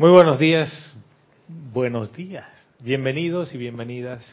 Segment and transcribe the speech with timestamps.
[0.00, 0.94] Muy buenos días,
[1.46, 2.46] buenos días,
[2.82, 4.24] bienvenidos y bienvenidas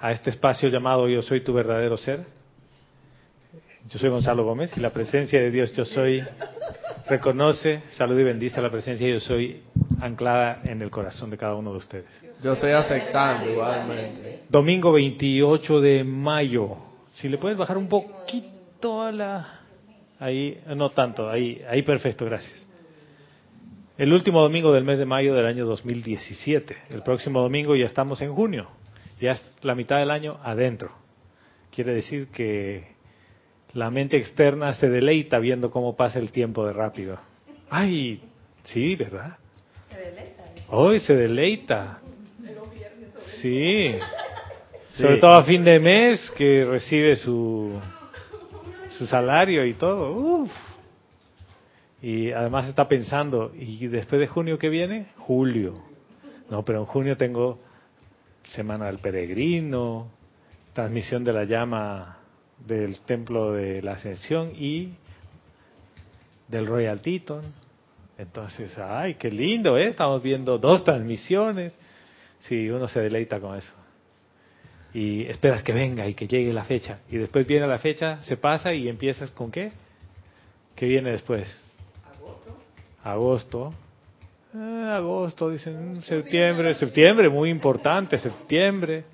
[0.00, 2.20] a este espacio llamado Yo Soy Tu Verdadero Ser.
[3.90, 6.24] Yo soy Gonzalo Gómez y la presencia de Dios Yo Soy
[7.06, 9.60] reconoce, salud y bendice la presencia Yo Soy
[10.00, 12.08] anclada en el corazón de cada uno de ustedes.
[12.42, 14.44] Yo estoy aceptando igualmente.
[14.48, 16.78] Domingo 28 de mayo.
[17.16, 19.60] Si le puedes bajar un poquito a la...
[20.18, 22.66] Ahí, no tanto, ahí, ahí perfecto, gracias.
[23.96, 26.76] El último domingo del mes de mayo del año 2017.
[26.90, 28.66] El próximo domingo ya estamos en junio.
[29.20, 30.90] Ya es la mitad del año adentro.
[31.70, 32.88] Quiere decir que
[33.72, 37.18] la mente externa se deleita viendo cómo pasa el tiempo de rápido.
[37.70, 38.20] Ay,
[38.64, 39.38] sí, ¿verdad?
[40.70, 42.00] Hoy se deleita.
[43.40, 43.94] Sí.
[44.96, 47.80] Sobre todo a fin de mes que recibe su,
[48.98, 50.12] su salario y todo.
[50.12, 50.73] Uf.
[52.04, 55.06] Y además está pensando, ¿y después de junio que viene?
[55.16, 55.82] Julio.
[56.50, 57.58] No, pero en junio tengo
[58.42, 60.10] Semana del Peregrino,
[60.74, 62.18] transmisión de la llama
[62.58, 64.92] del Templo de la Ascensión y
[66.46, 67.42] del Royal Teton.
[68.18, 69.86] Entonces, ay, qué lindo, ¿eh?
[69.86, 71.74] Estamos viendo dos transmisiones.
[72.40, 73.72] Sí, uno se deleita con eso.
[74.92, 76.98] Y esperas que venga y que llegue la fecha.
[77.10, 79.72] Y después viene la fecha, se pasa y empiezas con qué?
[80.76, 81.63] ¿Qué viene después?
[83.04, 83.72] Agosto.
[84.54, 89.04] Eh, agosto, dicen, septiembre, septiembre, muy importante, septiembre.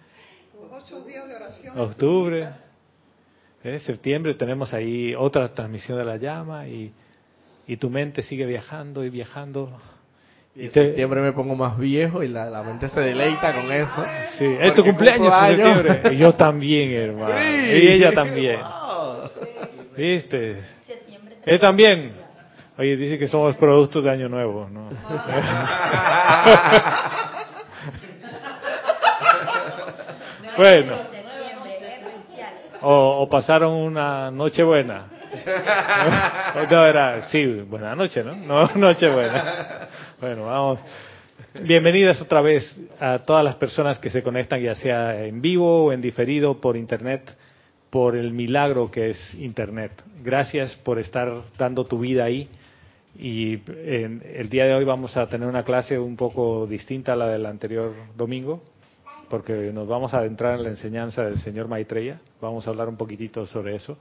[1.76, 2.48] Octubre.
[3.62, 6.92] Eh, septiembre tenemos ahí otra transmisión de la llama y,
[7.66, 9.70] y tu mente sigue viajando y viajando.
[10.54, 14.04] Y en septiembre me pongo más viejo y la, la mente se deleita con eso.
[14.38, 16.14] Sí, es tu cumpleaños en septiembre.
[16.14, 17.34] Y yo también, hermano.
[17.38, 18.58] Y ella también.
[19.96, 20.58] ¿Viste?
[21.44, 22.29] Él también.
[22.80, 24.86] Oye, dice que somos productos de Año Nuevo, ¿no?
[30.56, 30.94] bueno.
[32.80, 35.08] O, o, pasaron una noche buena.
[36.70, 38.34] No, era, sí, buena noche, ¿no?
[38.34, 39.88] No, noche buena.
[40.18, 40.80] Bueno, vamos.
[41.62, 45.92] Bienvenidas otra vez a todas las personas que se conectan, ya sea en vivo o
[45.92, 47.36] en diferido por internet,
[47.90, 49.92] por el milagro que es internet.
[50.22, 52.48] Gracias por estar dando tu vida ahí
[53.18, 57.16] y en, el día de hoy vamos a tener una clase un poco distinta a
[57.16, 58.62] la del anterior domingo,
[59.28, 62.20] porque nos vamos a adentrar en la enseñanza del señor Maitreya.
[62.40, 63.98] Vamos a hablar un poquitito sobre eso.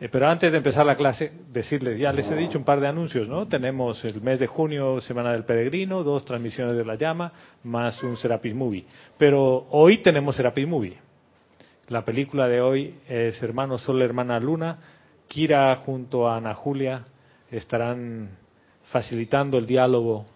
[0.00, 2.86] Eh, pero antes de empezar la clase, decirles, ya les he dicho un par de
[2.86, 3.48] anuncios, ¿no?
[3.48, 7.32] Tenemos el mes de junio, Semana del Peregrino, dos transmisiones de la llama,
[7.64, 8.84] más un Serapis Movie.
[9.16, 10.96] Pero hoy tenemos Serapis Movie.
[11.88, 14.78] La película de hoy es Hermano Sol, Hermana Luna.
[15.26, 17.04] Kira junto a Ana Julia
[17.50, 18.30] estarán
[18.90, 20.26] facilitando el diálogo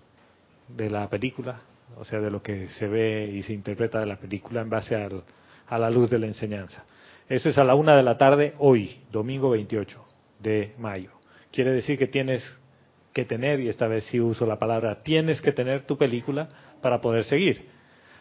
[0.68, 1.60] de la película,
[1.96, 4.94] o sea, de lo que se ve y se interpreta de la película en base
[4.94, 5.22] al,
[5.66, 6.84] a la luz de la enseñanza.
[7.28, 10.04] Eso es a la una de la tarde hoy, domingo 28
[10.40, 11.10] de mayo.
[11.50, 12.42] Quiere decir que tienes
[13.12, 16.48] que tener, y esta vez sí uso la palabra, tienes que tener tu película
[16.80, 17.68] para poder seguir.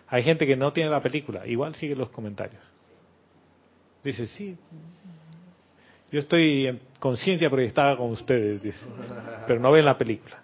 [0.08, 2.62] Hay gente que no tiene la película, igual sigue los comentarios.
[4.04, 4.58] Dice, sí,
[6.12, 8.76] yo estoy en conciencia proyectada con ustedes,
[9.48, 10.42] pero no ven la película.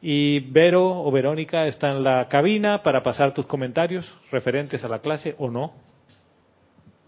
[0.00, 5.00] Y Vero o Verónica está en la cabina para pasar tus comentarios referentes a la
[5.00, 5.74] clase o no,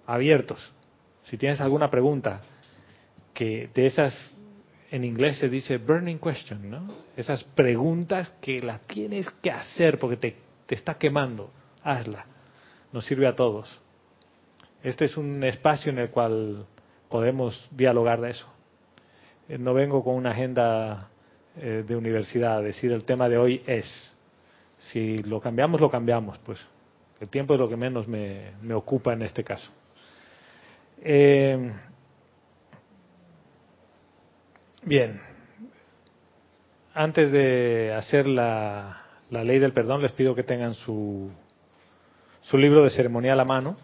[0.07, 0.73] abiertos.
[1.25, 2.43] Si tienes alguna pregunta,
[3.33, 4.39] que de esas
[4.91, 6.89] en inglés se dice burning question, ¿no?
[7.17, 10.37] Esas preguntas que las tienes que hacer porque te,
[10.67, 11.51] te está quemando,
[11.83, 12.27] hazla.
[12.93, 13.81] Nos sirve a todos.
[14.85, 16.67] Este es un espacio en el cual
[17.15, 18.45] podemos dialogar de eso.
[19.49, 21.11] Eh, no vengo con una agenda
[21.57, 23.87] eh, de universidad, decir el tema de hoy es.
[24.79, 26.59] Si lo cambiamos, lo cambiamos, pues.
[27.21, 29.71] El tiempo es lo que menos me, ocupa en este caso.
[31.05, 31.71] Eh,
[34.83, 35.21] bien,
[36.95, 41.31] antes de hacer la, la, ley del perdón, les pido que tengan su,
[42.41, 43.77] su libro de ceremonial a mano,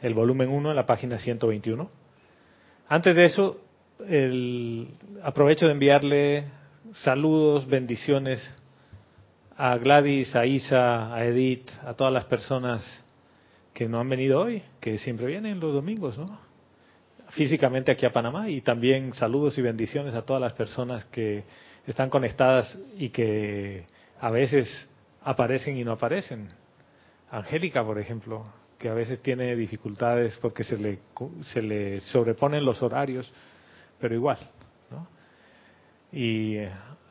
[0.00, 1.98] el volumen 1 en la página 121.
[2.92, 3.60] Antes de eso,
[4.08, 4.88] el,
[5.22, 6.46] aprovecho de enviarle
[6.92, 8.44] saludos, bendiciones
[9.56, 12.82] a Gladys, a Isa, a Edith, a todas las personas
[13.72, 16.40] que no han venido hoy, que siempre vienen los domingos, ¿no?
[17.28, 21.44] Físicamente aquí a Panamá y también saludos y bendiciones a todas las personas que
[21.86, 23.84] están conectadas y que
[24.18, 24.90] a veces
[25.22, 26.48] aparecen y no aparecen.
[27.30, 31.00] Angélica, por ejemplo, que a veces tiene dificultades porque se le,
[31.52, 33.30] se le sobreponen los horarios,
[34.00, 34.38] pero igual.
[34.90, 35.06] ¿no?
[36.18, 36.56] Y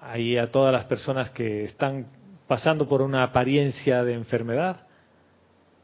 [0.01, 2.07] ahí a todas las personas que están
[2.47, 4.87] pasando por una apariencia de enfermedad,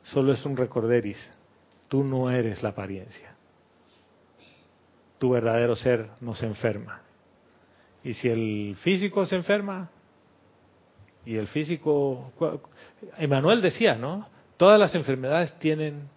[0.01, 1.29] solo es un recorderis.
[1.87, 3.35] Tú no eres la apariencia.
[5.19, 7.03] Tu verdadero ser no se enferma.
[8.03, 9.91] Y si el físico se enferma,
[11.27, 12.33] y el físico...
[13.19, 14.33] Emanuel decía, ¿no?
[14.57, 16.07] Todas las enfermedades tienen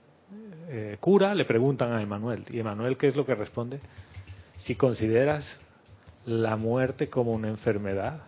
[0.69, 2.45] eh, cura, le preguntan a Emanuel.
[2.51, 3.81] ¿Y Emanuel qué es lo que responde?
[4.59, 5.59] Si consideras
[6.25, 8.21] la muerte como una enfermedad,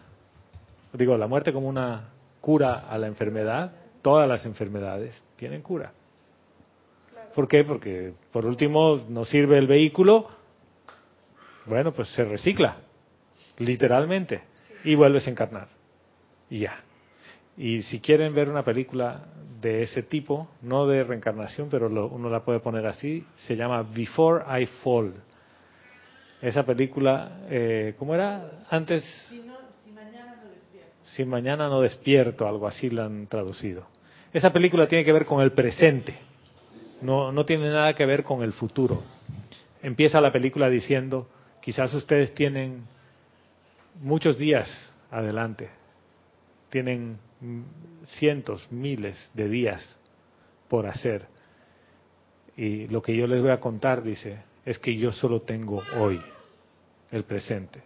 [0.93, 2.09] digo, la muerte como una
[2.41, 3.73] cura a la enfermedad,
[4.03, 5.93] todas las enfermedades tienen cura.
[7.35, 7.62] ¿Por qué?
[7.62, 10.29] Porque por último nos sirve el vehículo,
[11.67, 12.79] bueno, pues se recicla,
[13.59, 14.43] literalmente,
[14.83, 15.69] y vuelves a encarnar.
[16.49, 16.83] Y ya.
[17.61, 19.21] Y si quieren ver una película
[19.61, 24.43] de ese tipo, no de reencarnación, pero uno la puede poner así, se llama Before
[24.59, 25.12] I Fall.
[26.41, 28.65] Esa película, eh, ¿cómo era?
[28.71, 29.05] Antes...
[29.29, 29.43] Si,
[29.93, 30.91] mañana no despierto.
[31.03, 33.87] Si mañana no despierto, algo así la han traducido.
[34.33, 36.17] Esa película tiene que ver con el presente,
[37.03, 39.03] no, no tiene nada que ver con el futuro.
[39.83, 41.29] Empieza la película diciendo,
[41.61, 42.85] quizás ustedes tienen
[44.01, 44.67] muchos días
[45.11, 45.69] adelante,
[46.71, 47.19] tienen
[48.19, 49.99] cientos, miles de días
[50.69, 51.27] por hacer.
[52.57, 56.21] Y lo que yo les voy a contar, dice, es que yo solo tengo hoy,
[57.11, 57.83] el presente.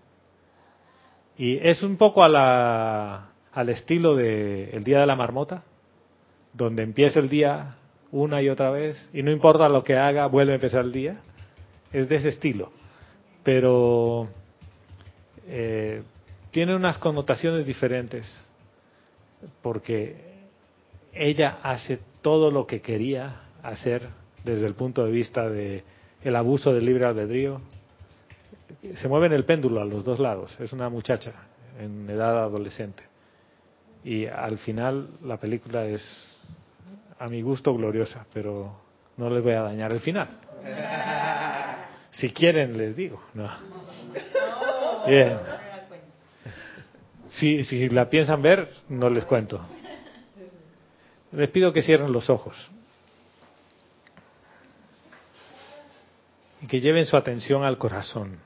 [1.36, 5.64] Y es un poco a la, al estilo de el día de la marmota,
[6.52, 7.76] donde empieza el día
[8.10, 11.22] una y otra vez y no importa lo que haga, vuelve a empezar el día.
[11.92, 12.72] Es de ese estilo.
[13.42, 14.28] Pero
[15.46, 16.02] eh,
[16.50, 18.26] tiene unas connotaciones diferentes
[19.62, 20.16] porque
[21.12, 24.02] ella hace todo lo que quería hacer
[24.44, 25.84] desde el punto de vista de
[26.22, 27.60] el abuso del libre albedrío.
[28.96, 30.58] Se mueve en el péndulo a los dos lados.
[30.60, 31.32] Es una muchacha
[31.78, 33.02] en edad adolescente.
[34.04, 36.02] Y al final la película es,
[37.18, 38.74] a mi gusto, gloriosa, pero
[39.16, 40.28] no les voy a dañar el final.
[42.14, 43.20] Si quieren, les digo.
[43.34, 43.50] No.
[45.04, 45.36] Bien.
[47.34, 49.60] Si, si la piensan ver, no les cuento.
[51.32, 52.70] Les pido que cierren los ojos.
[56.62, 58.38] Y que lleven su atención al corazón.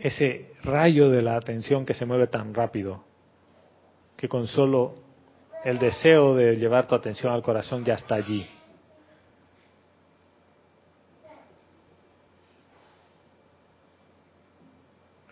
[0.00, 3.04] Ese rayo de la atención que se mueve tan rápido,
[4.16, 4.94] que con solo
[5.64, 8.44] el deseo de llevar tu atención al corazón ya está allí.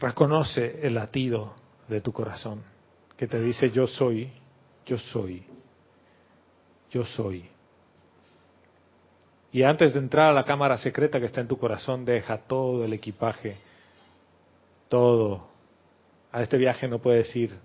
[0.01, 1.55] Reconoce el latido
[1.89, 2.63] de tu corazón
[3.21, 4.33] que te dice yo soy,
[4.87, 5.45] yo soy,
[6.91, 7.45] yo soy.
[9.53, 12.83] Y antes de entrar a la cámara secreta que está en tu corazón, deja todo
[12.83, 13.59] el equipaje,
[14.89, 15.49] todo.
[16.33, 17.59] A este viaje no puedes ir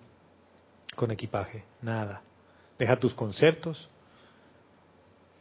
[0.96, 2.22] con equipaje, nada.
[2.78, 3.88] Deja tus conceptos,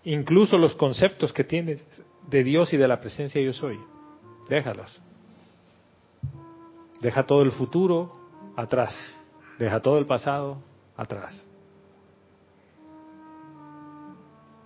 [0.05, 1.83] incluso los conceptos que tienes
[2.29, 3.81] de Dios y de la presencia yo soy.
[4.49, 5.03] Déjalos.
[7.05, 8.11] Deja todo el futuro
[8.57, 8.95] atrás.
[9.59, 10.57] Deja todo el pasado
[10.97, 11.39] atrás.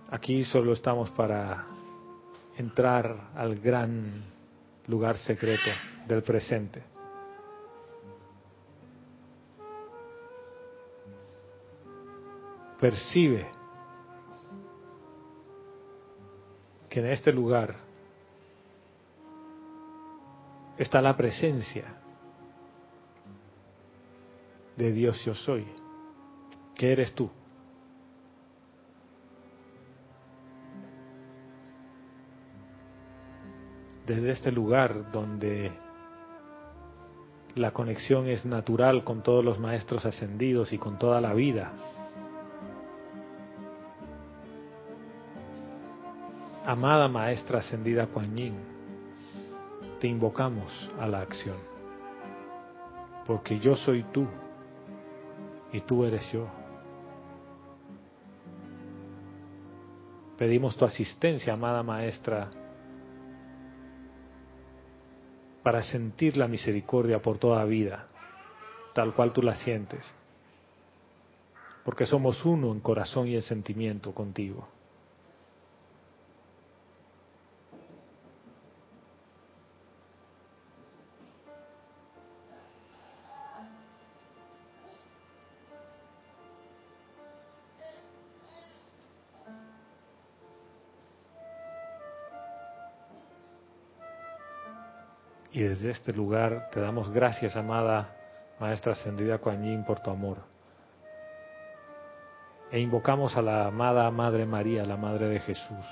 [0.09, 1.65] Aquí solo estamos para
[2.55, 4.23] entrar al gran
[4.87, 5.69] lugar secreto
[6.07, 6.81] del presente.
[12.79, 13.51] Percibe
[16.89, 17.75] que en este lugar
[20.77, 21.98] está la presencia
[24.79, 25.67] de Dios yo soy,
[26.73, 27.29] que eres tú.
[34.07, 35.71] Desde este lugar donde
[37.55, 41.73] la conexión es natural con todos los maestros ascendidos y con toda la vida.
[46.65, 48.55] Amada Maestra Ascendida Kuan Yin,
[49.99, 51.57] te invocamos a la acción,
[53.25, 54.25] porque yo soy tú
[55.71, 56.47] y tú eres yo.
[60.37, 62.49] Pedimos tu asistencia, amada Maestra,
[65.61, 68.07] para sentir la misericordia por toda vida,
[68.93, 70.09] tal cual tú la sientes,
[71.83, 74.78] porque somos uno en corazón y en sentimiento contigo.
[95.79, 98.13] Desde este lugar te damos gracias, amada
[98.59, 100.39] Maestra Ascendida Kuan Yin, por tu amor.
[102.69, 105.85] E invocamos a la amada Madre María, la Madre de Jesús.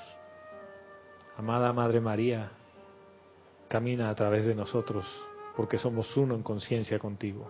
[1.37, 2.51] Amada Madre María,
[3.69, 5.05] camina a través de nosotros,
[5.55, 7.49] porque somos uno en conciencia contigo.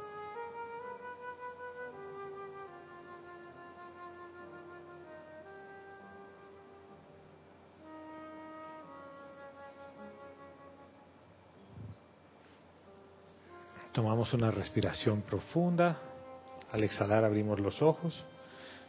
[13.97, 15.97] Tomamos una respiración profunda.
[16.71, 18.23] Al exhalar abrimos los ojos.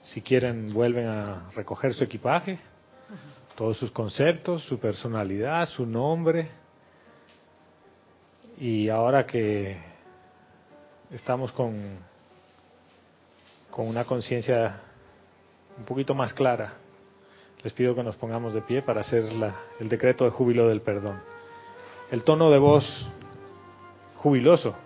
[0.02, 2.58] Si quieren, vuelven a recoger su equipaje,
[3.56, 6.50] todos sus conceptos, su personalidad, su nombre.
[8.58, 9.78] Y ahora que
[11.10, 12.00] estamos con,
[13.70, 14.78] con una conciencia
[15.78, 16.74] un poquito más clara,
[17.62, 19.24] les pido que nos pongamos de pie para hacer
[19.80, 21.18] el decreto de júbilo del perdón.
[22.10, 22.84] El tono de voz
[24.16, 24.76] jubiloso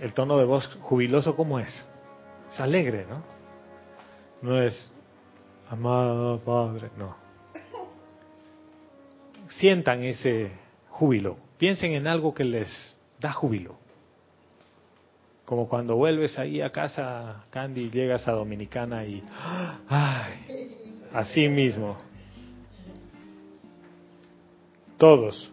[0.00, 1.84] el tono de voz jubiloso, ¿cómo es?
[2.50, 3.22] Es alegre, ¿no?
[4.42, 4.90] No es,
[5.68, 7.14] amado Padre, no.
[9.50, 10.52] Sientan ese
[10.88, 11.36] júbilo.
[11.58, 13.76] Piensen en algo que les da júbilo.
[15.44, 19.22] Como cuando vuelves ahí a casa, Candy, llegas a Dominicana y,
[19.88, 21.98] ay, así mismo.
[24.96, 25.52] Todos.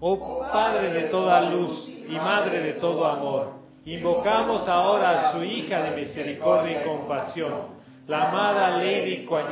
[0.00, 3.55] Oh Padre de toda luz y Madre de todo amor
[3.86, 7.68] Invocamos ahora a su hija de misericordia y compasión,
[8.08, 9.46] la amada Lady Kuan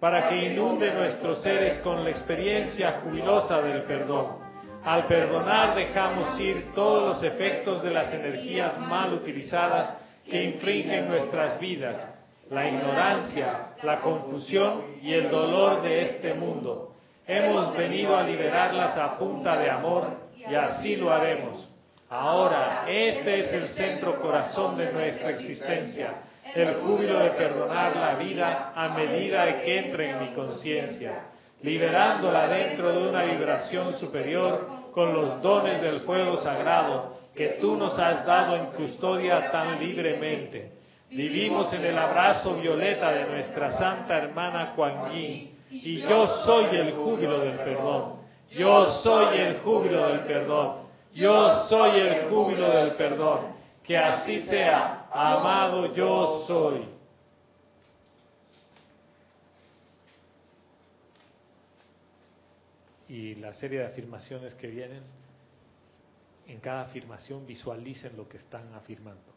[0.00, 4.38] para que inunde nuestros seres con la experiencia jubilosa del perdón.
[4.84, 9.96] Al perdonar dejamos ir todos los efectos de las energías mal utilizadas
[10.28, 12.04] que infringen nuestras vidas,
[12.50, 16.96] la ignorancia, la confusión y el dolor de este mundo.
[17.28, 21.71] Hemos venido a liberarlas a punta de amor y así lo haremos.
[22.14, 28.74] Ahora, este es el centro corazón de nuestra existencia, el júbilo de perdonar la vida
[28.76, 31.28] a medida que entre en mi conciencia,
[31.62, 37.98] liberándola dentro de una vibración superior con los dones del fuego sagrado que tú nos
[37.98, 40.72] has dado en custodia tan libremente.
[41.08, 46.92] Vivimos en el abrazo violeta de nuestra santa hermana Kuan Yin, y yo soy el
[46.92, 48.16] júbilo del perdón.
[48.50, 50.81] Yo soy el júbilo del perdón.
[51.12, 53.52] Yo soy el júbilo del perdón.
[53.82, 56.88] Que así sea, amado yo soy.
[63.08, 65.02] Y la serie de afirmaciones que vienen,
[66.46, 69.32] en cada afirmación visualicen lo que están afirmando.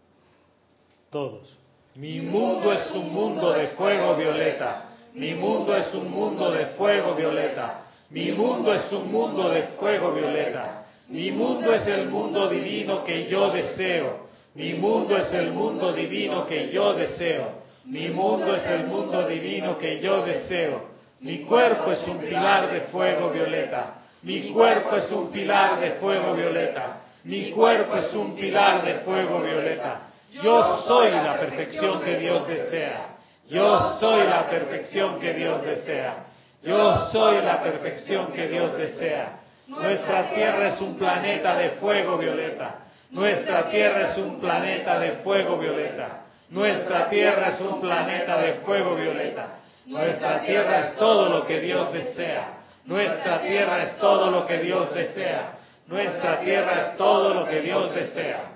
[1.09, 1.57] Todos.
[1.95, 4.91] Mi mundo es un mundo de fuego violeta.
[5.13, 7.85] Mi mundo es un mundo de fuego violeta.
[8.09, 10.84] Mi mundo es un mundo de fuego violeta.
[11.07, 14.25] Mi mundo es el mundo divino que yo deseo.
[14.55, 17.63] Mi mundo es el mundo divino que yo deseo.
[17.85, 20.89] Mi mundo es el mundo divino que yo deseo.
[21.19, 24.01] Mi cuerpo es un pilar de fuego violeta.
[24.23, 27.01] Mi cuerpo es un pilar de fuego violeta.
[27.25, 30.01] Mi cuerpo es un pilar de fuego violeta.
[30.31, 33.15] Yo soy la perfección que Dios desea.
[33.49, 36.25] Yo soy la perfección que Dios desea.
[36.63, 39.44] Yo soy la perfección que Dios desea.
[39.67, 42.85] Nuestra Tierra es un planeta de fuego violeta.
[43.11, 46.25] Nuestra Tierra es un planeta de fuego violeta.
[46.49, 49.59] Nuestra Tierra es un planeta de fuego violeta.
[49.85, 52.59] Nuestra Tierra es todo lo que Dios desea.
[52.85, 55.57] Nuestra Tierra es todo lo que Dios desea.
[55.87, 58.51] Nuestra Tierra es todo lo que Dios desea.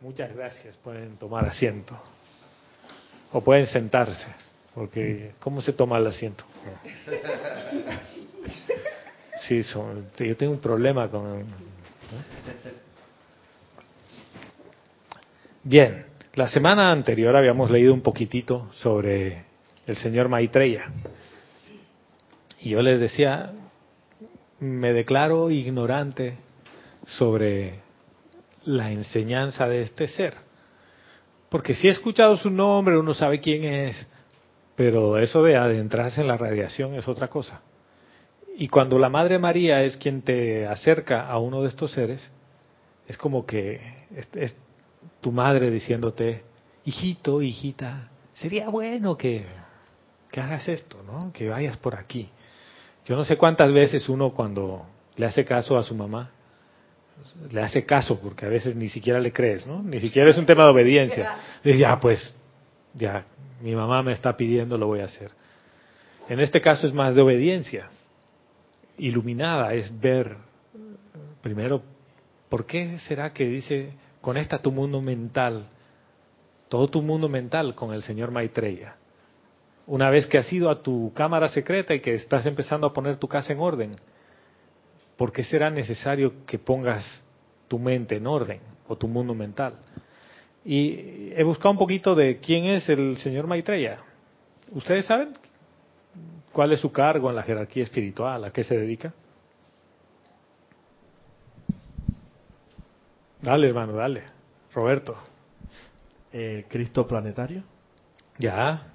[0.00, 0.76] Muchas gracias.
[0.76, 2.00] Pueden tomar asiento.
[3.32, 4.26] O pueden sentarse.
[4.74, 6.44] Porque, ¿cómo se toma el asiento?
[9.48, 11.42] Sí, yo tengo un problema con...
[15.62, 19.46] Bien, la semana anterior habíamos leído un poquitito sobre
[19.86, 20.92] el señor Maitreya.
[22.60, 23.52] Y yo les decía,
[24.60, 26.36] me declaro ignorante
[27.06, 27.80] sobre
[28.66, 30.34] la enseñanza de este ser.
[31.48, 34.06] Porque si he escuchado su nombre, uno sabe quién es,
[34.76, 37.62] pero eso de adentrarse en la radiación es otra cosa.
[38.60, 42.28] Y cuando la Madre María es quien te acerca a uno de estos seres,
[43.06, 43.80] es como que
[44.34, 44.56] es,
[45.20, 46.42] tu madre diciéndote,
[46.84, 49.44] hijito, hijita, sería bueno que,
[50.32, 51.32] que hagas esto, ¿no?
[51.32, 52.28] Que vayas por aquí.
[53.06, 56.32] Yo no sé cuántas veces uno cuando le hace caso a su mamá,
[57.52, 59.84] le hace caso porque a veces ni siquiera le crees, ¿no?
[59.84, 61.36] Ni siquiera es un tema de obediencia.
[61.62, 62.34] Dice, ya, pues,
[62.92, 63.24] ya,
[63.62, 65.30] mi mamá me está pidiendo, lo voy a hacer.
[66.28, 67.90] En este caso es más de obediencia
[68.98, 70.36] iluminada, es ver
[71.40, 71.82] primero,
[72.48, 75.66] ¿por qué será que dice, conecta tu mundo mental,
[76.68, 78.96] todo tu mundo mental con el señor Maitreya?
[79.86, 83.16] Una vez que has ido a tu cámara secreta y que estás empezando a poner
[83.16, 83.96] tu casa en orden,
[85.16, 87.22] ¿por qué será necesario que pongas
[87.68, 89.78] tu mente en orden o tu mundo mental?
[90.64, 94.00] Y he buscado un poquito de quién es el señor Maitreya.
[94.70, 95.32] ¿Ustedes saben
[96.58, 98.42] cuál es su cargo en la jerarquía espiritual?
[98.42, 99.14] ¿A qué se dedica?
[103.40, 104.24] Dale, hermano, dale.
[104.74, 105.16] Roberto.
[106.32, 107.62] Eh, Cristo planetario.
[108.40, 108.88] Ya.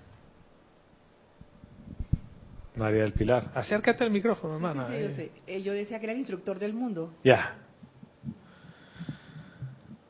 [2.75, 3.49] María del Pilar.
[3.55, 4.89] Acércate al micrófono, hermana.
[4.89, 5.31] Sí, sí, yo, sé.
[5.47, 7.13] Eh, yo decía que era el instructor del mundo.
[7.23, 7.55] Ya.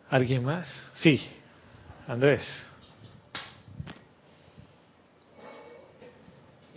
[0.10, 0.68] ¿Alguien más?
[0.96, 1.22] Sí.
[2.08, 2.42] Andrés.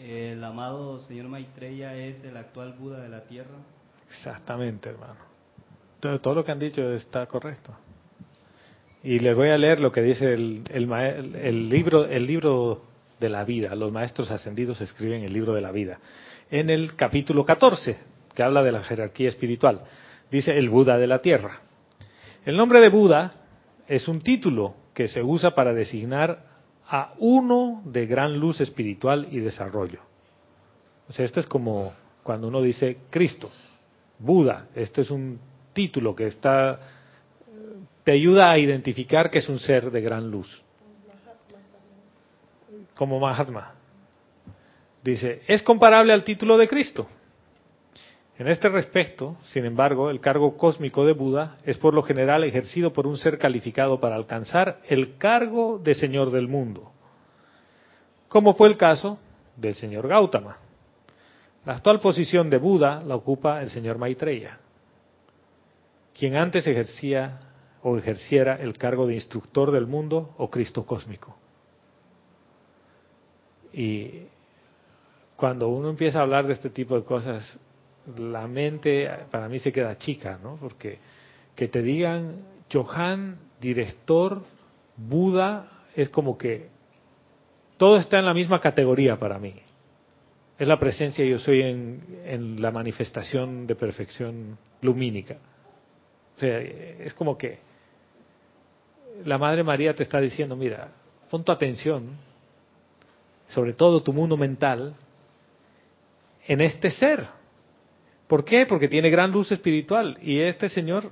[0.07, 3.57] El amado señor Maitreya es el actual Buda de la Tierra.
[4.09, 5.17] Exactamente, hermano.
[5.99, 7.75] Todo, lo que han dicho está correcto.
[9.03, 10.63] Y les voy a leer lo que dice el,
[11.69, 12.83] libro, el libro
[13.19, 13.75] de la vida.
[13.75, 15.99] Los maestros ascendidos escriben el libro de la vida.
[16.53, 17.99] En el capítulo 14,
[18.33, 19.81] que habla de la jerarquía espiritual,
[20.31, 21.63] dice el Buda de la Tierra.
[22.45, 23.35] El nombre de Buda
[23.89, 26.56] es un título que se usa para designar
[26.89, 30.01] a uno de gran luz espiritual y desarrollo.
[31.09, 33.51] O sea, esto es como cuando uno dice Cristo,
[34.19, 35.39] Buda, esto es un
[35.73, 36.81] título que está
[38.07, 40.63] te ayuda a identificar que es un ser de gran luz.
[42.95, 43.75] Como Mahatma.
[45.03, 47.09] Dice, es comparable al título de Cristo.
[48.39, 52.93] En este respecto, sin embargo, el cargo cósmico de Buda es por lo general ejercido
[52.93, 56.93] por un ser calificado para alcanzar el cargo de Señor del mundo,
[58.29, 59.19] como fue el caso
[59.57, 60.59] del señor Gautama.
[61.65, 64.59] La actual posición de Buda la ocupa el señor Maitreya,
[66.17, 67.41] quien antes ejercía
[67.83, 71.37] o ejerciera el cargo de instructor del mundo o Cristo cósmico.
[73.73, 74.25] Y
[75.37, 77.59] cuando uno empieza a hablar de este tipo de cosas,
[78.19, 80.57] la mente para mí se queda chica, ¿no?
[80.57, 80.99] Porque
[81.55, 82.43] que te digan
[82.73, 84.43] Johan, director,
[84.97, 86.69] Buda, es como que
[87.77, 89.55] todo está en la misma categoría para mí.
[90.59, 95.37] Es la presencia, yo soy en, en la manifestación de perfección lumínica.
[96.35, 97.59] O sea, es como que
[99.25, 100.89] la Madre María te está diciendo, mira,
[101.31, 102.11] pon tu atención,
[103.49, 104.95] sobre todo tu mundo mental,
[106.47, 107.27] en este ser.
[108.27, 108.67] ¿Por qué?
[108.67, 111.11] Porque tiene gran luz espiritual y este Señor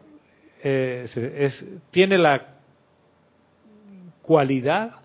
[0.63, 1.07] eh,
[1.91, 2.55] tiene la
[4.23, 5.03] cualidad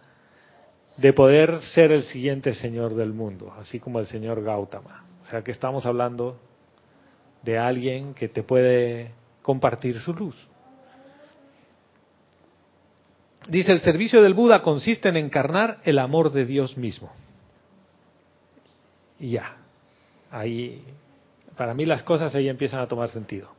[0.97, 5.05] de poder ser el siguiente Señor del mundo, así como el Señor Gautama.
[5.23, 6.39] O sea que estamos hablando
[7.43, 10.35] de alguien que te puede compartir su luz.
[13.47, 17.11] Dice, el servicio del Buda consiste en encarnar el amor de Dios mismo.
[19.19, 19.57] Y ya,
[20.31, 20.83] ahí,
[21.59, 23.49] para mí las cosas ahí empiezan a tomar sentido.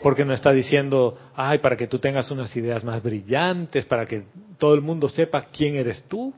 [0.00, 4.22] Porque no está diciendo, ay, para que tú tengas unas ideas más brillantes, para que
[4.56, 6.32] todo el mundo sepa quién eres tú.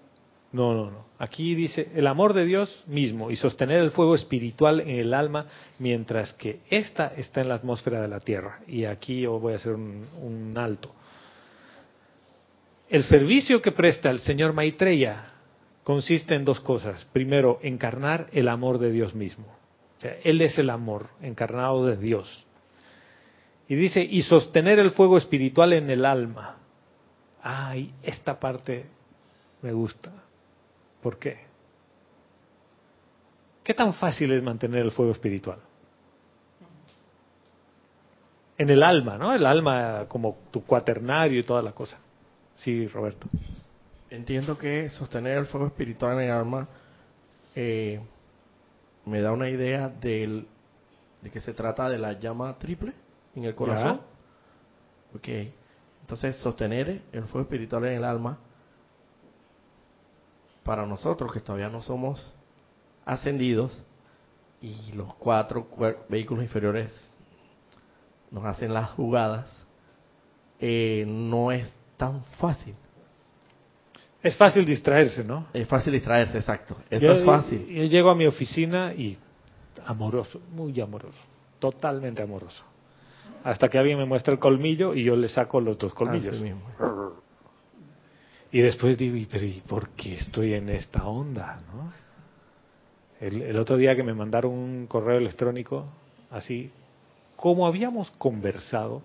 [0.51, 1.05] No, no, no.
[1.19, 5.45] Aquí dice el amor de Dios mismo y sostener el fuego espiritual en el alma
[5.79, 8.61] mientras que ésta está en la atmósfera de la tierra.
[8.67, 10.91] Y aquí yo voy a hacer un, un alto.
[12.89, 15.35] El servicio que presta el señor Maitreya
[15.85, 17.05] consiste en dos cosas.
[17.13, 19.56] Primero, encarnar el amor de Dios mismo.
[20.03, 22.47] Él es el amor encarnado de Dios.
[23.69, 26.57] Y dice, y sostener el fuego espiritual en el alma.
[27.43, 28.87] Ay, esta parte
[29.63, 30.13] me gusta.
[31.03, 31.47] ¿Por qué?
[33.65, 35.59] ¿Qué tan fácil es mantener el fuego espiritual?
[38.59, 39.35] En el alma, ¿no?
[39.35, 41.99] El alma como tu cuaternario y toda la cosa.
[42.55, 43.27] Sí, Roberto.
[44.09, 46.69] Entiendo que sostener el fuego espiritual en el alma
[47.55, 48.01] eh,
[49.07, 50.47] me da una idea del,
[51.23, 52.93] de que se trata de la llama triple
[53.35, 54.01] en el corazón.
[55.15, 55.29] Ok.
[56.03, 58.39] Entonces, sostener el fuego espiritual en el alma,
[60.63, 62.33] para nosotros que todavía no somos
[63.05, 63.77] ascendidos
[64.61, 65.69] y los cuatro
[66.09, 66.93] vehículos inferiores
[68.33, 69.65] nos hacen las jugadas,
[70.59, 72.75] eh, no es tan fácil.
[74.27, 75.47] Es fácil distraerse, ¿no?
[75.53, 76.77] Es fácil distraerse, exacto.
[76.91, 77.67] Eso es fácil.
[77.67, 79.17] Yo, llego a mi oficina y
[79.85, 81.19] amoroso, muy amoroso,
[81.59, 82.65] totalmente amoroso.
[83.45, 86.41] Hasta que alguien me muestra el colmillo y yo le saco los dos colmillos.
[86.41, 86.63] mismo.
[88.51, 91.61] Y después digo, pero ¿y por qué estoy en esta onda?
[91.73, 91.93] ¿no?
[93.21, 95.87] El, el otro día que me mandaron un correo electrónico
[96.31, 96.71] así,
[97.37, 99.03] como habíamos conversado,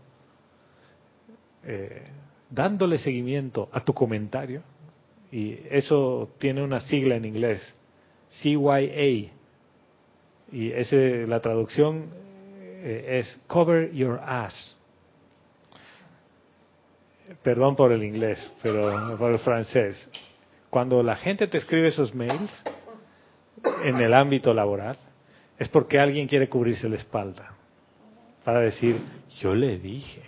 [1.64, 2.08] eh,
[2.50, 4.64] dándole seguimiento a tu comentario,
[5.32, 7.76] y eso tiene una sigla en inglés,
[8.42, 9.32] CYA,
[10.52, 12.10] y ese, la traducción
[12.84, 14.78] eh, es Cover Your Ass.
[17.42, 20.10] Perdón por el inglés, pero por el francés.
[20.70, 22.52] Cuando la gente te escribe esos mails
[23.86, 24.98] en el ámbito laboral,
[25.58, 27.54] es porque alguien quiere cubrirse la espalda
[28.44, 29.00] para decir,
[29.38, 30.24] yo le dije.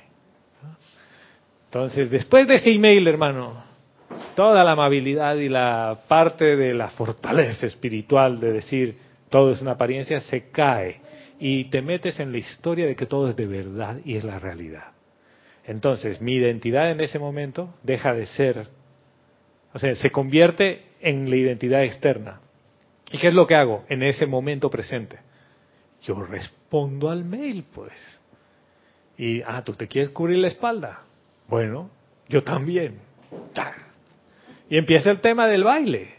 [1.66, 3.73] Entonces, después de ese email, hermano,
[4.36, 8.98] toda la amabilidad y la parte de la fortaleza espiritual de decir
[9.30, 11.02] todo es una apariencia se cae
[11.40, 14.40] y te metes en la historia de que todo es de verdad y es la
[14.40, 14.92] realidad.
[15.66, 18.68] Entonces, mi identidad en ese momento deja de ser,
[19.74, 22.42] o sea, se convierte en la identidad externa.
[23.12, 25.20] ¿Y qué es lo que hago en ese momento presente?
[26.04, 28.22] Yo respondo al mail, pues.
[29.18, 31.02] Y, ah, tú te quieres cubrir la espalda.
[31.48, 31.90] Bueno,
[32.28, 33.00] yo también.
[34.74, 36.16] Y empieza el tema del baile.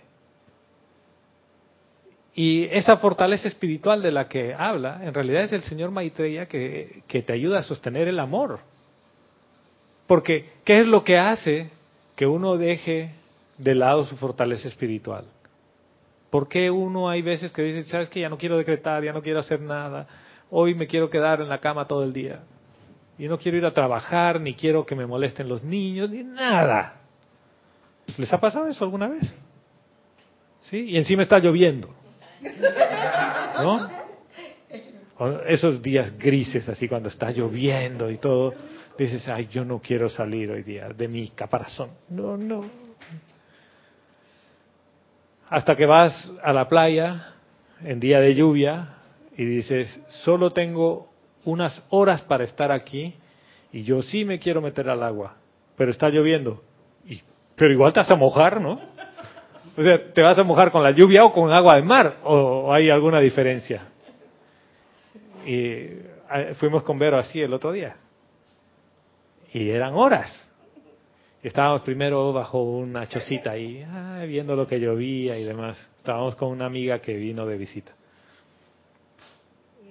[2.37, 7.03] Y esa fortaleza espiritual de la que habla, en realidad es el Señor Maitreya que,
[7.09, 8.61] que te ayuda a sostener el amor.
[10.07, 11.69] Porque, ¿qué es lo que hace
[12.15, 13.11] que uno deje
[13.59, 15.25] de lado su fortaleza espiritual?
[16.31, 19.21] ¿Por qué uno hay veces que dice, sabes que ya no quiero decretar, ya no
[19.21, 20.07] quiero hacer nada,
[20.51, 22.45] hoy me quiero quedar en la cama todo el día?
[23.19, 27.01] Y no quiero ir a trabajar, ni quiero que me molesten los niños, ni nada.
[28.17, 29.35] ¿Les ha pasado eso alguna vez?
[30.63, 30.91] ¿Sí?
[30.91, 31.89] Y encima está lloviendo.
[33.63, 34.05] ¿No?
[35.47, 38.53] esos días grises, así cuando está lloviendo y todo,
[38.99, 41.91] dices, ay, yo no quiero salir hoy día de mi caparazón.
[42.09, 42.65] No, no.
[45.49, 47.35] Hasta que vas a la playa
[47.85, 48.97] en día de lluvia
[49.37, 51.11] y dices, solo tengo
[51.45, 53.15] unas horas para estar aquí
[53.73, 55.37] y yo sí me quiero meter al agua,
[55.77, 56.63] pero está lloviendo.
[57.07, 57.21] Y
[57.57, 58.81] pero igual te vas a mojar, ¿no?
[59.77, 62.17] O sea, ¿te vas a mojar con la lluvia o con agua de mar?
[62.25, 63.89] ¿O hay alguna diferencia?
[65.45, 67.97] Y eh, fuimos con Vero así el otro día.
[69.53, 70.49] Y eran horas.
[71.43, 73.85] Estábamos primero bajo una chocita ahí,
[74.27, 75.79] viendo lo que llovía y demás.
[75.97, 77.93] Estábamos con una amiga que vino de visita.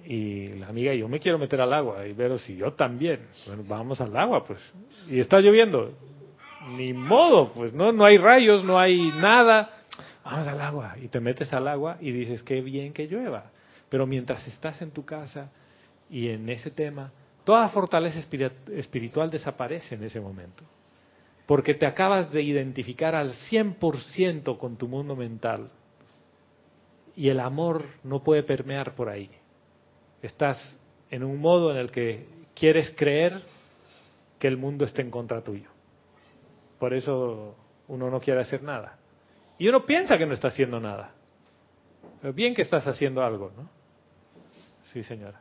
[0.05, 2.05] Y la amiga, yo me quiero meter al agua.
[2.07, 3.27] Y Vero, si yo también.
[3.45, 4.59] Bueno, vamos al agua, pues.
[5.09, 5.91] Y está lloviendo
[6.69, 9.69] ni modo, pues no, no hay rayos, no hay nada.
[10.23, 13.51] Vamos al agua y te metes al agua y dices, qué bien que llueva.
[13.89, 15.51] Pero mientras estás en tu casa
[16.09, 17.11] y en ese tema,
[17.43, 20.63] toda fortaleza espiritual desaparece en ese momento.
[21.45, 25.69] Porque te acabas de identificar al 100% con tu mundo mental.
[27.15, 29.29] Y el amor no puede permear por ahí.
[30.21, 30.79] Estás
[31.11, 33.41] en un modo en el que quieres creer
[34.39, 35.72] que el mundo está en contra tuyo.
[36.83, 37.55] Por eso
[37.87, 38.97] uno no quiere hacer nada.
[39.57, 41.11] Y uno piensa que no está haciendo nada.
[42.21, 43.69] Pero bien que estás haciendo algo, ¿no?
[44.91, 45.39] Sí, señora.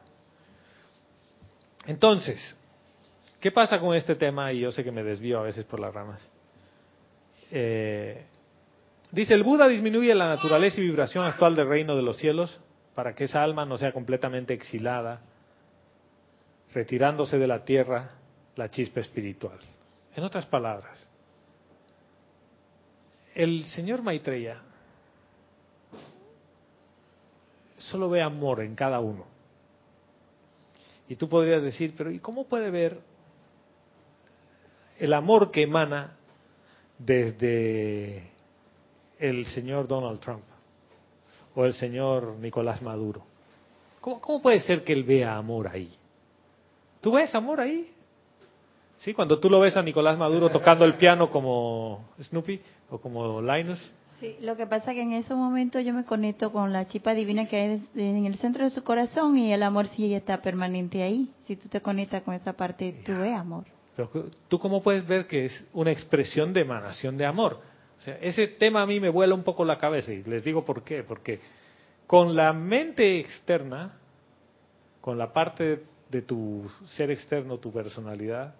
[1.85, 2.57] Entonces,
[3.41, 4.53] ¿qué pasa con este tema?
[4.53, 6.25] Y yo sé que me desvío a veces por las ramas.
[7.51, 8.25] Eh,
[9.11, 12.61] dice, el Buda disminuye la naturaleza y vibración actual del reino de los cielos
[12.95, 15.23] para que esa alma no sea completamente exilada,
[16.73, 18.13] retirándose de la tierra
[18.55, 19.59] la chispa espiritual.
[20.15, 21.09] En otras palabras,
[23.35, 24.61] el señor Maitreya
[27.79, 29.25] solo ve amor en cada uno.
[31.09, 33.01] Y tú podrías decir, pero ¿y cómo puede ver
[34.99, 36.17] el amor que emana
[36.99, 38.31] desde
[39.19, 40.45] el señor Donald Trump
[41.55, 43.25] o el señor Nicolás Maduro?
[44.01, 45.93] ¿Cómo, cómo puede ser que él vea amor ahí?
[47.01, 47.93] ¿Tú ves amor ahí?
[48.99, 49.13] ¿Sí?
[49.13, 52.61] Cuando tú lo ves a Nicolás Maduro tocando el piano como Snoopy
[52.93, 53.81] o como Linus.
[54.21, 57.15] Sí, lo que pasa es que en ese momento yo me conecto con la chipa
[57.15, 61.03] divina que hay en el centro de su corazón y el amor sí está permanente
[61.03, 61.33] ahí.
[61.45, 63.65] Si tú te conectas con esa parte, tú ves amor.
[63.97, 64.11] Pero
[64.47, 67.61] tú cómo puedes ver que es una expresión de emanación de amor.
[67.99, 70.65] O sea, ese tema a mí me vuela un poco la cabeza y les digo
[70.65, 71.03] por qué.
[71.03, 71.41] Porque
[72.07, 73.99] con la mente externa,
[75.01, 78.55] con la parte de tu ser externo, tu personalidad,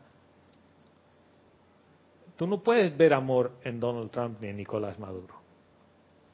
[2.37, 5.35] Tú no puedes ver amor en Donald Trump ni en Nicolás Maduro.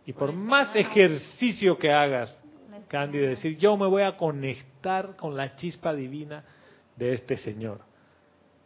[0.06, 2.34] Y por más ejercicio que hagas,
[2.88, 6.44] Candy, de decir, yo me voy a conectar con la chispa divina
[6.96, 7.80] de este señor.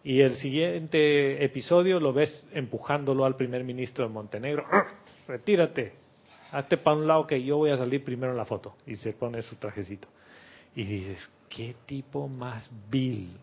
[0.04, 4.64] Y el siguiente episodio lo ves empujándolo al primer ministro de Montenegro.
[5.28, 5.94] Retírate,
[6.50, 8.74] hazte para un lado que yo voy a salir primero en la foto.
[8.86, 10.08] Y se pone su trajecito.
[10.74, 13.36] Y dices, qué tipo más vil.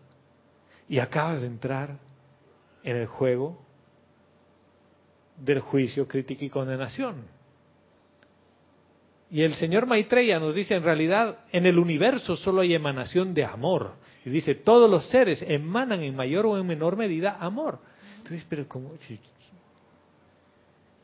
[0.88, 1.98] Y acabas de entrar
[2.82, 3.58] en el juego
[5.40, 7.24] del juicio, crítica y condenación.
[9.30, 13.44] Y el señor Maitreya nos dice, en realidad, en el universo solo hay emanación de
[13.44, 13.92] amor.
[14.24, 17.78] Y dice, todos los seres emanan en mayor o en menor medida amor.
[18.18, 18.92] Entonces, pero como...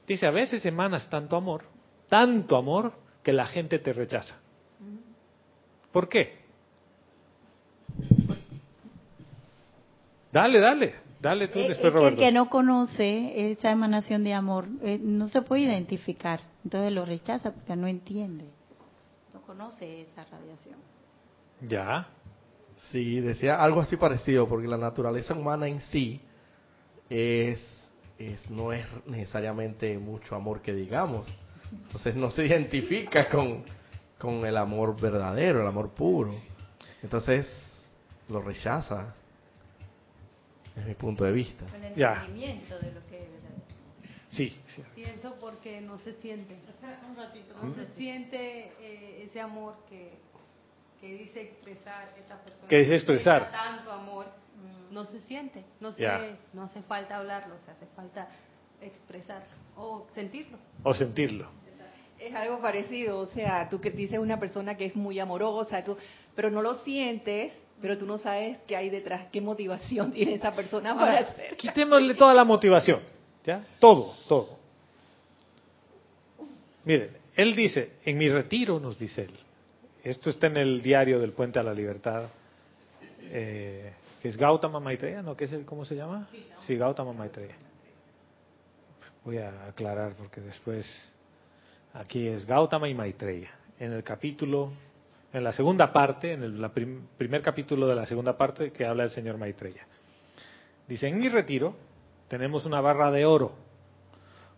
[0.06, 1.64] Dice, a veces emanas tanto amor,
[2.08, 4.38] tanto amor, que la gente te rechaza.
[5.90, 6.38] ¿Por qué?
[10.30, 12.20] Dale, dale, dale tú Eh, después, es que Roberto.
[12.20, 17.04] el que no conoce esa emanación de amor eh, no se puede identificar, entonces lo
[17.04, 18.44] rechaza porque no entiende,
[19.34, 20.76] no conoce esa radiación.
[21.68, 22.08] Ya,
[22.92, 26.20] Sí, decía algo así parecido, porque la naturaleza humana en sí
[27.08, 27.58] es,
[28.18, 31.26] es no es necesariamente mucho amor que digamos.
[31.86, 33.64] Entonces no se identifica con,
[34.18, 36.34] con el amor verdadero, el amor puro.
[37.02, 37.46] Entonces
[38.28, 39.14] lo rechaza,
[40.76, 41.64] es mi punto de vista.
[41.66, 42.12] Con el Ya.
[42.14, 43.62] entendimiento de lo que es verdadero.
[44.28, 44.82] sí, sí.
[44.94, 46.56] Pienso porque no se siente.
[47.62, 50.12] No se siente eh, ese amor que,
[51.00, 52.68] que dice expresar esa persona.
[52.68, 53.42] Que dice expresar.
[53.42, 54.26] expresa tanto amor.
[54.90, 55.64] No se siente.
[55.80, 56.06] No, se,
[56.52, 58.28] no hace falta hablarlo, se hace falta
[58.80, 60.58] expresarlo o sentirlo.
[60.82, 61.50] O sentirlo.
[62.18, 65.96] Es algo parecido, o sea, tú que dices una persona que es muy amorosa, tú,
[66.34, 70.52] pero no lo sientes, pero tú no sabes qué hay detrás, qué motivación tiene esa
[70.52, 71.56] persona para hacer.
[71.56, 73.00] quitémosle toda la motivación,
[73.44, 73.64] ¿ya?
[73.78, 74.56] Todo, todo.
[76.84, 79.34] Miren, él dice, en mi retiro, nos dice él,
[80.02, 82.28] esto está en el diario del Puente a la Libertad,
[83.22, 85.36] eh, que es Gautama Maitreya, ¿no?
[85.36, 86.28] ¿Qué es el, ¿Cómo se llama?
[86.58, 87.56] Sí, Gautama Maitreya.
[89.24, 90.86] Voy a aclarar porque después,
[91.98, 94.72] aquí es Gautama y Maitreya, en el capítulo,
[95.32, 96.70] en la segunda parte, en el
[97.16, 99.86] primer capítulo de la segunda parte que habla el señor Maitreya.
[100.86, 101.74] Dice, en mi retiro
[102.28, 103.52] tenemos una barra de oro,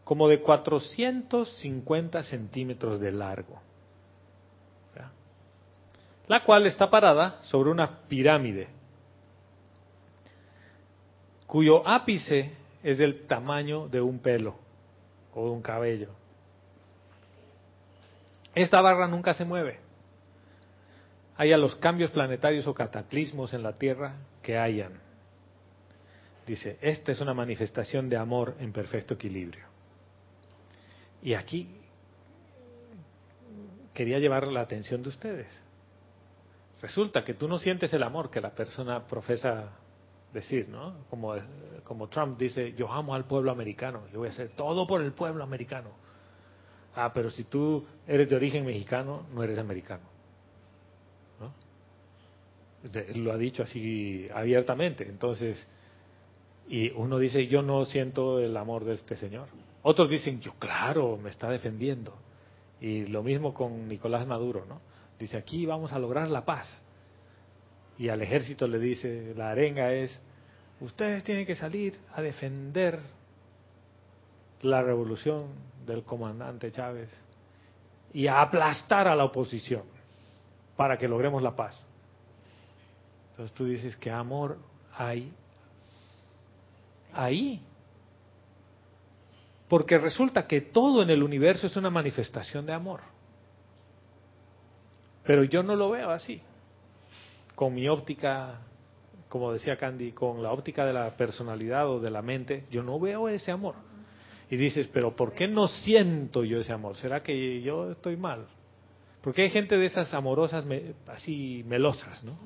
[0.05, 3.61] como de 450 centímetros de largo,
[6.27, 8.69] la cual está parada sobre una pirámide,
[11.47, 14.57] cuyo ápice es del tamaño de un pelo
[15.35, 16.18] o de un cabello.
[18.59, 19.79] Esta barra nunca se mueve.
[21.37, 25.01] Haya los cambios planetarios o cataclismos en la Tierra que hayan.
[26.45, 29.65] Dice, esta es una manifestación de amor en perfecto equilibrio.
[31.23, 31.69] Y aquí
[33.95, 35.63] quería llevar la atención de ustedes.
[36.83, 39.71] Resulta que tú no sientes el amor que la persona profesa
[40.33, 41.05] decir, ¿no?
[41.11, 41.37] Como,
[41.85, 45.13] como Trump dice, yo amo al pueblo americano, yo voy a hacer todo por el
[45.13, 46.08] pueblo americano.
[47.01, 50.03] Ah, pero si tú eres de origen mexicano, no eres americano.
[51.39, 51.53] ¿no?
[53.15, 55.09] Lo ha dicho así abiertamente.
[55.09, 55.65] Entonces,
[56.69, 59.47] y uno dice, yo no siento el amor de este señor.
[59.83, 62.17] Otros dicen, yo claro, me está defendiendo.
[62.81, 64.81] Y lo mismo con Nicolás Maduro, ¿no?
[65.21, 66.69] Dice, aquí vamos a lograr la paz.
[67.97, 70.21] Y al ejército le dice, la arenga es,
[70.81, 72.99] ustedes tienen que salir a defender
[74.63, 75.47] la revolución
[75.89, 77.11] del comandante Chávez
[78.13, 79.83] y a aplastar a la oposición
[80.77, 81.85] para que logremos la paz.
[83.31, 84.59] Entonces tú dices que amor
[84.97, 85.33] hay
[87.13, 87.63] ahí.
[89.69, 93.01] Porque resulta que todo en el universo es una manifestación de amor.
[95.25, 96.41] Pero yo no lo veo así.
[97.55, 98.61] Con mi óptica,
[99.29, 102.99] como decía Candy, con la óptica de la personalidad o de la mente, yo no
[102.99, 103.75] veo ese amor.
[104.51, 106.97] Y dices, pero ¿por qué no siento yo ese amor?
[106.97, 108.47] ¿Será que yo estoy mal?
[109.21, 112.39] Porque hay gente de esas amorosas me- así melosas, ¿no?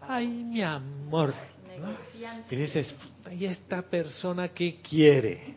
[0.00, 1.32] Ay, mi amor.
[1.80, 1.88] ¿no?
[2.50, 2.94] Y dices,
[3.30, 5.54] ¿y esta persona qué quiere?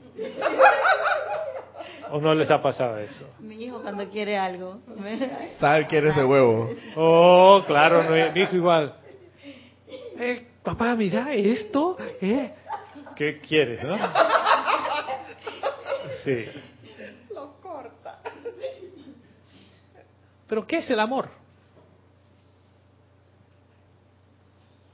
[2.12, 3.26] ¿O no les ha pasado eso?
[3.40, 4.80] Mi hijo cuando quiere algo.
[4.98, 6.70] me- ¿Sabe quién es ese huevo?
[6.96, 8.94] Oh, claro, no, mi hijo igual.
[10.20, 12.52] Eh, papá, mira esto, ¿eh?
[13.16, 13.96] ¿Qué quieres, no?
[16.30, 16.46] Sí.
[17.34, 18.20] Lo corta.
[20.48, 21.30] Pero ¿qué es el amor?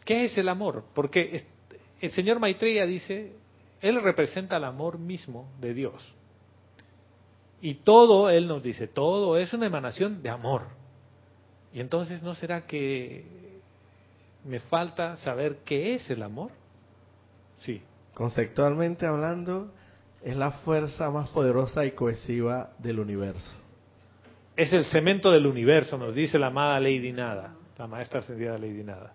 [0.03, 0.83] ¿Qué es el amor?
[0.93, 1.45] Porque
[1.99, 3.33] el señor Maitreya dice,
[3.81, 6.13] él representa el amor mismo de Dios.
[7.61, 10.67] Y todo, él nos dice, todo es una emanación de amor.
[11.73, 13.25] Y entonces, ¿no será que
[14.43, 16.51] me falta saber qué es el amor?
[17.59, 17.81] Sí.
[18.13, 19.73] Conceptualmente hablando,
[20.25, 23.51] es la fuerza más poderosa y cohesiva del universo.
[24.57, 27.53] Es el cemento del universo, nos dice la amada Lady Nada.
[27.77, 29.13] la maestra ascendida Lady Nada.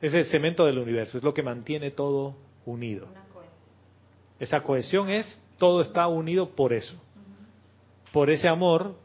[0.00, 2.34] Es el cemento del universo, es lo que mantiene todo
[2.66, 3.06] unido.
[4.40, 6.96] Esa cohesión es, todo está unido por eso.
[8.12, 8.96] Por ese amor,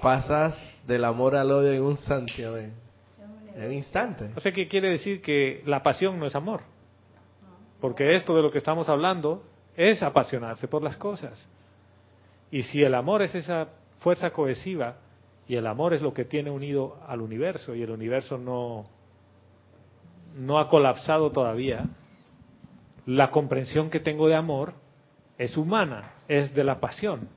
[0.00, 2.72] Pasas del amor al odio en un santiamén.
[3.54, 4.30] En un instante.
[4.34, 6.62] O sea, que quiere decir que la pasión no es amor.
[7.80, 9.42] Porque esto de lo que estamos hablando
[9.76, 11.48] es apasionarse por las cosas.
[12.50, 14.96] Y si el amor es esa fuerza cohesiva,
[15.52, 18.86] y el amor es lo que tiene unido al universo, y el universo no,
[20.34, 21.84] no ha colapsado todavía,
[23.04, 24.72] la comprensión que tengo de amor
[25.36, 27.28] es humana, es de la pasión.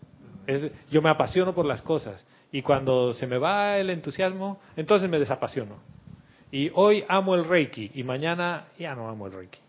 [0.89, 5.19] Yo me apasiono por las cosas y cuando se me va el entusiasmo, entonces me
[5.19, 5.75] desapasiono.
[6.53, 9.59] Y hoy amo el Reiki y mañana ya no amo el Reiki.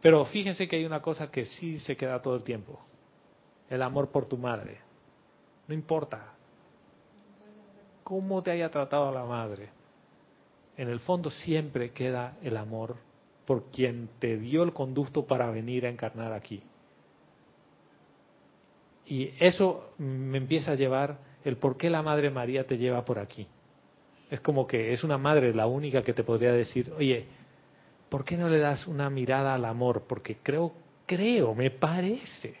[0.00, 2.78] Pero fíjense que hay una cosa que sí se queda todo el tiempo.
[3.68, 4.78] El amor por tu madre.
[5.66, 6.33] No importa
[8.04, 9.70] cómo te haya tratado la madre.
[10.76, 12.96] En el fondo siempre queda el amor
[13.46, 16.62] por quien te dio el conducto para venir a encarnar aquí.
[19.06, 23.18] Y eso me empieza a llevar el por qué la Madre María te lleva por
[23.18, 23.46] aquí.
[24.30, 27.26] Es como que es una madre la única que te podría decir, oye,
[28.08, 30.04] ¿por qué no le das una mirada al amor?
[30.08, 30.72] Porque creo,
[31.06, 32.56] creo, me parece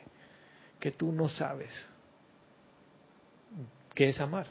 [0.78, 1.72] que tú no sabes
[3.94, 4.46] qué es amar.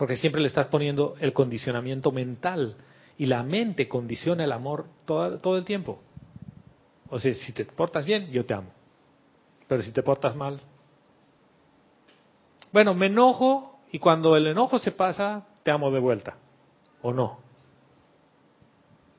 [0.00, 2.74] Porque siempre le estás poniendo el condicionamiento mental
[3.18, 6.00] y la mente condiciona el amor todo, todo el tiempo.
[7.10, 8.70] O sea, si te portas bien, yo te amo.
[9.68, 10.58] Pero si te portas mal,
[12.72, 16.38] bueno, me enojo y cuando el enojo se pasa, te amo de vuelta.
[17.02, 17.38] ¿O no?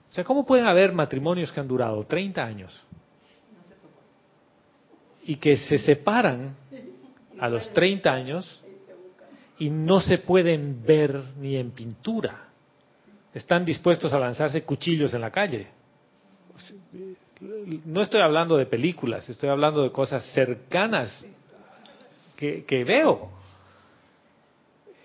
[0.10, 2.84] O sea, ¿cómo pueden haber matrimonios que han durado 30 años
[5.26, 6.56] y que se separan
[7.40, 8.64] a los 30 años
[9.62, 12.48] y no se pueden ver ni en pintura?
[13.32, 15.68] Están dispuestos a lanzarse cuchillos en la calle.
[17.86, 21.24] No estoy hablando de películas, estoy hablando de cosas cercanas
[22.36, 23.30] que, que veo.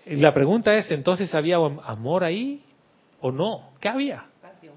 [0.07, 2.63] Y la pregunta es, entonces, ¿había amor ahí
[3.21, 3.73] o no?
[3.79, 4.25] ¿Qué había?
[4.41, 4.73] Pasión.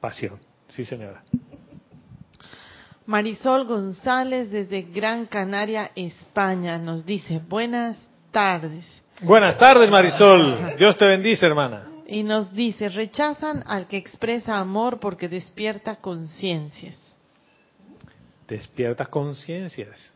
[0.00, 0.38] Pasión,
[0.68, 1.24] sí señora.
[3.06, 9.02] Marisol González desde Gran Canaria, España, nos dice, buenas tardes.
[9.20, 11.88] Buenas tardes Marisol, Dios te bendice hermana.
[12.06, 16.98] Y nos dice, rechazan al que expresa amor porque despierta conciencias.
[18.48, 20.12] Despierta conciencias.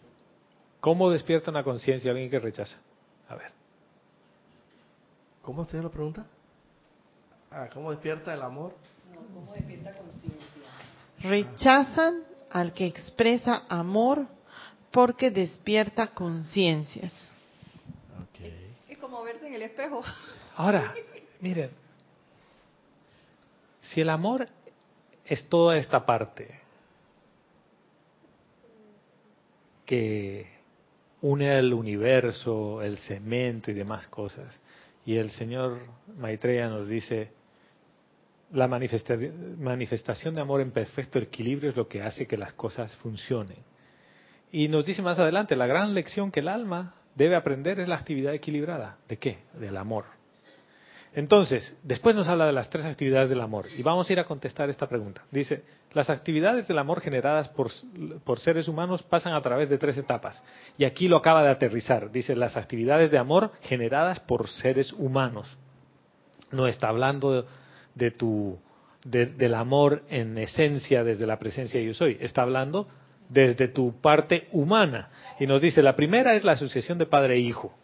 [0.81, 2.76] ¿Cómo despierta una conciencia alguien que rechaza?
[3.29, 3.52] A ver.
[5.42, 6.26] ¿Cómo sería la pregunta?
[7.50, 8.74] Ah, ¿Cómo despierta el amor?
[9.33, 10.41] ¿Cómo despierta conciencia?
[11.20, 14.26] Rechazan al que expresa amor
[14.91, 17.12] porque despierta conciencias.
[19.09, 20.02] Como en el espejo.
[20.57, 20.92] Ahora,
[21.40, 21.70] miren,
[23.82, 24.48] si el amor
[25.24, 26.59] es toda esta parte
[29.84, 30.48] que
[31.22, 34.59] une al universo, el cemento y demás cosas,
[35.04, 35.78] y el señor
[36.18, 37.30] Maitreya nos dice,
[38.54, 43.59] la manifestación de amor en perfecto equilibrio es lo que hace que las cosas funcionen.
[44.50, 47.97] Y nos dice más adelante, la gran lección que el alma debe aprender es la
[47.97, 48.99] actividad equilibrada.
[49.09, 49.39] ¿De qué?
[49.55, 50.05] Del amor.
[51.17, 54.25] Entonces, después nos habla de las tres actividades del amor y vamos a ir a
[54.25, 55.23] contestar esta pregunta.
[55.31, 55.62] Dice,
[55.95, 57.71] las actividades del amor generadas por,
[58.23, 60.45] por, seres humanos pasan a través de tres etapas.
[60.77, 62.12] Y aquí lo acaba de aterrizar.
[62.12, 65.57] Dice, las actividades de amor generadas por seres humanos.
[66.53, 67.47] No está hablando
[67.95, 68.59] de, tu,
[69.05, 72.19] del amor en esencia desde la presencia de yo soy.
[72.21, 72.89] Está hablando
[73.29, 75.11] desde tu parte humana.
[75.39, 77.74] Y nos dice, la primera es la asociación de padre e hijo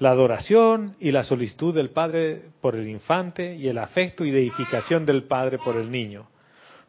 [0.00, 5.04] la adoración y la solicitud del padre por el infante y el afecto y deificación
[5.04, 6.26] del padre por el niño,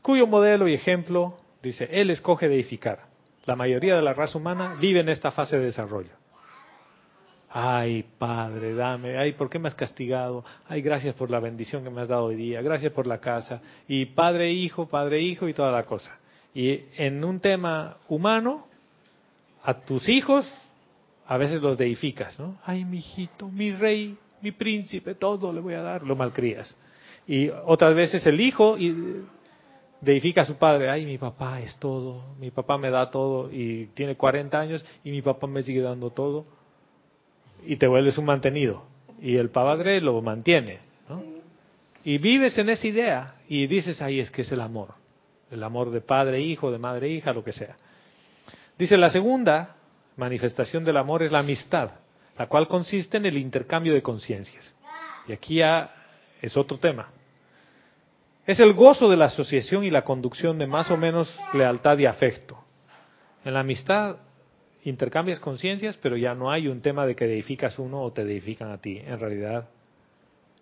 [0.02, 3.10] cuyo modelo y ejemplo, dice, él escoge deificar.
[3.46, 6.12] La mayoría de la raza humana vive en esta fase de desarrollo.
[7.50, 10.46] Ay, Padre, dame, ay, ¿por qué me has castigado?
[10.70, 13.62] Ay, gracias por la bendición que me has dado hoy día, gracias por la casa.
[13.90, 16.18] Y Padre, Hijo, Padre, Hijo y toda la cosa.
[16.54, 18.68] Y en un tema humano,
[19.64, 20.52] a tus hijos
[21.28, 22.58] a veces los deificas, ¿no?
[22.66, 26.76] Ay, mi hijito, mi rey, mi príncipe, todo le voy a dar, lo malcrías.
[27.26, 28.78] Y otras veces el hijo
[30.02, 33.86] deifica a su padre, ay, mi papá es todo, mi papá me da todo y
[33.94, 36.46] tiene 40 años y mi papá me sigue dando todo.
[37.66, 38.84] Y te vuelves un mantenido
[39.22, 41.24] y el padre lo mantiene, ¿no?
[42.04, 44.96] Y vives en esa idea y dices, ahí es que es el amor,
[45.52, 47.76] el amor de padre, hijo, de madre, hija, lo que sea.
[48.78, 49.76] Dice la segunda,
[50.18, 51.92] manifestación del amor es la amistad,
[52.38, 54.74] la cual consiste en el intercambio de conciencias.
[55.28, 55.94] Y aquí ya
[56.42, 57.10] es otro tema.
[58.46, 62.06] Es el gozo de la asociación y la conducción de más o menos lealtad y
[62.06, 62.58] afecto.
[63.46, 64.18] En la amistad
[64.84, 68.72] intercambias conciencias, pero ya no hay un tema de que edificas uno o te edifican
[68.72, 68.98] a ti.
[68.98, 69.70] En realidad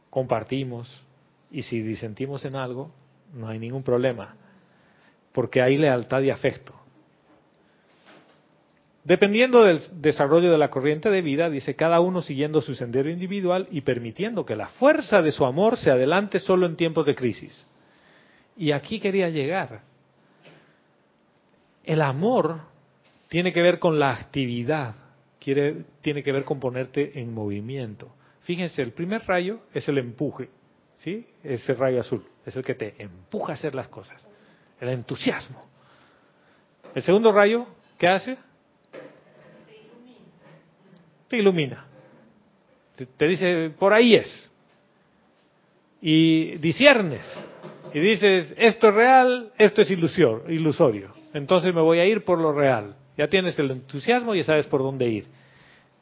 [0.09, 1.03] compartimos
[1.51, 2.91] y si disentimos en algo,
[3.33, 4.35] no hay ningún problema,
[5.31, 6.73] porque hay lealtad y afecto.
[9.03, 13.67] Dependiendo del desarrollo de la corriente de vida, dice cada uno siguiendo su sendero individual
[13.71, 17.65] y permitiendo que la fuerza de su amor se adelante solo en tiempos de crisis.
[18.57, 19.81] Y aquí quería llegar.
[21.83, 22.59] El amor
[23.29, 24.95] tiene que ver con la actividad,
[25.39, 28.11] tiene que ver con ponerte en movimiento.
[28.41, 30.49] Fíjense, el primer rayo es el empuje,
[30.97, 31.25] ¿sí?
[31.43, 34.27] Ese rayo azul, es el que te empuja a hacer las cosas,
[34.79, 35.61] el entusiasmo.
[36.95, 37.67] El segundo rayo,
[37.97, 38.37] ¿qué hace?
[41.29, 41.85] te ilumina.
[43.17, 44.51] Te, dice, por ahí es.
[46.01, 47.23] Y disiernes.
[47.93, 51.11] Y dices, esto es real, esto es ilusión, ilusorio.
[51.33, 52.95] Entonces me voy a ir por lo real.
[53.17, 55.27] Ya tienes el entusiasmo y ya sabes por dónde ir.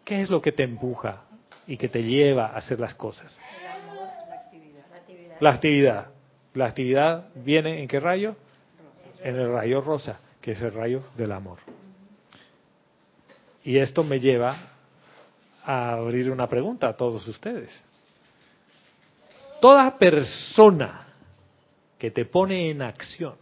[0.04, 1.24] ¿Qué es lo que te empuja
[1.68, 3.38] y que te lleva a hacer las cosas?
[5.40, 6.08] La actividad.
[6.54, 8.36] La actividad viene en qué rayo?
[9.22, 11.60] En el rayo rosa, que es el rayo del amor.
[13.64, 14.56] Y esto me lleva
[15.64, 17.70] a abrir una pregunta a todos ustedes.
[19.60, 21.08] Toda persona
[21.98, 23.36] que te pone en acción,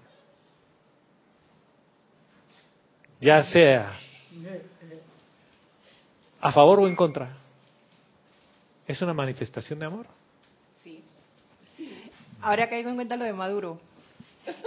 [3.19, 3.93] ya sea
[6.41, 7.35] a favor o en contra,
[8.87, 10.07] ¿es una manifestación de amor?
[10.83, 11.03] Sí.
[12.41, 13.79] Ahora caigo en cuenta lo de Maduro.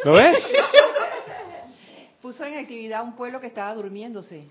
[0.05, 0.37] ¿Lo ves?
[2.22, 4.47] Puso en actividad un pueblo que estaba durmiéndose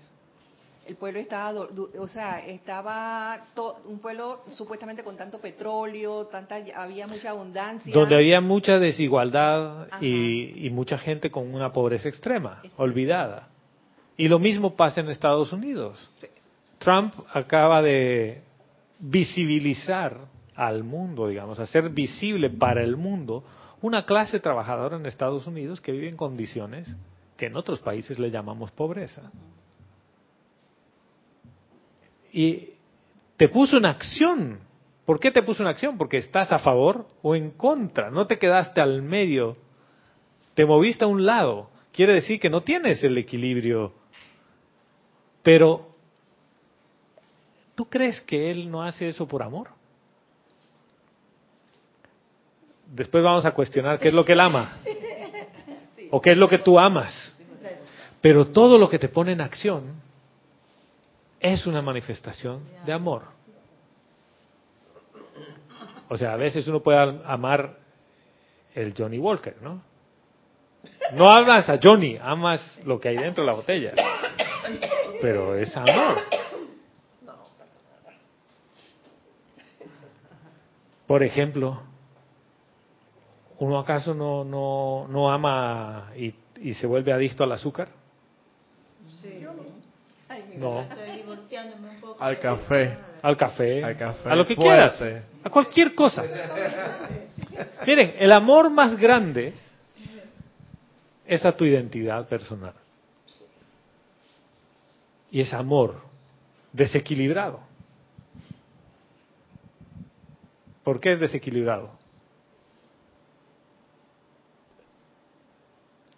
[0.88, 1.52] el pueblo estaba,
[1.98, 3.38] o sea, estaba
[3.84, 7.92] un pueblo supuestamente con tanto petróleo, tanta, había mucha abundancia.
[7.92, 13.48] Donde había mucha desigualdad y, mucha gente con una pobreza extrema, olvidada.
[14.16, 16.10] Y lo mismo pasa en Estados Unidos.
[16.78, 18.40] Trump acaba de
[18.98, 20.16] visibilizar
[20.54, 23.44] al mundo, digamos, hacer visible para el mundo
[23.80, 26.94] una clase trabajadora en Estados Unidos que vive en condiciones
[27.36, 29.30] que en otros países le llamamos pobreza
[32.32, 32.70] y
[33.36, 34.60] te puso en acción.
[35.04, 35.96] ¿Por qué te puso en acción?
[35.96, 38.10] Porque estás a favor o en contra.
[38.10, 39.56] No te quedaste al medio.
[40.54, 41.70] Te moviste a un lado.
[41.92, 43.92] Quiere decir que no tienes el equilibrio.
[45.42, 45.88] Pero,
[47.74, 49.70] ¿tú crees que él no hace eso por amor?
[52.88, 54.78] Después vamos a cuestionar qué es lo que él ama.
[56.10, 57.32] O qué es lo que tú amas.
[58.20, 60.00] Pero todo lo que te pone en acción
[61.40, 63.22] es una manifestación de amor.
[66.08, 67.76] O sea, a veces uno puede amar
[68.74, 69.82] el Johnny Walker, ¿no?
[71.12, 73.92] No amas a Johnny, amas lo que hay dentro de la botella.
[75.20, 76.16] Pero es amor.
[81.06, 81.82] Por ejemplo,
[83.58, 87.88] ¿uno acaso no, no, no ama y, y se vuelve adicto al azúcar?
[90.56, 90.84] No.
[92.18, 92.96] Al café.
[93.22, 94.96] al café, Al café, a lo que fuerte.
[94.96, 96.24] quieras, a cualquier cosa.
[97.86, 99.52] Miren, el amor más grande
[101.26, 102.74] es a tu identidad personal.
[105.30, 106.00] Y es amor
[106.72, 107.60] desequilibrado.
[110.82, 111.97] ¿Por qué es desequilibrado?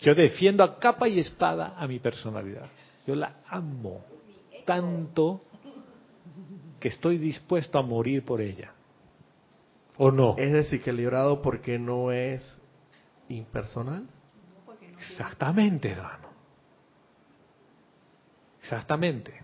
[0.00, 2.66] Yo defiendo a capa y espada a mi personalidad.
[3.06, 4.04] Yo la amo
[4.64, 5.42] tanto
[6.78, 8.72] que estoy dispuesto a morir por ella.
[9.98, 10.36] ¿O no?
[10.38, 12.42] Es desequilibrado porque no es
[13.28, 14.06] impersonal.
[14.98, 16.28] Exactamente, hermano.
[18.62, 19.42] Exactamente.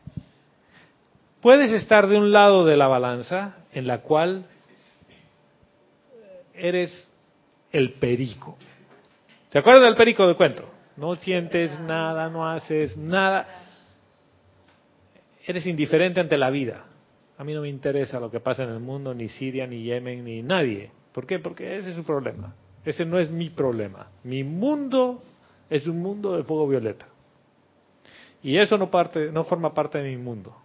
[1.40, 4.46] Puedes estar de un lado de la balanza en la cual
[6.54, 7.10] eres
[7.72, 8.56] el perico.
[9.50, 10.64] ¿Se acuerdan del perico del cuento?
[10.96, 13.46] No sientes nada, no haces nada.
[15.46, 16.84] Eres indiferente ante la vida.
[17.38, 20.24] A mí no me interesa lo que pasa en el mundo, ni Siria, ni Yemen,
[20.24, 20.90] ni nadie.
[21.12, 21.38] ¿Por qué?
[21.38, 22.54] Porque ese es su problema.
[22.84, 24.08] Ese no es mi problema.
[24.24, 25.22] Mi mundo
[25.68, 27.06] es un mundo de fuego violeta.
[28.42, 30.56] Y eso no, parte, no forma parte de mi mundo.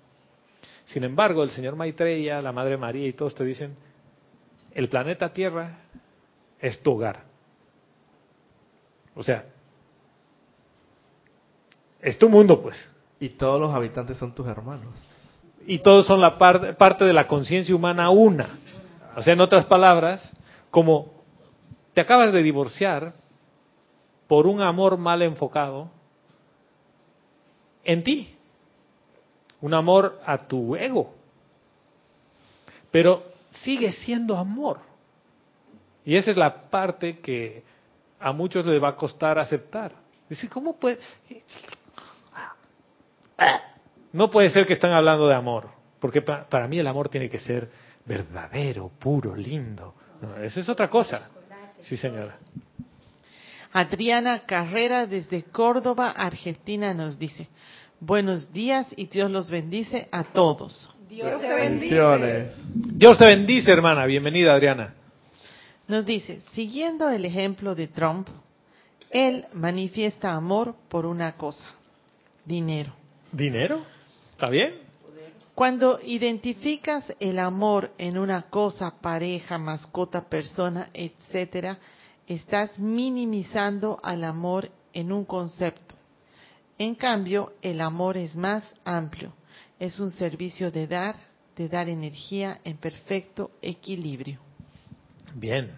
[0.85, 3.75] Sin embargo, el señor Maitreya, la Madre María y todos te dicen,
[4.73, 5.79] el planeta Tierra
[6.59, 7.30] es tu hogar.
[9.15, 9.45] O sea,
[12.01, 12.77] es tu mundo, pues.
[13.19, 14.93] Y todos los habitantes son tus hermanos.
[15.67, 18.57] Y todos son la par- parte de la conciencia humana una.
[19.15, 20.31] O sea, en otras palabras,
[20.71, 21.11] como
[21.93, 23.13] te acabas de divorciar
[24.27, 25.91] por un amor mal enfocado
[27.83, 28.35] en ti,
[29.59, 31.13] un amor a tu ego,
[32.89, 34.79] pero sigue siendo amor.
[36.05, 37.63] Y esa es la parte que
[38.21, 39.93] a muchos les va a costar aceptar.
[40.29, 40.99] Dice, ¿cómo puede?
[44.13, 45.69] No puede ser que están hablando de amor,
[45.99, 47.69] porque pa- para mí el amor tiene que ser
[48.05, 49.95] verdadero, puro, lindo.
[50.21, 51.29] No, eso es otra cosa.
[51.81, 52.37] Sí, señora.
[53.73, 57.47] Adriana Carrera desde Córdoba, Argentina nos dice,
[57.99, 60.93] buenos días y Dios los bendice a todos.
[61.07, 62.51] Dios te bendice.
[62.73, 64.05] Dios te bendice, hermana.
[64.05, 64.93] Bienvenida, Adriana.
[65.87, 68.27] Nos dice, siguiendo el ejemplo de Trump,
[69.09, 71.67] él manifiesta amor por una cosa,
[72.45, 72.93] dinero.
[73.31, 73.81] ¿Dinero?
[74.33, 74.91] ¿Está bien?
[75.53, 81.77] Cuando identificas el amor en una cosa, pareja, mascota, persona, etcétera,
[82.25, 85.95] estás minimizando al amor en un concepto.
[86.77, 89.33] En cambio, el amor es más amplio.
[89.77, 91.15] Es un servicio de dar,
[91.55, 94.39] de dar energía en perfecto equilibrio.
[95.35, 95.71] Bien.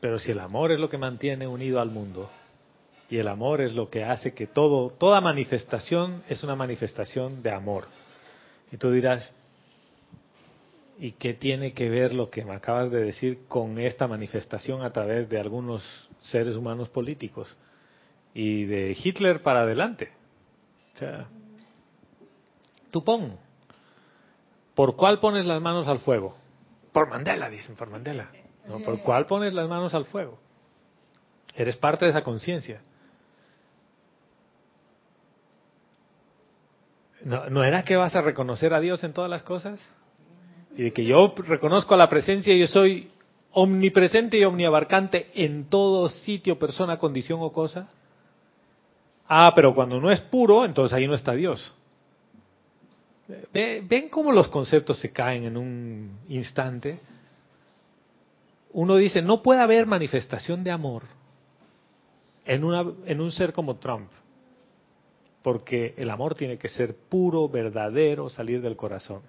[0.00, 2.30] Pero si el amor es lo que mantiene unido al mundo
[3.08, 7.52] y el amor es lo que hace que todo, toda manifestación es una manifestación de
[7.52, 7.84] amor.
[8.72, 9.34] Y tú dirás,
[10.98, 14.92] ¿y qué tiene que ver lo que me acabas de decir con esta manifestación a
[14.92, 15.82] través de algunos
[16.22, 17.56] seres humanos políticos?
[18.34, 20.10] Y de Hitler para adelante.
[20.94, 21.26] O sea,
[22.90, 23.38] tú pon.
[24.74, 26.36] ¿Por cuál pones las manos al fuego?
[26.96, 28.30] Por Mandela, dicen, por Mandela.
[28.66, 30.38] No, ¿Por cuál pones las manos al fuego?
[31.54, 32.80] Eres parte de esa conciencia.
[37.22, 39.78] ¿No, ¿No era que vas a reconocer a Dios en todas las cosas?
[40.74, 43.10] Y de que yo reconozco la presencia y yo soy
[43.52, 47.90] omnipresente y omniabarcante en todo sitio, persona, condición o cosa.
[49.28, 51.74] Ah, pero cuando no es puro, entonces ahí no está Dios.
[53.52, 57.00] Ve- ¿Ven cómo los conceptos se caen en un instante?
[58.72, 61.02] Uno dice, no puede haber manifestación de amor
[62.44, 64.10] en, una, en un ser como Trump,
[65.42, 69.22] porque el amor tiene que ser puro, verdadero, salir del corazón.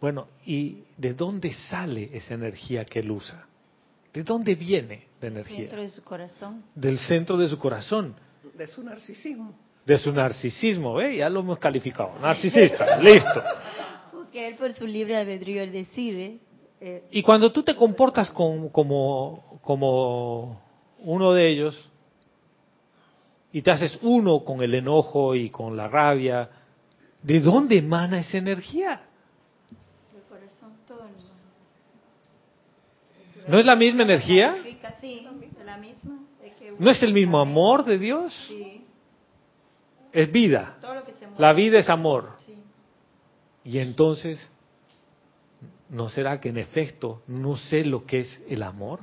[0.00, 3.46] Bueno, ¿y de dónde sale esa energía que él usa?
[4.12, 5.58] ¿De dónde viene la energía?
[5.60, 6.64] Dentro de su corazón.
[6.74, 8.14] Del centro de su corazón,
[8.54, 9.54] de su narcisismo.
[9.88, 11.00] De su narcisismo.
[11.00, 11.16] ¿eh?
[11.16, 12.12] Ya lo hemos calificado.
[12.20, 13.42] Narcisista, listo.
[14.12, 16.38] Porque él por su libre albedrío él decide.
[16.80, 20.60] eh, Y cuando tú te comportas con- como, como
[21.00, 21.90] uno de ellos
[23.50, 26.50] y te haces uno con el enojo y con la rabia,
[27.22, 29.00] ¿de dónde emana esa energía?
[30.12, 31.24] del corazón todo el mundo.
[33.48, 34.54] ¿No es la misma energía?
[35.00, 35.26] Sí,
[35.64, 36.18] la misma.
[36.78, 38.34] ¿No es el mismo amor de Dios?
[38.48, 38.84] Sí,
[40.12, 40.76] Es vida.
[40.80, 41.36] todo lo que se mueve.
[41.38, 42.32] La vida es amor.
[42.46, 42.54] Sí.
[43.64, 44.48] Y entonces,
[45.88, 49.00] ¿no será que en efecto no sé lo que es el amor?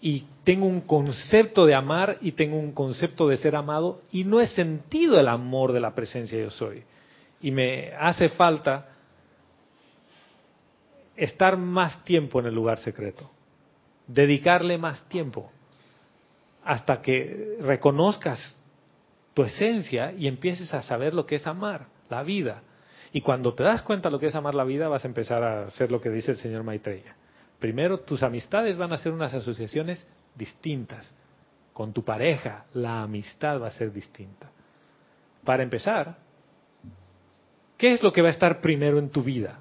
[0.00, 4.40] Y tengo un concepto de amar y tengo un concepto de ser amado y no
[4.40, 6.82] he sentido el amor de la presencia yo soy.
[7.40, 8.88] Y me hace falta
[11.16, 13.30] estar más tiempo en el lugar secreto,
[14.06, 15.50] dedicarle más tiempo,
[16.64, 18.56] hasta que reconozcas
[19.34, 22.62] tu esencia y empieces a saber lo que es amar la vida.
[23.12, 25.66] Y cuando te das cuenta lo que es amar la vida, vas a empezar a
[25.66, 27.14] hacer lo que dice el señor Maitreya.
[27.58, 31.08] Primero, tus amistades van a ser unas asociaciones distintas.
[31.72, 34.50] Con tu pareja, la amistad va a ser distinta.
[35.44, 36.16] Para empezar,
[37.76, 39.60] ¿qué es lo que va a estar primero en tu vida?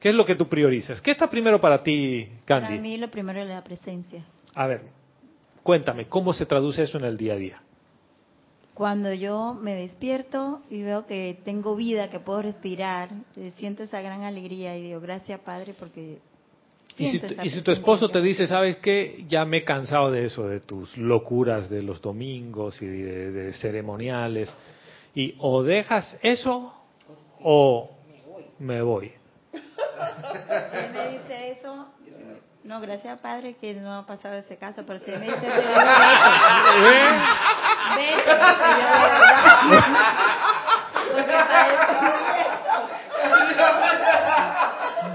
[0.00, 1.00] ¿Qué es lo que tú priorizas?
[1.00, 2.68] ¿Qué está primero para ti, Candy?
[2.68, 4.22] Para mí lo primero es la presencia.
[4.54, 4.82] A ver,
[5.62, 7.62] cuéntame, ¿cómo se traduce eso en el día a día?
[8.76, 14.02] Cuando yo me despierto y veo que tengo vida, que puedo respirar, eh, siento esa
[14.02, 16.18] gran alegría y digo, gracias Padre porque...
[16.98, 19.24] Y si, esa y si tu esposo te dice, ¿sabes qué?
[19.28, 23.52] Ya me he cansado de eso, de tus locuras de los domingos y de, de
[23.54, 24.54] ceremoniales.
[25.14, 26.70] Y o dejas eso
[27.42, 27.90] o
[28.58, 29.10] me voy.
[29.52, 31.86] Si él me dice eso,
[32.64, 35.60] no, gracias Padre que no ha pasado ese caso, pero si él me dice, pero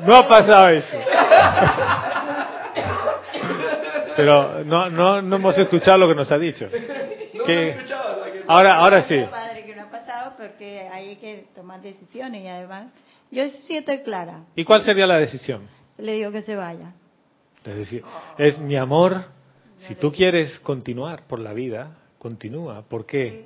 [0.06, 0.98] No ha pasado eso.
[4.16, 6.68] Pero no, no, no hemos escuchado lo que nos ha dicho.
[7.46, 7.78] Que-
[8.48, 9.24] ahora, ahora sí.
[9.30, 12.88] Padre que no ha pasado porque hay que tomar decisiones y además,
[13.30, 15.68] yo sí estoy clara, ¿Y cuál sería la decisión?
[15.98, 16.94] le digo que se vaya.
[17.64, 18.04] Es decir,
[18.40, 19.24] es mi amor,
[19.78, 21.92] si tú quieres continuar por la vida,
[22.22, 22.84] continúa.
[22.84, 23.46] ¿Por qué?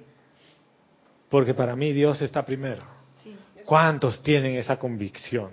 [1.29, 2.83] Porque para mí Dios está primero.
[3.23, 5.49] Sí, ¿Cuántos tienen esa convicción?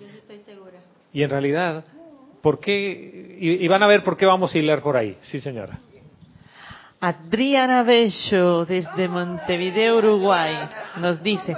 [0.00, 0.78] yo estoy segura.
[1.12, 1.84] Y en realidad,
[2.40, 3.36] ¿por qué?
[3.38, 5.16] Y, y van a ver por qué vamos a hilar por ahí.
[5.22, 5.78] Sí, señora.
[7.00, 10.56] Adriana Bello, desde Montevideo, Uruguay,
[11.00, 11.54] nos dice,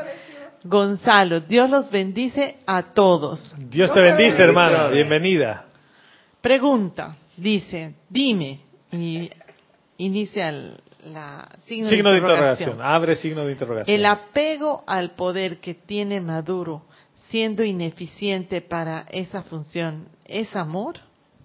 [0.64, 3.54] Gonzalo, Dios los bendice a todos.
[3.70, 4.90] Dios te bendice, hermano.
[4.90, 5.66] Bienvenida.
[6.40, 8.58] Pregunta, dice, dime,
[8.90, 9.30] y
[9.98, 10.80] inicia el-
[11.12, 12.82] la signo, Signo de de interrogación.
[12.82, 13.94] Abre signo de interrogación.
[13.94, 16.82] El apego al poder que tiene Maduro,
[17.28, 20.96] siendo ineficiente para esa función, ¿es amor?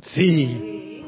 [0.04, 1.04] Sí.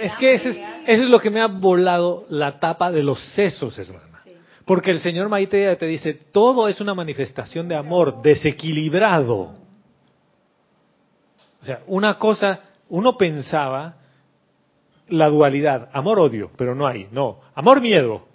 [0.00, 0.56] Es que ese es,
[0.86, 4.22] eso es lo que me ha volado la tapa de los sesos, hermana.
[4.64, 9.54] Porque el señor Maite te dice, todo es una manifestación de amor desequilibrado.
[11.62, 13.97] O sea, una cosa, uno pensaba
[15.08, 18.26] la dualidad, amor-odio, pero no hay, no, amor-miedo.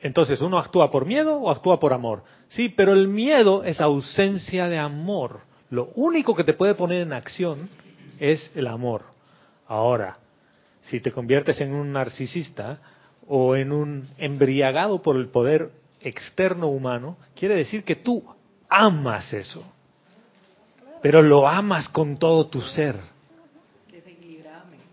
[0.00, 2.24] Entonces, ¿uno actúa por miedo o actúa por amor?
[2.48, 5.40] Sí, pero el miedo es ausencia de amor.
[5.70, 7.68] Lo único que te puede poner en acción
[8.18, 9.04] es el amor.
[9.68, 10.18] Ahora,
[10.82, 12.80] si te conviertes en un narcisista
[13.28, 18.24] o en un embriagado por el poder externo humano, quiere decir que tú
[18.68, 19.62] amas eso.
[21.00, 22.96] Pero lo amas con todo tu ser.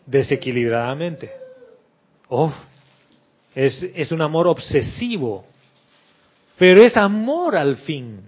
[0.09, 1.29] Desequilibradamente.
[2.29, 2.51] Oh,
[3.53, 5.45] es, es un amor obsesivo.
[6.57, 8.21] Pero es amor al fin.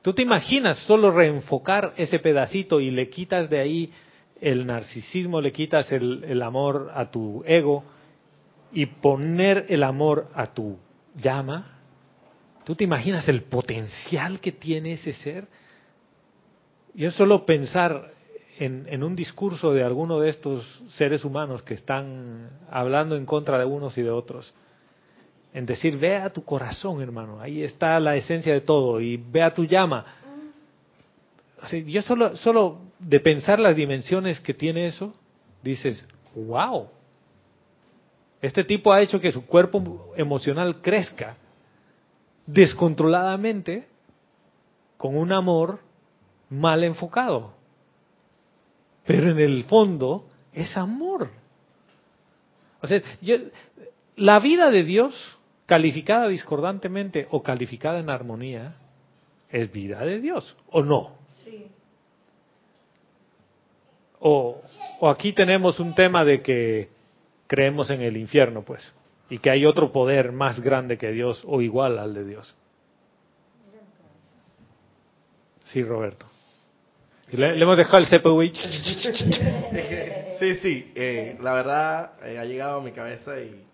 [0.00, 3.92] ¿Tú te imaginas solo reenfocar ese pedacito y le quitas de ahí
[4.40, 7.84] el narcisismo, le quitas el, el amor a tu ego
[8.72, 10.78] y poner el amor a tu
[11.16, 11.78] llama?
[12.64, 15.48] ¿Tú te imaginas el potencial que tiene ese ser?
[16.94, 18.19] Yo solo pensar
[18.60, 23.64] en, un discurso de alguno de estos seres humanos que están hablando en contra de
[23.64, 24.52] unos y de otros,
[25.54, 29.42] en decir, ve a tu corazón, hermano, ahí está la esencia de todo, y ve
[29.42, 30.04] a tu llama.
[31.86, 35.14] Yo solo, solo de pensar las dimensiones que tiene eso,
[35.62, 36.88] dices, wow,
[38.42, 41.38] este tipo ha hecho que su cuerpo emocional crezca
[42.44, 43.86] descontroladamente
[44.98, 45.80] con un amor
[46.50, 47.59] mal enfocado.
[49.06, 51.30] Pero en el fondo es amor.
[52.82, 53.36] O sea, yo,
[54.16, 58.74] la vida de Dios, calificada discordantemente o calificada en armonía,
[59.50, 61.12] es vida de Dios, ¿o no?
[61.44, 61.66] Sí.
[64.20, 64.60] O,
[65.00, 66.88] o aquí tenemos un tema de que
[67.46, 68.92] creemos en el infierno, pues,
[69.28, 72.54] y que hay otro poder más grande que Dios o igual al de Dios.
[75.64, 76.29] Sí, Roberto.
[77.32, 78.42] Le, hemos dejado el CPU.
[80.40, 83.64] Sí, sí, eh, la verdad eh, ha llegado a mi cabeza y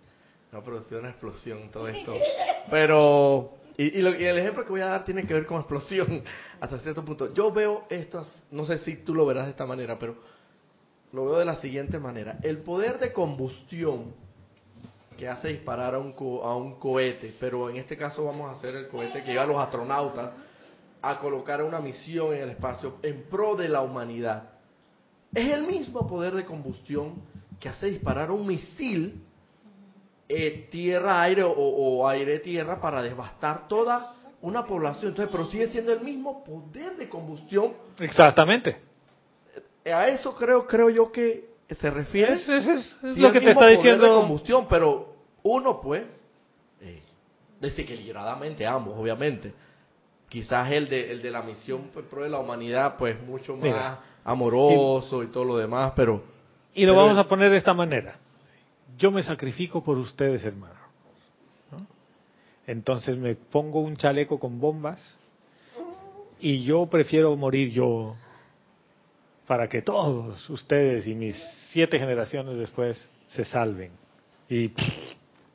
[0.52, 2.12] ha producido una explosión todo esto.
[2.70, 5.58] Pero, y, y lo- y el ejemplo que voy a dar tiene que ver con
[5.58, 6.22] explosión
[6.60, 7.32] hasta cierto punto.
[7.34, 10.16] Yo veo esto, no sé si tú lo verás de esta manera, pero
[11.12, 12.38] lo veo de la siguiente manera.
[12.42, 14.12] El poder de combustión
[15.16, 18.56] que hace disparar a un, co- a un cohete, pero en este caso vamos a
[18.58, 20.30] hacer el cohete que lleva a los astronautas
[21.10, 24.50] a colocar una misión en el espacio en pro de la humanidad.
[25.34, 27.14] Es el mismo poder de combustión
[27.60, 29.22] que hace disparar un misil
[30.28, 35.10] eh, tierra-aire o, o aire-tierra para devastar toda una población.
[35.10, 37.74] Entonces, pero sigue siendo el mismo poder de combustión.
[37.98, 38.76] Exactamente.
[39.84, 42.34] Eh, A eso creo, creo yo que se refiere.
[42.34, 44.20] Es, es- es- es Sí, lo que te está poder de diciendo.
[44.20, 46.04] combustión, pero uno, pues,
[46.80, 47.02] eh,
[47.60, 49.52] desequilibradamente ambos, obviamente.
[50.28, 53.62] Quizás el de, el de la misión en pro de la humanidad, pues, mucho más
[53.62, 54.00] Mira.
[54.24, 56.22] amoroso y todo lo demás, pero
[56.74, 58.18] Y lo Pero- vamos a poner de esta manera.
[58.98, 60.74] Yo me sacrifico por ustedes, hermano.
[61.72, 61.86] ¿no?
[62.66, 65.00] Entonces me pongo un chaleco con bombas
[66.40, 68.14] y yo prefiero morir yo
[69.46, 71.36] para que todos ustedes y mis
[71.72, 73.92] siete generaciones después se salven
[74.48, 74.84] y pff,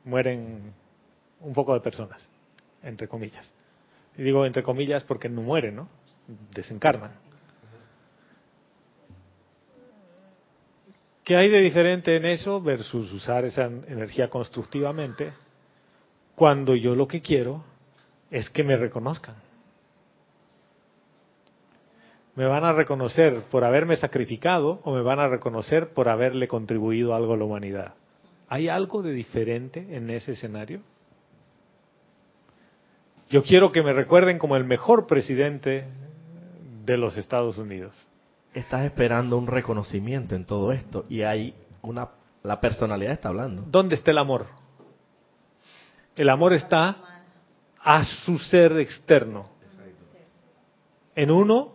[0.04, 0.72] mueren
[1.40, 2.26] un poco de personas,
[2.82, 3.52] entre comillas.
[4.16, 5.88] Y digo entre comillas porque no mueren, ¿no?
[6.54, 7.12] Desencarnan.
[11.24, 15.32] ¿Qué hay de diferente en eso versus usar esa energía constructivamente
[16.34, 17.64] cuando yo lo que quiero
[18.30, 19.36] es que me reconozcan?
[22.34, 27.14] ¿Me van a reconocer por haberme sacrificado o me van a reconocer por haberle contribuido
[27.14, 27.94] algo a la humanidad?
[28.48, 30.80] ¿Hay algo de diferente en ese escenario?
[33.32, 35.86] Yo quiero que me recuerden como el mejor presidente
[36.84, 37.96] de los Estados Unidos.
[38.52, 42.10] estás esperando un reconocimiento en todo esto y hay una
[42.42, 43.64] la personalidad está hablando.
[43.66, 44.48] ¿Dónde está el amor?
[46.14, 47.22] El amor está
[47.80, 49.48] a su ser externo.
[51.14, 51.72] En uno,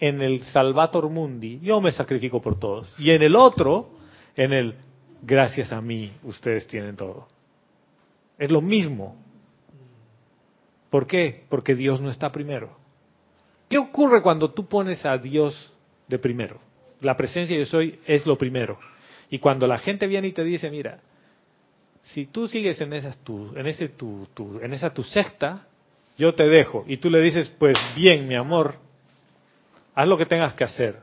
[0.00, 2.94] en el Salvator Mundi, yo me sacrifico por todos.
[2.98, 3.90] Y en el otro,
[4.34, 4.74] en el
[5.20, 7.28] gracias a mí, ustedes tienen todo.
[8.38, 9.25] Es lo mismo.
[10.96, 11.44] ¿Por qué?
[11.50, 12.74] Porque Dios no está primero.
[13.68, 15.70] ¿Qué ocurre cuando tú pones a Dios
[16.08, 16.58] de primero?
[17.02, 18.78] La presencia yo soy es lo primero.
[19.28, 21.00] Y cuando la gente viene y te dice, mira,
[22.00, 25.66] si tú sigues en esas tu, en ese tu, tu- en esa tu secta,
[26.16, 26.82] yo te dejo.
[26.88, 28.76] Y tú le dices, pues bien, mi amor,
[29.94, 31.00] haz lo que tengas que hacer.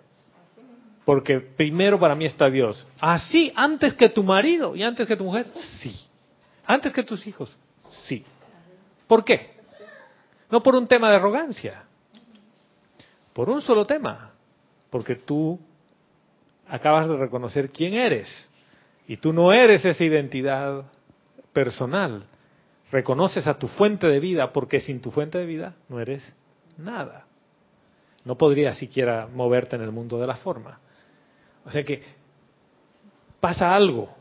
[1.05, 2.83] Porque primero para mí está Dios.
[2.99, 5.45] Así, antes que tu marido y antes que tu mujer,
[5.83, 5.95] sí.
[6.65, 7.55] Antes que tus hijos,
[8.05, 8.25] sí.
[9.05, 9.53] ¿Por qué?
[10.53, 11.85] No por un tema de arrogancia,
[13.33, 14.33] por un solo tema,
[14.91, 15.59] porque tú
[16.67, 18.29] acabas de reconocer quién eres
[19.07, 20.83] y tú no eres esa identidad
[21.53, 22.25] personal.
[22.91, 26.35] Reconoces a tu fuente de vida porque sin tu fuente de vida no eres
[26.77, 27.25] nada.
[28.23, 30.79] No podrías siquiera moverte en el mundo de la forma.
[31.65, 32.03] O sea que
[33.39, 34.13] pasa algo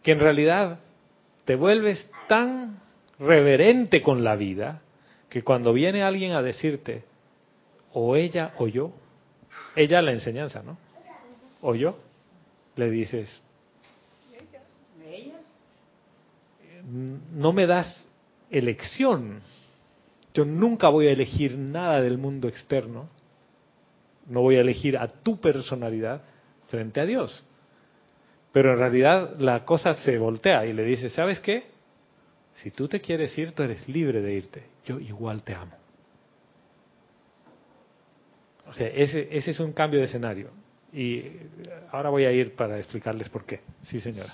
[0.00, 0.78] que en realidad
[1.44, 2.78] te vuelves tan
[3.18, 4.82] reverente con la vida
[5.30, 7.04] que cuando viene alguien a decirte
[7.92, 8.92] o ella o yo,
[9.76, 10.76] ella la enseñanza, ¿no?
[11.62, 11.96] O yo,
[12.76, 13.40] le dices,
[17.32, 18.08] no me das
[18.50, 19.40] elección.
[20.34, 23.08] Yo nunca voy a elegir nada del mundo externo.
[24.26, 26.22] No voy a elegir a tu personalidad
[26.68, 27.44] frente a Dios.
[28.52, 31.64] Pero en realidad la cosa se voltea y le dice, ¿sabes qué?
[32.54, 34.62] Si tú te quieres ir, tú eres libre de irte.
[34.84, 35.72] Yo igual te amo.
[38.66, 40.50] O sea, ese, ese es un cambio de escenario.
[40.92, 41.24] Y
[41.92, 43.60] ahora voy a ir para explicarles por qué.
[43.82, 44.32] Sí, señora.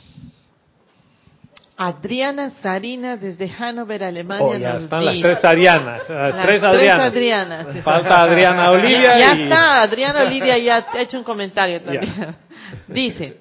[1.78, 4.46] Adriana Sarina desde Hannover, Alemania.
[4.46, 6.08] Oh, ya nos están las tres Arianas.
[6.08, 7.06] Las, Las tres Adrianas.
[7.06, 7.84] Adrianas.
[7.84, 9.02] Falta Adriana Olivia.
[9.02, 12.34] Ya, ya y- está, Adriana Olivia ya ha hecho un comentario también.
[12.88, 13.38] Dice,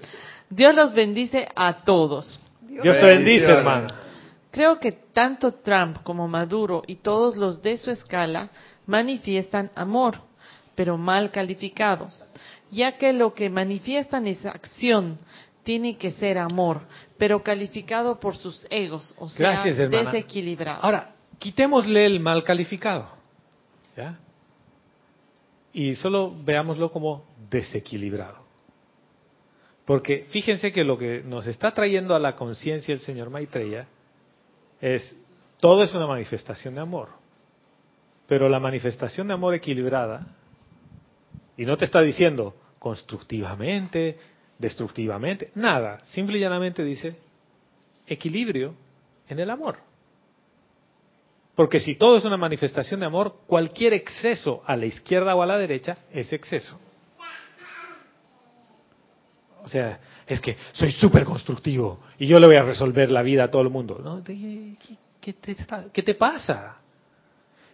[0.50, 2.42] Dios los bendice a todos.
[2.62, 3.88] Dios te bendice, hermano.
[4.56, 8.48] Creo que tanto Trump como Maduro y todos los de su escala
[8.86, 10.22] manifiestan amor,
[10.76, 12.10] pero mal calificado,
[12.72, 15.18] ya que lo que manifiestan es acción,
[15.64, 16.84] tiene que ser amor,
[17.18, 20.12] pero calificado por sus egos, o sea, hermana.
[20.12, 20.82] desequilibrado.
[20.84, 23.10] Ahora, quitémosle el mal calificado.
[23.98, 24.18] ¿Ya?
[25.74, 28.38] Y solo veámoslo como desequilibrado.
[29.84, 33.90] Porque fíjense que lo que nos está trayendo a la conciencia el señor Maitreya
[34.82, 35.18] es,
[35.60, 37.10] todo es una manifestación de amor.
[38.28, 40.36] Pero la manifestación de amor equilibrada,
[41.58, 44.18] y no te está diciendo constructivamente,
[44.58, 47.16] destructivamente, nada, simple y llanamente dice
[48.08, 48.76] equilibrio
[49.28, 49.78] en el amor.
[51.56, 55.46] Porque si todo es una manifestación de amor, cualquier exceso a la izquierda o a
[55.46, 56.80] la derecha es exceso.
[59.64, 63.46] O sea, es que soy súper constructivo y yo le voy a resolver la vida
[63.46, 64.00] a todo el mundo.
[64.04, 64.24] ¿No?
[64.24, 65.56] ¿Qué, te,
[65.92, 66.78] qué te pasa?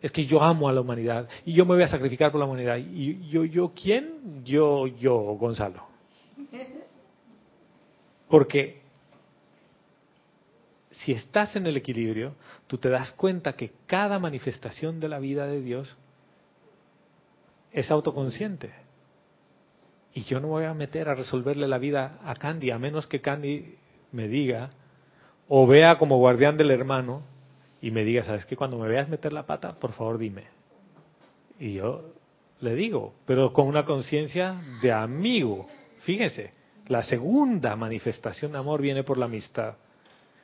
[0.01, 2.47] es que yo amo a la humanidad y yo me voy a sacrificar por la
[2.47, 2.77] humanidad.
[2.77, 4.43] ¿Y yo, yo quién?
[4.43, 5.85] Yo, yo, Gonzalo.
[8.27, 8.81] Porque
[10.89, 12.35] si estás en el equilibrio,
[12.67, 15.95] tú te das cuenta que cada manifestación de la vida de Dios
[17.71, 18.73] es autoconsciente.
[20.13, 23.21] Y yo no voy a meter a resolverle la vida a Candy, a menos que
[23.21, 23.75] Candy
[24.11, 24.71] me diga,
[25.47, 27.23] o vea como guardián del hermano,
[27.81, 28.55] y me diga, ¿sabes qué?
[28.55, 30.43] Cuando me veas meter la pata, por favor dime.
[31.59, 32.13] Y yo
[32.59, 35.67] le digo, pero con una conciencia de amigo.
[35.99, 36.51] Fíjense,
[36.87, 39.75] la segunda manifestación de amor viene por la amistad.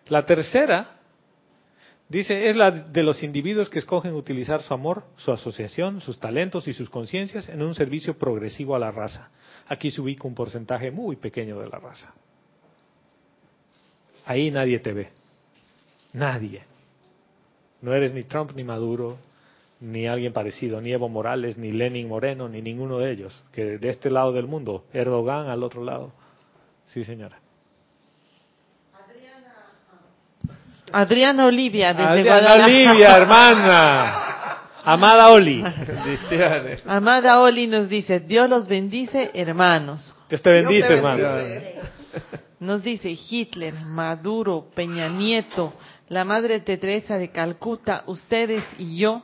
[0.07, 0.96] La tercera,
[2.09, 6.67] dice, es la de los individuos que escogen utilizar su amor, su asociación, sus talentos
[6.67, 9.29] y sus conciencias en un servicio progresivo a la raza.
[9.67, 12.13] Aquí se ubica un porcentaje muy pequeño de la raza.
[14.25, 15.09] Ahí nadie te ve.
[16.13, 16.63] Nadie.
[17.81, 19.17] No eres ni Trump ni Maduro,
[19.79, 23.43] ni alguien parecido, ni Evo Morales, ni Lenin Moreno, ni ninguno de ellos.
[23.51, 26.11] Que de este lado del mundo, Erdogan al otro lado.
[26.87, 27.39] Sí, señora.
[30.91, 32.91] Adriana Olivia, desde Adriana Guadalajara.
[32.91, 34.23] Olivia, hermana.
[34.83, 35.61] Amada Oli.
[36.85, 40.13] Amada Oli nos dice, Dios los bendice, hermanos.
[40.29, 41.27] Dios te bendice, hermano.
[42.61, 45.73] Nos dice Hitler, Maduro, Peña Nieto,
[46.09, 49.23] la Madre Teresa de Calcuta, ustedes y yo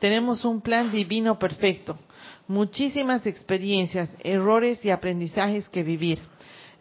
[0.00, 1.96] tenemos un plan divino perfecto,
[2.48, 6.18] muchísimas experiencias, errores y aprendizajes que vivir.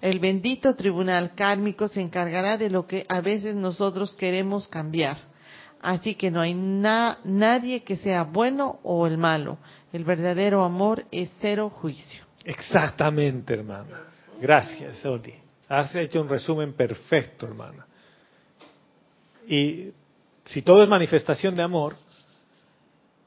[0.04, 5.16] El bendito tribunal kármico se encargará de lo que a veces nosotros queremos cambiar.
[5.82, 9.60] Así que no hay na- nadie que sea bueno o el malo.
[9.94, 12.22] El verdadero amor es cero juicio.
[12.44, 14.02] Exactamente, hermana.
[14.42, 15.36] Gracias, Oli.
[15.70, 17.88] Has hecho un resumen perfecto, hermana.
[19.48, 19.88] Y
[20.44, 21.96] si todo es manifestación de amor,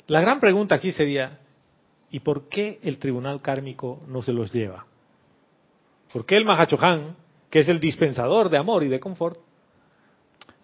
[0.09, 1.39] la gran pregunta aquí sería,
[2.11, 4.85] ¿y por qué el tribunal kármico no se los lleva?
[6.13, 7.17] ¿Por qué el Mahachohan,
[7.51, 9.39] que es el dispensador de amor y de confort,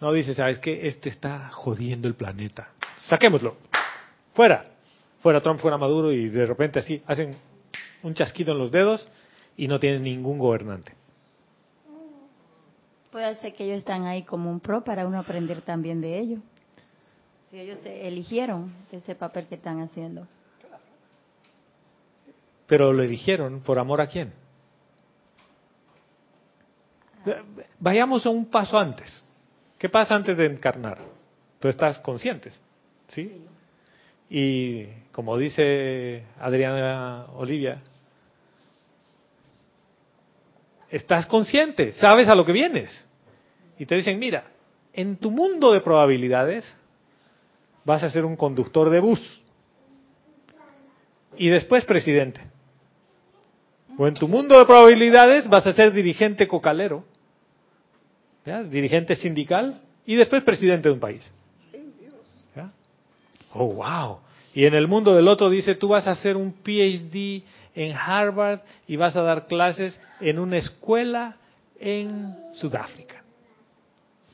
[0.01, 2.70] no dice, sabes que este está jodiendo el planeta?
[3.07, 3.57] Saquémoslo.
[4.34, 4.64] Fuera.
[5.20, 7.36] Fuera Trump, fuera Maduro y de repente así hacen
[8.03, 9.09] un chasquido en los dedos
[9.57, 10.95] y no tienen ningún gobernante.
[13.12, 16.40] Puede ser que ellos están ahí como un pro para uno aprender también de ellos.
[17.51, 20.26] Si ellos se eligieron ese papel que están haciendo.
[22.66, 24.32] Pero lo eligieron por amor a quién.
[27.78, 29.22] Vayamos a un paso antes.
[29.78, 30.98] ¿Qué pasa antes de encarnar?
[31.58, 32.60] Tú estás conscientes,
[33.08, 33.46] ¿sí?
[34.30, 37.82] Y como dice Adriana Olivia,
[40.90, 43.06] estás consciente, sabes a lo que vienes.
[43.78, 44.44] Y te dicen, mira,
[44.92, 46.64] en tu mundo de probabilidades
[47.84, 49.42] vas a ser un conductor de bus
[51.36, 52.40] y después presidente.
[53.98, 57.04] O en tu mundo de probabilidades vas a ser dirigente cocalero,
[58.45, 61.32] dirigente sindical y después presidente de un país.
[63.55, 64.20] Oh, wow.
[64.55, 67.43] Y en el mundo del otro dice, tú vas a hacer un PhD
[67.74, 71.36] en Harvard y vas a dar clases en una escuela
[71.78, 73.22] en Sudáfrica.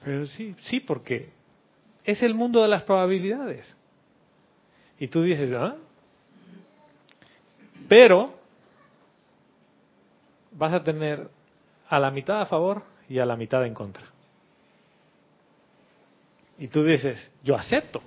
[0.05, 1.31] Pero sí, sí, porque
[2.05, 3.77] es el mundo de las probabilidades.
[4.99, 5.77] Y tú dices, ¿ah?
[7.89, 8.35] Pero
[10.53, 11.29] vas a tener
[11.89, 14.05] a la mitad a favor y a la mitad en contra.
[16.59, 18.03] Y tú dices, yo acepto.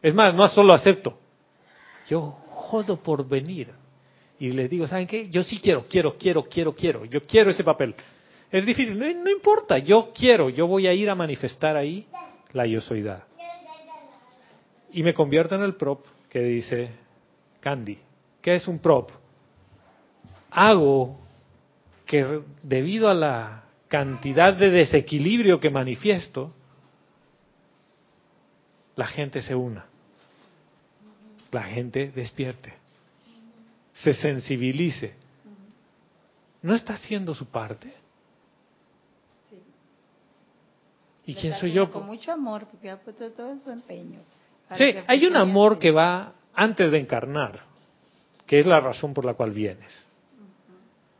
[0.00, 1.16] Es más, no solo acepto,
[2.08, 3.68] yo jodo por venir.
[4.38, 5.28] Y les digo, ¿saben qué?
[5.30, 7.04] Yo sí quiero, quiero, quiero, quiero, quiero.
[7.04, 7.94] Yo quiero ese papel.
[8.50, 12.06] Es difícil, no, no importa, yo quiero, yo voy a ir a manifestar ahí
[12.52, 13.24] la yo soydad.
[14.92, 16.90] Y me convierto en el prop que dice
[17.60, 17.98] Candy.
[18.42, 19.10] ¿Qué es un prop?
[20.50, 21.18] Hago
[22.04, 26.50] que debido a la cantidad de desequilibrio que manifiesto,
[28.96, 29.84] la gente se una,
[31.50, 32.72] la gente despierte,
[33.92, 35.12] se sensibilice.
[36.62, 37.92] ¿No está haciendo su parte?
[41.26, 41.90] ¿Y quién soy yo?
[41.90, 44.20] Con mucho amor, porque ha puesto todo su empeño.
[44.74, 47.60] Sí, hay un amor que va antes de encarnar,
[48.46, 50.08] que es la razón por la cual vienes.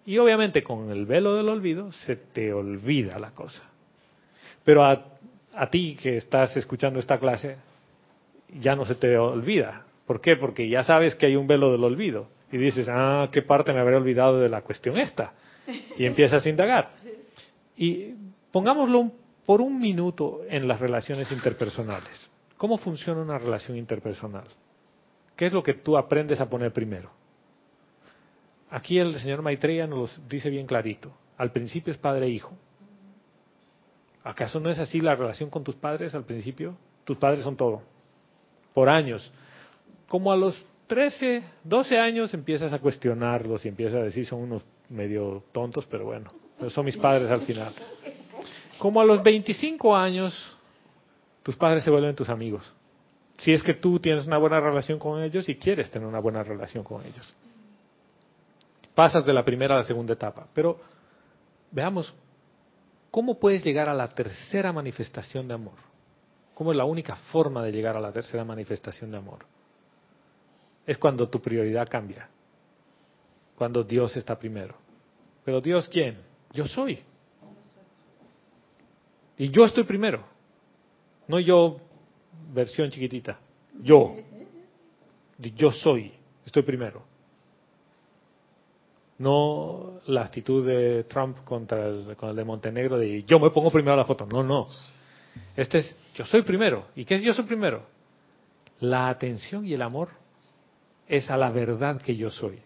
[0.05, 3.63] Y obviamente con el velo del olvido se te olvida la cosa.
[4.65, 7.57] Pero a, ti que estás escuchando esta clase,
[8.61, 9.85] ya no se te olvida.
[10.07, 10.37] ¿Por qué?
[10.37, 12.29] Porque ya sabes que hay un velo del olvido.
[12.51, 15.33] Y dices, ah, ¿qué parte me habré olvidado de la cuestión esta?
[15.97, 16.91] Y empiezas a indagar.
[17.77, 18.15] Y
[18.51, 19.13] pongámoslo
[19.47, 22.31] por un minuto en las relaciones interpersonales.
[22.57, 24.45] ¿Cómo funciona una relación interpersonal?
[25.37, 27.11] ¿Qué es lo que tú aprendes a poner primero?
[28.73, 31.13] Aquí el señor Maitreya nos lo dice bien clarito.
[31.37, 32.57] Al principio es padre e hijo.
[34.25, 36.75] ¿Acaso no es así la relación con tus padres al principio?
[37.05, 37.83] Tus padres son todo.
[38.73, 39.31] Por años.
[40.09, 44.63] Como a los 13, 12 años empiezas a cuestionarlos y empiezas a decir son unos
[44.89, 46.33] medio tontos, pero bueno,
[46.71, 47.75] son mis padres al final.
[48.79, 50.57] Como a los 25 años,
[51.43, 52.73] tus padres se vuelven tus amigos.
[53.37, 56.43] Si es que tú tienes una buena relación con ellos y quieres tener una buena
[56.43, 57.35] relación con ellos.
[58.95, 60.47] Pasas de la primera a la segunda etapa.
[60.53, 60.81] Pero
[61.71, 62.15] veamos,
[63.11, 65.79] ¿cómo puedes llegar a la tercera manifestación de amor?
[66.55, 69.47] ¿Cómo es la única forma de llegar a la tercera manifestación de amor?
[70.87, 72.29] Es cuando tu prioridad cambia.
[73.57, 74.75] Cuando Dios está primero.
[75.45, 76.19] Pero Dios, ¿quién?
[76.53, 77.03] Yo soy.
[79.39, 80.25] Y yo estoy primero.
[81.27, 81.79] No yo,
[82.53, 83.39] versión chiquitita.
[83.81, 84.15] Yo.
[85.39, 86.13] Yo soy.
[86.45, 87.12] Estoy primero.
[89.19, 93.71] No la actitud de Trump contra el, con el de Montenegro de yo me pongo
[93.71, 94.27] primero a la foto.
[94.27, 94.67] No, no.
[95.57, 96.87] Este es yo soy primero.
[96.95, 97.85] ¿Y qué es yo soy primero?
[98.81, 100.09] La atención y el amor
[101.07, 102.61] es a la verdad que yo soy.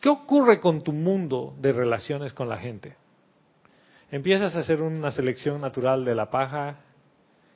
[0.00, 2.94] ¿Qué ocurre con tu mundo de relaciones con la gente?
[4.10, 6.76] Empiezas a hacer una selección natural de la paja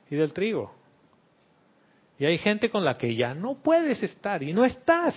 [0.09, 0.73] y del trigo.
[2.19, 5.15] Y hay gente con la que ya no puedes estar y no estás.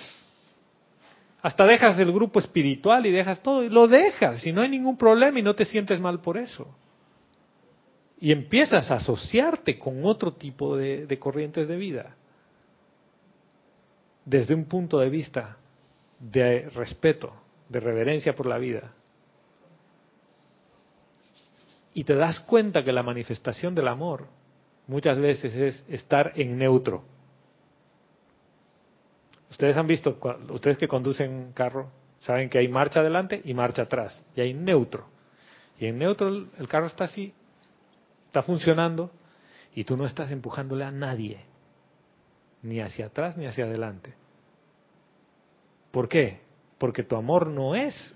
[1.44, 4.96] Hasta dejas el grupo espiritual y dejas todo y lo dejas y no hay ningún
[4.96, 6.74] problema y no te sientes mal por eso.
[8.18, 12.16] Y empiezas a asociarte con otro tipo de, de corrientes de vida.
[14.24, 15.58] Desde un punto de vista
[16.18, 17.34] de respeto,
[17.68, 18.94] de reverencia por la vida.
[21.92, 24.28] Y te das cuenta que la manifestación del amor
[24.86, 27.04] muchas veces es estar en neutro.
[29.54, 30.18] Ustedes han visto,
[30.50, 31.88] ustedes que conducen carro,
[32.18, 35.06] saben que hay marcha adelante y marcha atrás, y hay neutro.
[35.78, 37.32] Y en neutro el carro está así,
[38.26, 39.12] está funcionando,
[39.72, 41.38] y tú no estás empujándole a nadie,
[42.62, 44.14] ni hacia atrás ni hacia adelante.
[45.92, 46.40] ¿Por qué?
[46.78, 48.12] Porque tu amor no es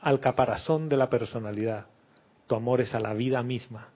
[0.00, 1.84] al caparazón de la personalidad,
[2.46, 3.90] tu amor es a la vida misma.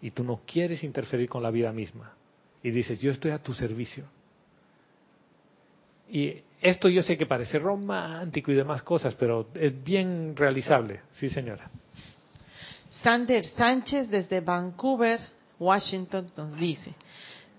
[0.00, 2.12] Y tú no quieres interferir con la vida misma.
[2.62, 4.04] Y dices, yo estoy a tu servicio.
[6.10, 11.00] Y esto yo sé que parece romántico y demás cosas, pero es bien realizable.
[11.10, 11.70] Sí, señora.
[13.02, 15.20] Sander Sánchez desde Vancouver,
[15.58, 16.92] Washington, nos dice,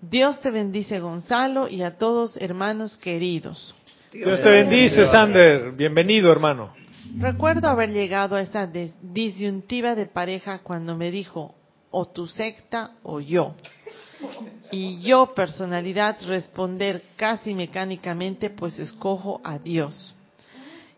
[0.00, 3.74] Dios te bendice Gonzalo y a todos hermanos queridos.
[4.12, 5.72] Dios te bendice, Sander.
[5.72, 6.72] Bienvenido, hermano.
[7.18, 8.70] Recuerdo haber llegado a esa
[9.02, 11.54] disyuntiva de pareja cuando me dijo,
[11.90, 13.54] o tu secta o yo.
[14.70, 20.14] Y yo, personalidad, responder casi mecánicamente, pues escojo a Dios.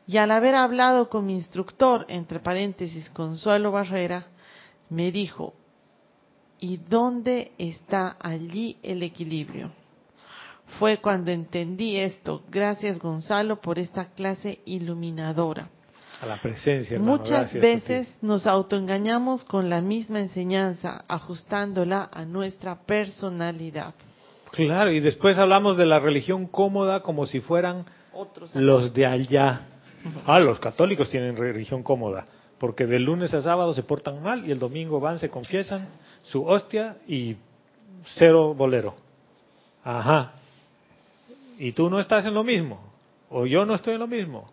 [0.06, 4.26] Y al haber hablado con mi instructor, entre paréntesis, Consuelo Barrera,
[4.88, 5.54] me dijo,
[6.58, 9.70] ¿y dónde está allí el equilibrio?
[10.78, 12.42] Fue cuando entendí esto.
[12.50, 15.68] Gracias Gonzalo por esta clase iluminadora.
[16.20, 16.98] A la presencia.
[16.98, 23.94] Muchas veces nos autoengañamos con la misma enseñanza, ajustándola a nuestra personalidad.
[24.50, 27.86] Claro, y después hablamos de la religión cómoda como si fueran
[28.54, 29.62] los de allá.
[30.26, 32.26] Ah, los católicos tienen religión cómoda,
[32.58, 35.88] porque de lunes a sábado se portan mal y el domingo van, se confiesan
[36.22, 37.36] su hostia y
[38.16, 38.94] cero bolero.
[39.84, 40.32] Ajá,
[41.58, 42.80] y tú no estás en lo mismo,
[43.28, 44.50] o yo no estoy en lo mismo.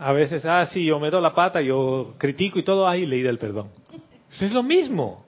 [0.00, 3.20] A veces, ah, sí, yo me doy la pata, yo critico y todo, ahí leí
[3.20, 3.68] del perdón.
[4.32, 5.26] Eso es lo mismo.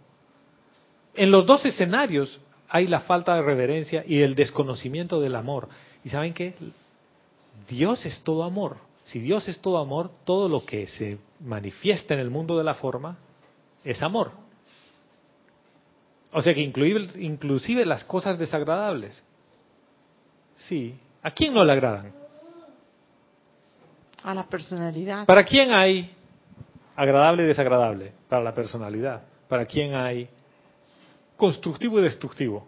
[1.15, 5.69] En los dos escenarios hay la falta de reverencia y el desconocimiento del amor.
[6.03, 6.55] ¿Y saben qué?
[7.69, 8.79] Dios es todo amor.
[9.05, 12.75] Si Dios es todo amor, todo lo que se manifiesta en el mundo de la
[12.75, 13.19] forma
[13.85, 14.31] es amor.
[16.33, 19.23] O sea que inclusive, inclusive las cosas desagradables
[20.55, 20.95] Sí.
[21.23, 22.13] ¿A quién no le agradan?
[24.25, 25.27] A la personalidad.
[25.27, 26.15] ¿Para quién hay
[26.97, 28.13] agradable y desagradable?
[28.29, 29.23] Para la personalidad.
[29.49, 30.29] ¿Para quién hay
[31.37, 32.67] constructivo y destructivo?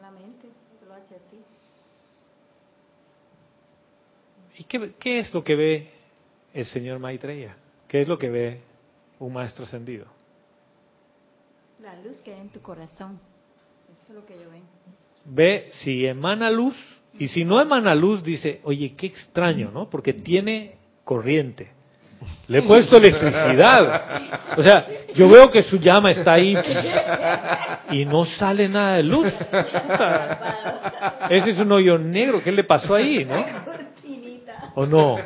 [0.00, 0.48] La mente
[0.86, 1.42] lo hace así.
[4.58, 5.90] ¿Y qué, qué es lo que ve
[6.54, 7.56] el señor Maitreya?
[7.88, 8.60] ¿Qué es lo que ve
[9.18, 10.06] un maestro ascendido?
[11.80, 13.18] La luz que hay en tu corazón
[14.14, 14.62] lo que yo veo.
[15.24, 16.76] Ve si emana luz
[17.18, 19.90] y si no emana luz dice, oye, qué extraño, ¿no?
[19.90, 21.72] Porque tiene corriente.
[22.48, 24.02] Le he puesto electricidad.
[24.56, 26.56] O sea, yo veo que su llama está ahí
[27.90, 29.32] y no sale nada de luz.
[31.30, 32.42] Ese es un hoyo negro.
[32.42, 33.44] ¿Qué le pasó ahí, no?
[34.74, 35.16] ¿O no?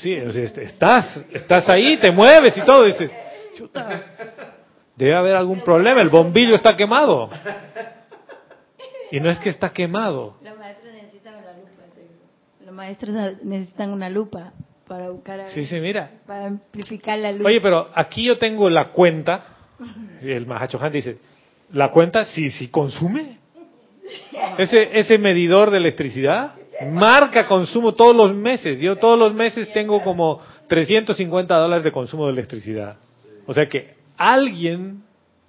[0.00, 2.84] Sí, sea, estás, estás ahí, te mueves y todo.
[2.84, 3.10] Dices,
[3.56, 4.02] chuta,
[4.96, 6.00] debe haber algún problema.
[6.00, 7.30] El bombillo está quemado.
[9.12, 10.36] Y no es que está quemado.
[10.42, 11.82] Los maestros necesitan una lupa.
[11.94, 12.64] sí.
[12.64, 14.52] Los maestros necesitan una lupa
[14.88, 16.10] para buscar a Sí, sí, mira.
[16.26, 17.46] para amplificar la luz.
[17.46, 19.44] Oye, pero aquí yo tengo la cuenta.
[20.22, 21.18] Y el Mahachohan dice,
[21.72, 23.38] ¿la cuenta sí, sí consume?
[24.58, 26.54] Ese, ese medidor de electricidad
[26.90, 28.78] marca consumo todos los meses.
[28.80, 32.96] Yo todos los meses tengo como 350 dólares de consumo de electricidad.
[33.46, 35.02] O sea que alguien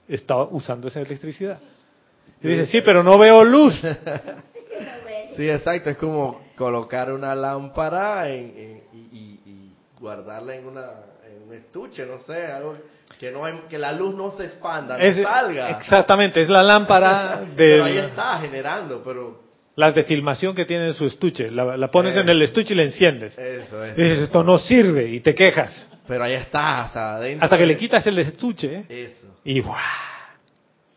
[0.08, 1.60] está usando esa electricidad.
[2.44, 3.74] Y dice, sí, pero no veo luz.
[5.36, 5.90] Sí, exacto.
[5.90, 10.86] Es como colocar una lámpara en, en- y, y- guardarla en, una,
[11.26, 12.78] en un estuche, no sé, algo
[13.20, 15.70] que no hay, que la luz no se expanda, no Es- salga.
[15.72, 19.42] exactamente, es la lámpara Pero ahí de está generando, pero
[19.76, 21.50] las de filmación que tiene en su estuche.
[21.50, 23.36] La, la pones en el estuche y la enciendes.
[23.36, 23.98] eso es.
[23.98, 25.90] Y dices, esto no sirve y te quejas.
[26.08, 27.44] Pero ahí está, hasta adentro.
[27.46, 29.28] Hasta que le es- quitas el estuche Eso.
[29.46, 29.80] y ¡buah!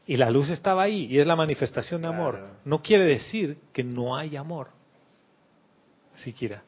[0.06, 2.36] Y la luz estaba ahí y es la manifestación de amor.
[2.36, 2.54] Claro.
[2.64, 4.68] No quiere decir que no hay amor.
[6.14, 6.62] Siquiera.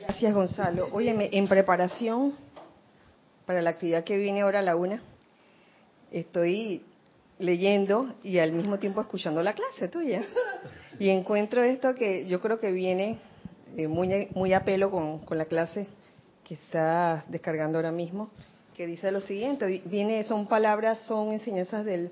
[0.00, 0.88] Gracias, Gonzalo.
[0.92, 2.34] Óyeme, en preparación
[3.46, 5.02] para la actividad que viene ahora a la una,
[6.10, 6.82] estoy
[7.38, 10.22] leyendo y al mismo tiempo escuchando la clase tuya.
[10.98, 13.18] Y encuentro esto que yo creo que viene
[13.76, 15.86] eh, muy, muy a pelo con, con la clase
[16.44, 18.30] que estás descargando ahora mismo,
[18.76, 22.10] que dice lo siguiente, vi- viene, son palabras, son enseñanzas del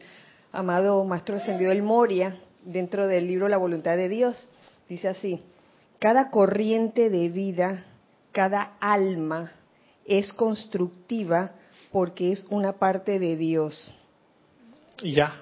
[0.53, 4.49] amado Maestro Ascendido del Moria, dentro del libro La Voluntad de Dios.
[4.89, 5.41] Dice así,
[5.99, 7.85] cada corriente de vida,
[8.33, 9.53] cada alma
[10.05, 11.53] es constructiva
[11.93, 13.95] porque es una parte de Dios.
[15.03, 15.33] Y ya.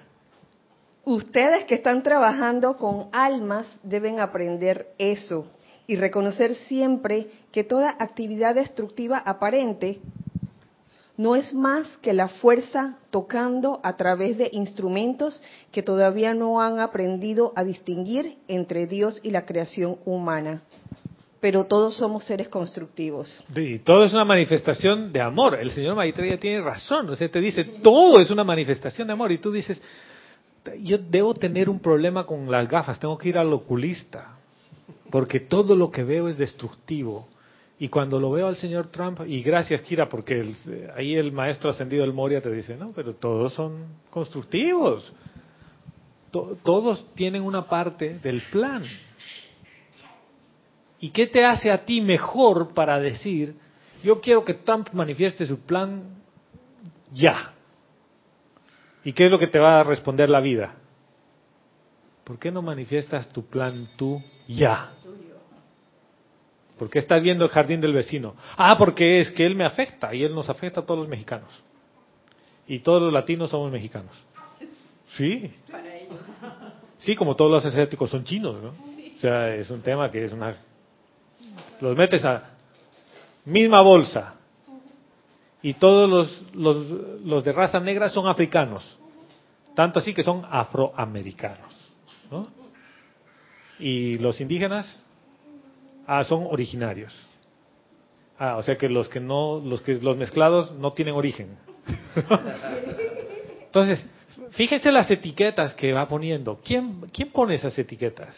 [1.04, 5.50] Ustedes que están trabajando con almas deben aprender eso
[5.86, 10.00] y reconocer siempre que toda actividad destructiva aparente
[11.18, 15.42] no es más que la fuerza tocando a través de instrumentos
[15.72, 20.62] que todavía no han aprendido a distinguir entre Dios y la creación humana.
[21.40, 23.44] Pero todos somos seres constructivos.
[23.54, 25.58] Y todo es una manifestación de amor.
[25.60, 27.10] El señor Maitreya tiene razón.
[27.10, 29.32] O sea, te dice, todo es una manifestación de amor.
[29.32, 29.82] Y tú dices,
[30.82, 34.36] yo debo tener un problema con las gafas, tengo que ir al oculista.
[35.10, 37.28] Porque todo lo que veo es destructivo.
[37.80, 40.52] Y cuando lo veo al señor Trump, y gracias Kira, porque
[40.96, 45.12] ahí el maestro ascendido del Moria te dice, no, pero todos son constructivos.
[46.32, 48.82] To- todos tienen una parte del plan.
[51.00, 53.54] ¿Y qué te hace a ti mejor para decir,
[54.02, 56.02] yo quiero que Trump manifieste su plan
[57.12, 57.52] ya?
[59.04, 60.74] ¿Y qué es lo que te va a responder la vida?
[62.24, 64.92] ¿Por qué no manifiestas tu plan tú ya?
[66.78, 68.36] ¿Por qué estás viendo el jardín del vecino?
[68.56, 71.50] Ah, porque es que él me afecta y él nos afecta a todos los mexicanos.
[72.66, 74.12] Y todos los latinos somos mexicanos.
[75.16, 75.50] Sí.
[76.98, 78.68] Sí, como todos los asiáticos son chinos, ¿no?
[78.70, 80.54] O sea, es un tema que es una...
[81.80, 82.50] Los metes a
[83.44, 84.34] misma bolsa
[85.62, 86.76] y todos los, los,
[87.24, 88.96] los de raza negra son africanos.
[89.74, 91.74] Tanto así que son afroamericanos,
[92.30, 92.48] ¿no?
[93.78, 95.04] Y los indígenas
[96.08, 97.14] ah, son originarios.
[98.38, 101.56] Ah, o sea que los que no, los que los mezclados no tienen origen.
[103.66, 104.04] Entonces,
[104.52, 106.60] fíjese las etiquetas que va poniendo.
[106.64, 108.34] ¿Quién, quién pone esas etiquetas?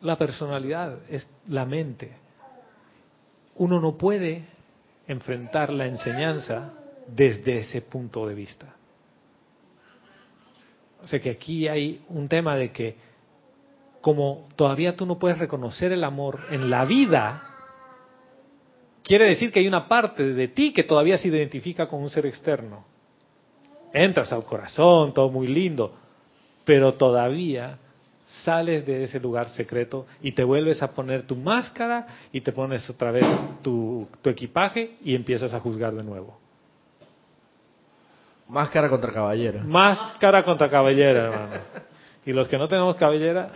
[0.00, 2.12] La personalidad, es la mente.
[3.56, 4.44] Uno no puede
[5.06, 6.72] enfrentar la enseñanza
[7.06, 8.74] desde ese punto de vista.
[11.02, 13.07] O sea que aquí hay un tema de que
[14.00, 17.42] como todavía tú no puedes reconocer el amor en la vida,
[19.02, 22.26] quiere decir que hay una parte de ti que todavía se identifica con un ser
[22.26, 22.84] externo.
[23.92, 25.94] Entras al corazón, todo muy lindo,
[26.64, 27.78] pero todavía
[28.44, 32.88] sales de ese lugar secreto y te vuelves a poner tu máscara y te pones
[32.90, 33.24] otra vez
[33.62, 36.38] tu, tu equipaje y empiezas a juzgar de nuevo.
[38.48, 39.60] Máscara contra caballero.
[39.64, 41.62] Máscara contra cabellera, hermano.
[42.24, 43.50] Y los que no tenemos cabellera,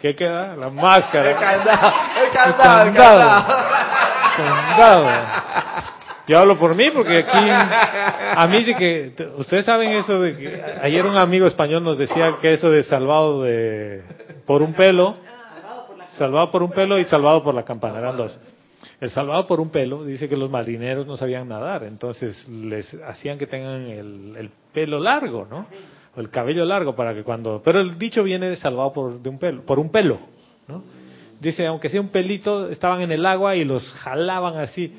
[0.00, 0.56] ¿qué queda?
[0.56, 1.30] La máscara.
[1.30, 1.92] El candado,
[2.24, 3.46] el candado, el candado.
[3.46, 5.06] candado.
[5.06, 5.30] Candado.
[6.26, 7.48] Yo hablo por mí porque aquí,
[8.36, 12.36] a mí sí que, ustedes saben eso de que ayer un amigo español nos decía
[12.40, 14.04] que eso de salvado de
[14.46, 15.16] por un pelo,
[16.16, 18.38] salvado por un pelo y salvado por la campana, eran dos.
[19.00, 23.36] El salvado por un pelo dice que los marineros no sabían nadar, entonces les hacían
[23.36, 25.66] que tengan el, el pelo largo, ¿no?
[26.16, 27.62] O el cabello largo para que cuando...
[27.64, 30.18] Pero el dicho viene de salvado por, de un pelo, por un pelo,
[30.66, 30.82] ¿no?
[31.40, 34.94] Dice, aunque sea un pelito, estaban en el agua y los jalaban así.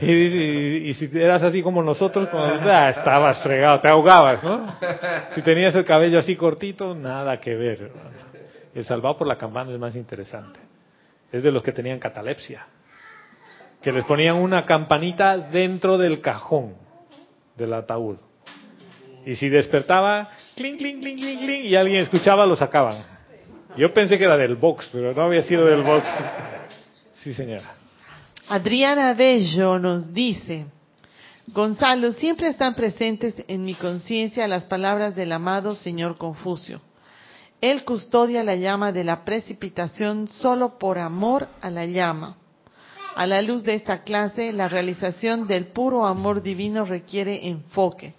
[0.00, 4.42] Y, dice, y, y si eras así como nosotros, como, ah, estabas fregado, te ahogabas,
[4.42, 4.74] ¿no?
[5.34, 7.90] Si tenías el cabello así cortito, nada que ver.
[8.74, 10.60] El salvado por la campana es más interesante.
[11.30, 12.66] Es de los que tenían catalepsia.
[13.82, 16.74] Que les ponían una campanita dentro del cajón
[17.54, 18.16] del ataúd.
[19.26, 23.02] Y si despertaba, clink, clink, clink, clink, clink, y alguien escuchaba, lo sacaban.
[23.76, 26.06] Yo pensé que era del box, pero no había sido del box.
[27.14, 27.68] Sí, señora.
[28.48, 30.66] Adriana Bello nos dice,
[31.48, 36.80] Gonzalo, siempre están presentes en mi conciencia las palabras del amado señor Confucio.
[37.60, 42.36] Él custodia la llama de la precipitación solo por amor a la llama.
[43.16, 48.14] A la luz de esta clase, la realización del puro amor divino requiere enfoque.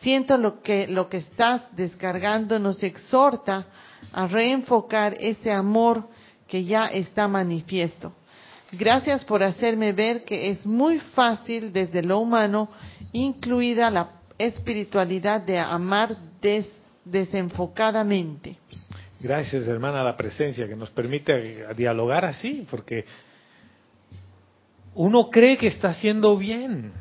[0.00, 3.66] Siento lo que lo que estás descargando nos exhorta
[4.12, 6.08] a reenfocar ese amor
[6.48, 8.12] que ya está manifiesto.
[8.72, 12.68] Gracias por hacerme ver que es muy fácil desde lo humano,
[13.12, 14.08] incluida la
[14.38, 16.72] espiritualidad, de amar des-
[17.04, 18.56] desenfocadamente.
[19.20, 23.04] Gracias, hermana, la presencia que nos permite dialogar así, porque
[24.94, 26.92] uno cree que está haciendo bien.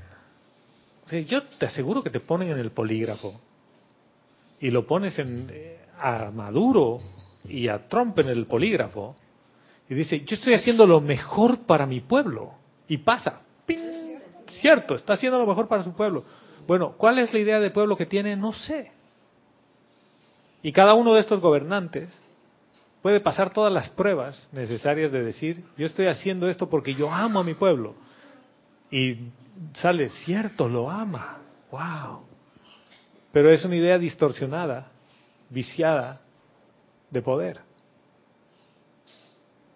[1.11, 3.39] Yo te aseguro que te ponen en el polígrafo
[4.59, 6.99] y lo pones en, eh, a Maduro
[7.45, 9.15] y a Trump en el polígrafo
[9.89, 12.53] y dice, yo estoy haciendo lo mejor para mi pueblo.
[12.87, 13.41] Y pasa,
[14.61, 16.23] cierto, está haciendo lo mejor para su pueblo.
[16.67, 18.35] Bueno, ¿cuál es la idea de pueblo que tiene?
[18.35, 18.91] No sé.
[20.61, 22.09] Y cada uno de estos gobernantes
[23.01, 27.39] puede pasar todas las pruebas necesarias de decir, yo estoy haciendo esto porque yo amo
[27.39, 27.95] a mi pueblo.
[28.91, 29.17] Y
[29.73, 31.39] sale, cierto, lo ama.
[31.71, 32.23] ¡Wow!
[33.31, 34.91] Pero es una idea distorsionada,
[35.49, 36.21] viciada
[37.11, 37.59] de poder.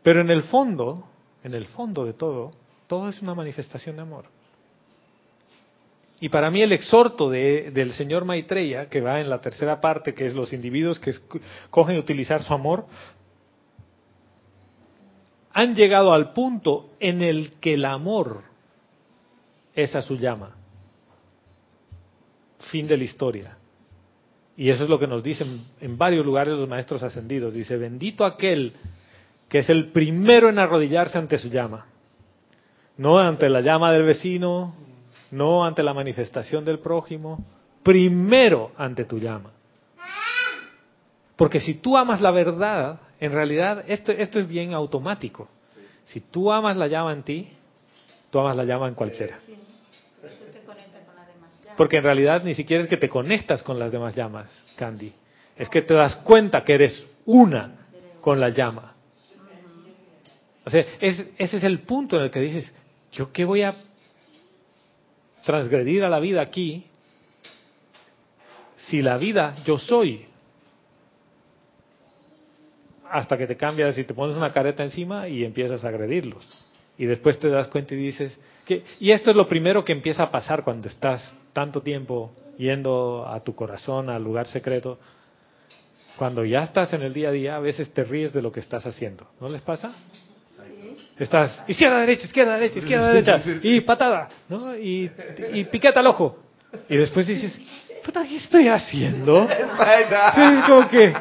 [0.01, 1.07] Pero en el fondo,
[1.43, 2.51] en el fondo de todo,
[2.88, 4.26] todo es una manifestación de amor.
[6.19, 10.14] Y para mí el exhorto de- del señor Maitreya, que va en la tercera parte,
[10.14, 11.14] que es los individuos que
[11.69, 12.85] cogen utilizar su amor,
[15.51, 18.43] han llegado al punto en el que el amor
[19.76, 20.56] es a su llama.
[22.72, 23.58] Fin de la historia.
[24.56, 27.54] Y eso es lo que nos dicen en varios lugares los maestros ascendidos.
[27.54, 28.74] Dice, bendito aquel
[29.50, 31.86] que es el primero en arrodillarse ante su llama.
[32.98, 34.76] No ante la llama del vecino,
[35.32, 37.44] no ante la manifestación del prójimo,
[37.82, 39.52] primero ante tu llama.
[41.36, 45.48] Porque si tú amas la verdad, en realidad esto, esto es bien automático.
[46.06, 47.48] Si tú amas la llama en ti,
[48.34, 49.38] tú amas la llama en cualquiera.
[51.77, 55.14] Porque en realidad ni siquiera es que te conectas con las demás llamas, Candy.
[55.55, 57.76] Es que te das cuenta que eres una
[58.22, 58.95] con la llama.
[60.65, 62.73] O sea, es- ese es el punto en el que dices,
[63.11, 63.76] ¿yo qué voy a
[65.45, 66.85] transgredir a la vida aquí
[68.77, 70.26] si la vida yo soy?
[73.11, 76.62] Hasta que te cambias y te pones una careta encima y empiezas a agredirlos.
[76.98, 80.24] Y después te das cuenta y dices, que, y esto es lo primero que empieza
[80.24, 84.99] a pasar cuando estás tanto tiempo yendo a tu corazón, al lugar secreto.
[86.18, 88.60] Cuando ya estás en el día a día, a veces te ríes de lo que
[88.60, 89.28] estás haciendo.
[89.41, 89.94] ¿No les pasa?
[91.18, 94.76] Estás izquierda, derecha, izquierda, derecha, izquierda, derecha, y patada, ¿no?
[94.76, 95.11] Y,
[95.53, 96.40] y piqueta al ojo.
[96.90, 97.60] Y después dices,
[98.03, 99.48] ¿qué estoy haciendo?
[100.36, 101.14] Sí, es como que,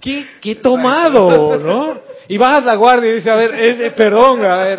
[0.00, 2.03] ¿qué, qué he tomado, no?
[2.28, 4.78] Y bajas la guardia y dices, a ver, eh, eh, perdón, a ver,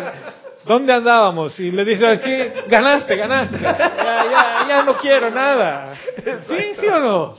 [0.64, 1.58] ¿dónde andábamos?
[1.60, 2.52] Y le dices, ¿sabes qué?
[2.68, 3.58] Ganaste, ganaste.
[3.60, 3.78] Ya,
[4.30, 5.94] ya, ya no quiero nada.
[6.48, 7.34] ¿Sí, sí o no?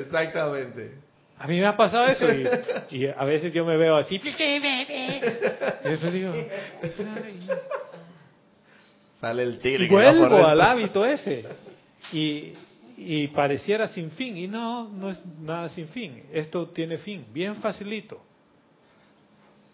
[0.00, 0.94] Exactamente.
[1.38, 2.48] A mí me ha pasado eso y,
[2.96, 4.14] y a veces yo me veo así.
[4.16, 6.32] Y después digo,
[9.20, 9.84] Sale el tigre.
[9.84, 11.44] y que vuelvo al hábito ese.
[12.12, 12.52] Y,
[12.96, 14.36] y pareciera sin fin.
[14.36, 16.22] Y no, no es nada sin fin.
[16.32, 17.26] Esto tiene fin.
[17.32, 18.20] Bien facilito.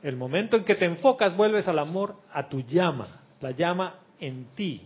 [0.03, 3.21] El momento en que te enfocas, vuelves al amor, a tu llama.
[3.41, 4.83] La llama en ti.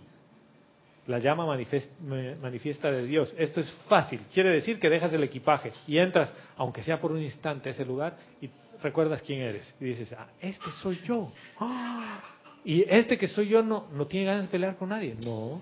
[1.07, 3.35] La llama manifiesta de Dios.
[3.37, 4.21] Esto es fácil.
[4.33, 7.85] Quiere decir que dejas el equipaje y entras, aunque sea por un instante, a ese
[7.85, 8.49] lugar y
[8.83, 9.75] recuerdas quién eres.
[9.81, 11.33] Y dices, ah, este soy yo.
[11.59, 12.21] ¡Ah!
[12.67, 15.15] Y este que soy yo no, no tiene ganas de pelear con nadie.
[15.23, 15.61] No.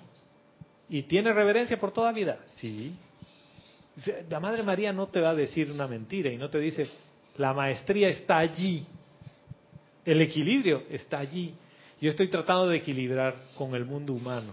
[0.88, 2.38] ¿Y tiene reverencia por toda vida?
[2.58, 2.94] Sí.
[4.30, 6.88] La Madre María no te va a decir una mentira y no te dice,
[7.38, 8.86] la maestría está allí.
[10.04, 11.54] El equilibrio está allí.
[12.00, 14.52] Yo estoy tratando de equilibrar con el mundo humano.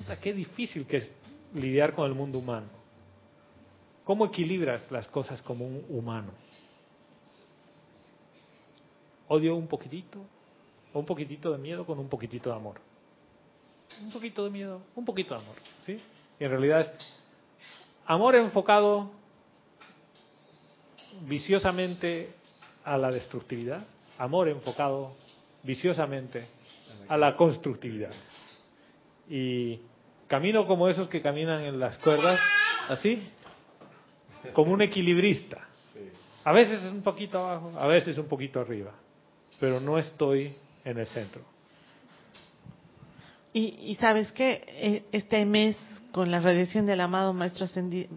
[0.00, 1.10] O sea, qué difícil que es
[1.54, 2.66] lidiar con el mundo humano.
[4.04, 6.32] ¿Cómo equilibras las cosas como un humano?
[9.28, 10.18] Odio un poquitito,
[10.92, 12.78] o un poquitito de miedo con un poquitito de amor.
[14.02, 15.56] Un poquito de miedo, un poquito de amor,
[15.86, 15.98] ¿sí?
[16.38, 17.22] Y en realidad es
[18.04, 19.10] amor enfocado
[21.22, 22.34] viciosamente
[22.84, 23.84] a la destructividad,
[24.18, 25.14] amor enfocado
[25.62, 26.46] viciosamente
[27.08, 28.12] a la constructividad.
[29.28, 29.80] Y
[30.26, 32.40] camino como esos que caminan en las cuerdas,
[32.88, 33.22] así,
[34.52, 35.68] como un equilibrista.
[36.44, 38.92] A veces es un poquito abajo, a veces un poquito arriba,
[39.58, 40.54] pero no estoy
[40.84, 41.42] en el centro.
[43.52, 45.76] Y, y sabes que este mes
[46.14, 47.66] con la radiación del amado maestro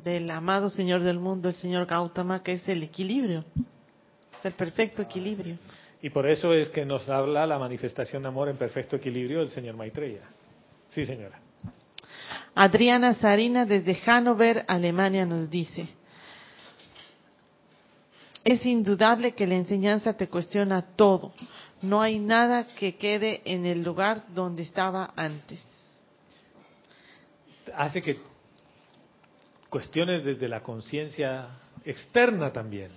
[0.03, 3.43] del amado Señor del mundo, el Señor Gautama, que es el equilibrio,
[4.39, 5.57] es el perfecto equilibrio.
[6.01, 9.49] Y por eso es que nos habla la manifestación de amor en perfecto equilibrio del
[9.49, 10.21] señor Maitreya.
[10.89, 11.39] Sí, señora.
[12.53, 15.87] Adriana Sarina desde Hannover, Alemania, nos dice,
[18.43, 21.33] es indudable que la enseñanza te cuestiona todo.
[21.81, 25.63] No hay nada que quede en el lugar donde estaba antes.
[27.75, 28.17] Hace que
[29.69, 31.47] cuestiones desde la conciencia
[31.83, 32.91] externa también.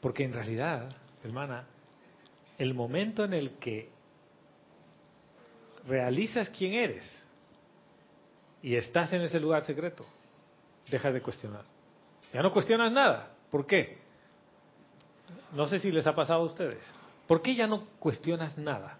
[0.00, 0.88] Porque en realidad,
[1.22, 1.66] hermana,
[2.62, 3.90] el momento en el que
[5.84, 7.04] realizas quién eres
[8.62, 10.06] y estás en ese lugar secreto,
[10.88, 11.64] dejas de cuestionar.
[12.32, 13.30] Ya no cuestionas nada.
[13.50, 13.98] ¿Por qué?
[15.52, 16.88] No sé si les ha pasado a ustedes.
[17.26, 18.96] ¿Por qué ya no cuestionas nada?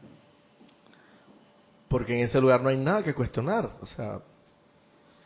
[1.87, 3.77] Porque en ese lugar no hay nada que cuestionar.
[3.81, 4.19] O sea,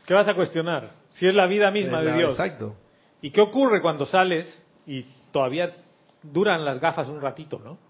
[0.04, 0.90] ¿qué vas a cuestionar?
[1.12, 2.32] Si es la vida misma de Dios.
[2.32, 2.76] Exacto.
[3.22, 5.74] ¿Y qué ocurre cuando sales y todavía
[6.22, 7.85] duran las gafas un ratito, no?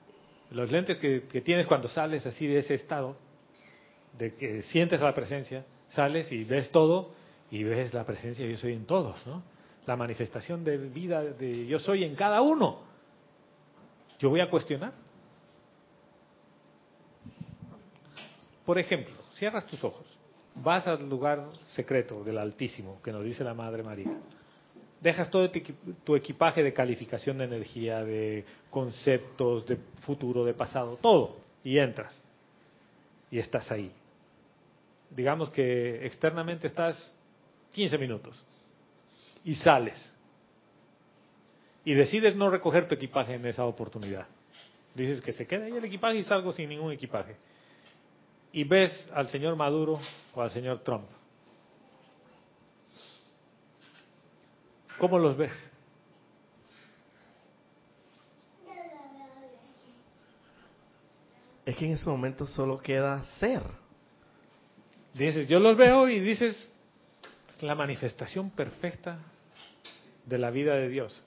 [0.50, 3.16] Los lentes que, tienes cuando sales así de ese estado,
[4.18, 7.10] de que sientes la presencia, sales y ves todo
[7.50, 9.42] y ves la presencia yo soy en todos, ¿no?
[9.86, 12.80] La manifestación de vida de yo soy en cada uno.
[14.18, 14.92] Yo voy a cuestionar.
[18.64, 20.06] Por ejemplo, cierras tus ojos,
[20.56, 24.16] vas al lugar secreto del Altísimo, que nos dice la Madre María
[25.00, 25.50] dejas todo
[26.04, 32.20] tu equipaje de calificación de energía, de conceptos, de futuro, de pasado, todo, y entras.
[33.30, 33.90] Y estás ahí.
[35.10, 37.12] Digamos que externamente estás
[37.72, 38.44] 15 minutos
[39.44, 40.14] y sales.
[41.84, 44.26] Y decides no recoger tu equipaje en esa oportunidad.
[44.94, 47.36] Dices que se quede ahí el equipaje y salgo sin ningún equipaje.
[48.52, 50.00] Y ves al señor Maduro
[50.34, 51.06] o al señor Trump
[54.98, 55.52] ¿Cómo los ves?
[61.64, 63.62] Es que en ese momento solo queda ser.
[65.14, 66.70] Dices, yo los veo y dices,
[67.56, 69.18] es la manifestación perfecta
[70.24, 71.24] de la vida de Dios.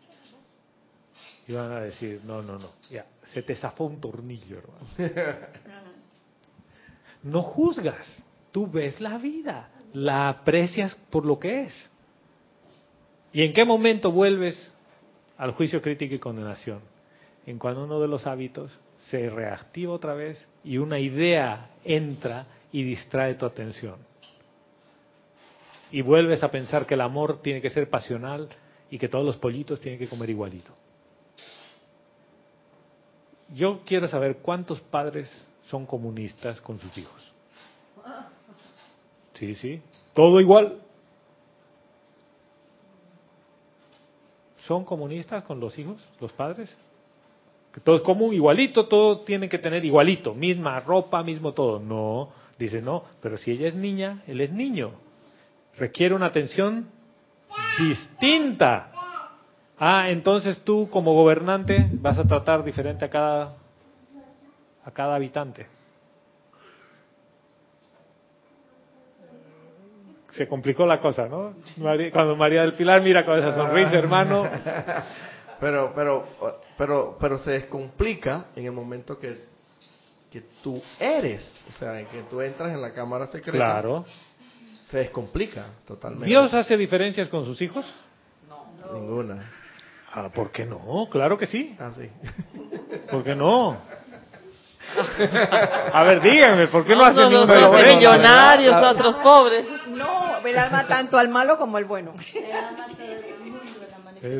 [1.47, 5.37] Y van a decir, no, no, no, ya, se te zafó un tornillo, hermano.
[7.21, 11.89] No juzgas, tú ves la vida, la aprecias por lo que es.
[13.31, 14.73] ¿Y en qué momento vuelves
[15.37, 16.81] al juicio crítico y condenación?
[17.45, 22.83] En cuando uno de los hábitos se reactiva otra vez y una idea entra y
[22.83, 23.95] distrae tu atención.
[25.91, 28.49] Y vuelves a pensar que el amor tiene que ser pasional
[28.91, 30.73] y que todos los pollitos tienen que comer igualito.
[33.53, 37.31] Yo quiero saber cuántos padres son comunistas con sus hijos.
[39.33, 39.81] Sí, sí,
[40.13, 40.81] todo igual.
[44.69, 46.77] ¿Son comunistas con los hijos, los padres?
[47.73, 51.79] Que todo es común, igualito, todo tiene que tener igualito, misma ropa, mismo todo.
[51.79, 52.29] No,
[52.59, 54.91] dice no, pero si ella es niña, él es niño.
[55.75, 56.87] Requiere una atención
[57.79, 58.91] distinta.
[59.79, 63.57] Ah, entonces tú como gobernante vas a tratar diferente a cada
[64.85, 65.65] a cada habitante.
[70.39, 71.53] Se complicó la cosa, ¿no?
[72.13, 74.47] cuando María del Pilar mira con esa sonrisa, hermano.
[75.59, 76.25] Pero, pero,
[76.77, 79.43] pero, pero se descomplica en el momento que,
[80.31, 83.57] que tú eres, o sea, en que tú entras en la cámara secreta.
[83.57, 84.05] Claro.
[84.85, 86.27] Se descomplica totalmente.
[86.27, 87.85] ¿Dios hace diferencias con sus hijos?
[88.47, 88.93] No.
[88.93, 89.51] Ninguna.
[90.13, 91.09] Ah, ¿por qué no?
[91.11, 91.75] Claro que sí.
[91.77, 92.09] Ah, sí.
[93.11, 93.77] ¿Por qué no?
[95.93, 99.65] A ver, díganme, ¿por qué no, hacen unos millonarios, otros pobres?
[99.87, 102.13] No, el alma tanto al malo como al bueno.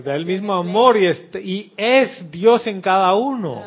[0.03, 1.07] Da el mismo amor y,
[1.39, 3.63] y es Dios en cada uno.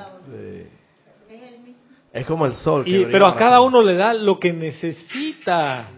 [2.12, 2.84] Es como el sol.
[2.84, 5.88] que Y, pero a cada uno le da lo que necesita.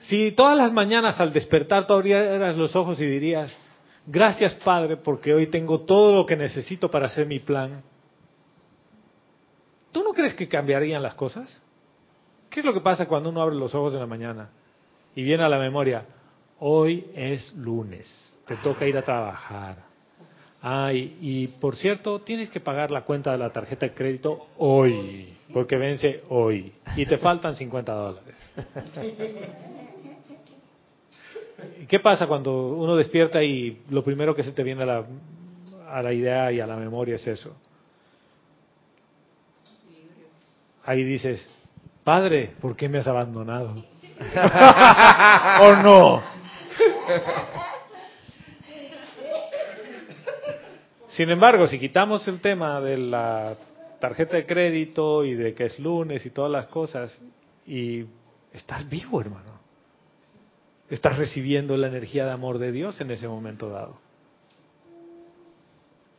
[0.00, 3.54] Si todas las mañanas al despertar tú abrieras los ojos y dirías,
[4.06, 7.82] gracias Padre porque hoy tengo todo lo que necesito para hacer mi plan,
[9.92, 11.60] ¿tú no crees que cambiarían las cosas?
[12.56, 14.48] ¿Qué es lo que pasa cuando uno abre los ojos en la mañana
[15.14, 16.06] y viene a la memoria,
[16.58, 19.76] hoy es lunes, te toca ir a trabajar?
[20.62, 25.34] Ay, y por cierto, tienes que pagar la cuenta de la tarjeta de crédito hoy,
[25.52, 28.34] porque vence hoy, y te faltan 50 dólares.
[31.82, 35.06] ¿Y qué pasa cuando uno despierta y lo primero que se te viene a la,
[35.90, 37.54] a la idea y a la memoria es eso?
[40.86, 41.55] Ahí dices,
[42.06, 43.84] Padre, ¿por qué me has abandonado?
[45.60, 46.22] ¿O no?
[51.08, 53.56] Sin embargo, si quitamos el tema de la
[53.98, 57.18] tarjeta de crédito y de que es lunes y todas las cosas,
[57.66, 58.04] y
[58.52, 59.58] estás vivo, hermano.
[60.88, 63.98] Estás recibiendo la energía de amor de Dios en ese momento dado.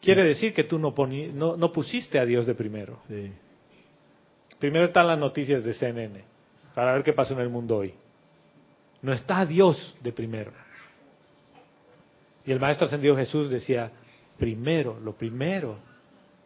[0.01, 0.93] Quiere decir que tú no,
[1.55, 2.97] no pusiste a Dios de primero.
[3.07, 3.31] Sí.
[4.59, 6.23] Primero están las noticias de CNN,
[6.73, 7.93] para ver qué pasó en el mundo hoy.
[9.01, 10.51] No está Dios de primero.
[12.45, 13.91] Y el Maestro Ascendido Jesús decía,
[14.37, 15.77] primero, lo primero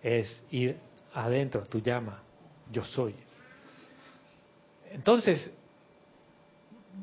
[0.04, 0.78] es ir
[1.14, 2.22] adentro tu llama,
[2.72, 3.16] yo soy.
[4.92, 5.52] Entonces,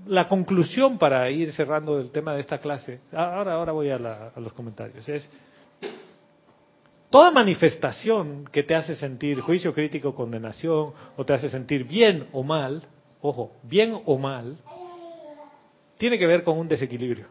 [0.06, 4.32] la conclusión para ir cerrando el tema de esta clase, ahora, ahora voy a, la-
[4.35, 5.30] a los comentarios, es,
[7.10, 12.43] toda manifestación que te hace sentir juicio crítico, condenación, o te hace sentir bien o
[12.43, 12.82] mal,
[13.20, 14.59] ojo, bien o mal,
[15.97, 17.26] tiene que ver con un desequilibrio.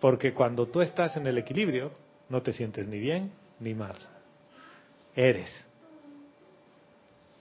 [0.00, 1.90] Porque cuando tú estás en el equilibrio,
[2.28, 3.96] no te sientes ni bien ni mal.
[5.16, 5.66] Eres.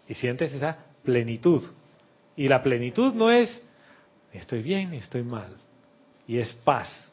[0.07, 1.63] Y sientes esa plenitud.
[2.35, 3.61] Y la plenitud no es
[4.34, 5.55] estoy bien estoy mal.
[6.27, 7.11] Y es paz.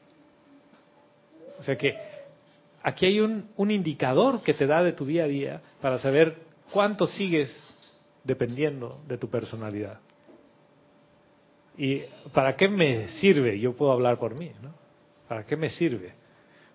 [1.58, 2.13] O sea que
[2.84, 6.36] aquí hay un, un indicador que te da de tu día a día para saber
[6.70, 7.50] cuánto sigues
[8.22, 9.98] dependiendo de tu personalidad.
[11.76, 12.02] ¿Y
[12.32, 13.58] para qué me sirve?
[13.58, 14.72] Yo puedo hablar por mí, ¿no?
[15.28, 16.12] ¿Para qué me sirve?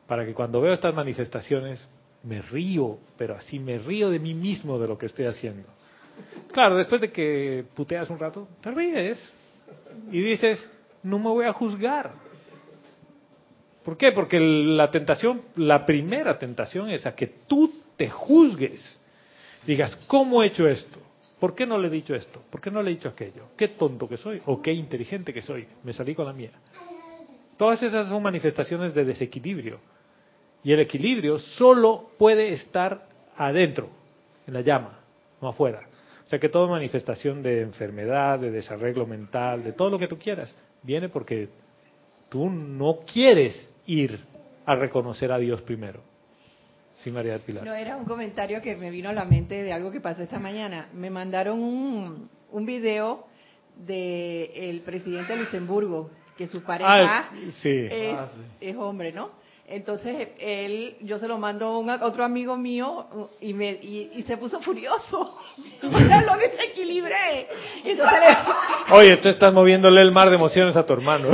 [0.07, 1.88] Para que cuando veo estas manifestaciones
[2.23, 5.69] me río, pero así me río de mí mismo de lo que estoy haciendo.
[6.52, 9.31] Claro, después de que puteas un rato, te ríes
[10.11, 10.68] y dices,
[11.03, 12.11] no me voy a juzgar.
[13.90, 14.11] ¿Por qué?
[14.11, 18.99] Porque la tentación, la primera tentación es a que tú te juzgues.
[19.66, 20.99] Digas, ¿cómo he hecho esto?
[21.40, 22.40] ¿Por qué no le he dicho esto?
[22.52, 23.45] ¿Por qué no le he dicho aquello?
[23.57, 24.44] ¿Qué tonto que soy?
[24.45, 25.66] ¿O qué inteligente que soy?
[25.84, 26.52] Me salí con la mía.
[27.57, 29.80] Todas esas son manifestaciones de desequilibrio.
[30.64, 33.07] Y el equilibrio solo puede estar
[33.38, 33.90] adentro,
[34.45, 34.99] en la llama,
[35.41, 35.82] no afuera.
[36.28, 40.20] O sea que toda manifestación de enfermedad, de desarreglo mental, de todo lo que tú
[40.20, 41.49] quieras, viene porque
[42.30, 44.20] tú no quieres ir
[44.66, 46.02] a reconocer a Dios primero.
[46.95, 47.66] Sí, María del Pilar.
[47.66, 50.38] No, era un comentario que me vino a la mente de algo que pasó esta
[50.40, 50.90] mañana.
[50.94, 53.26] Me mandaron un, un video
[53.78, 57.30] del el presidente de Luxemburgo, que su pareja Ah,
[57.61, 57.88] sí.
[57.90, 58.41] es, Ah, sí.
[58.68, 59.38] es hombre, ¿no?
[59.72, 64.11] Entonces, él, yo se lo mando a un- a otro amigo mío y, me, y,
[64.16, 65.38] y se puso furioso.
[65.84, 67.48] Lo desequilibré.
[67.86, 68.20] Entonces
[68.91, 71.30] Oye, tú estás moviéndole el mar de emociones a tu hermano.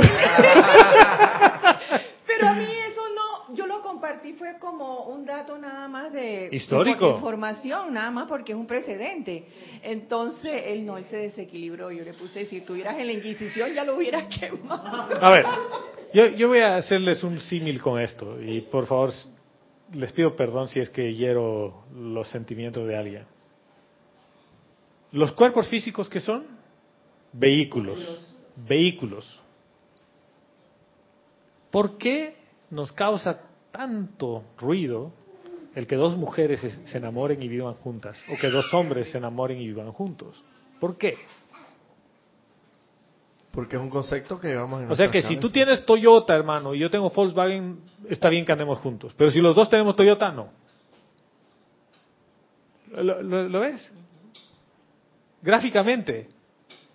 [2.26, 6.48] Pero a mí eso no, yo lo compartí fue como un dato nada más de
[6.52, 7.10] Histórico.
[7.14, 9.46] información, nada más porque es un precedente.
[9.82, 11.90] Entonces él no, él se desequilibró.
[11.90, 15.24] Yo le puse, si estuvieras en la Inquisición ya lo hubieras quemado.
[15.24, 15.46] A ver,
[16.14, 19.12] yo, yo voy a hacerles un símil con esto y por favor
[19.92, 23.24] les pido perdón si es que hiero los sentimientos de alguien.
[25.12, 26.44] Los cuerpos físicos que son
[27.32, 28.34] vehículos,
[28.68, 29.40] vehículos.
[31.70, 32.36] ¿Por qué
[32.70, 33.40] nos causa
[33.72, 35.12] tanto ruido
[35.74, 39.60] el que dos mujeres se enamoren y vivan juntas o que dos hombres se enamoren
[39.60, 40.42] y vivan juntos?
[40.80, 41.16] ¿Por qué?
[43.52, 46.74] Porque es un concepto que llevamos en O sea que si tú tienes Toyota, hermano,
[46.74, 49.14] y yo tengo Volkswagen, está bien que andemos juntos.
[49.16, 50.48] Pero si los dos tenemos Toyota, no.
[52.92, 53.90] ¿Lo, lo- lo ves?
[55.42, 56.28] Gráficamente,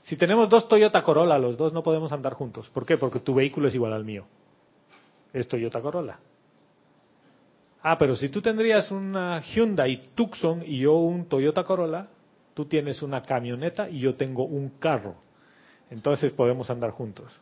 [0.04, 2.70] si tenemos dos Toyota Corolla, los dos no podemos andar juntos.
[2.70, 2.98] ¿Por qué?
[2.98, 4.26] Porque tu vehículo es igual al mío.
[5.34, 6.20] Es Toyota Corolla.
[7.84, 12.08] Ah, pero si tú tendrías una Hyundai Tucson y yo un Toyota Corolla,
[12.54, 15.16] tú tienes una camioneta y yo tengo un carro.
[15.90, 17.40] Entonces podemos andar juntos.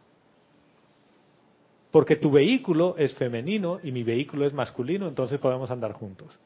[1.92, 6.38] Porque tu vehículo es femenino y mi vehículo es masculino, entonces podemos andar juntos.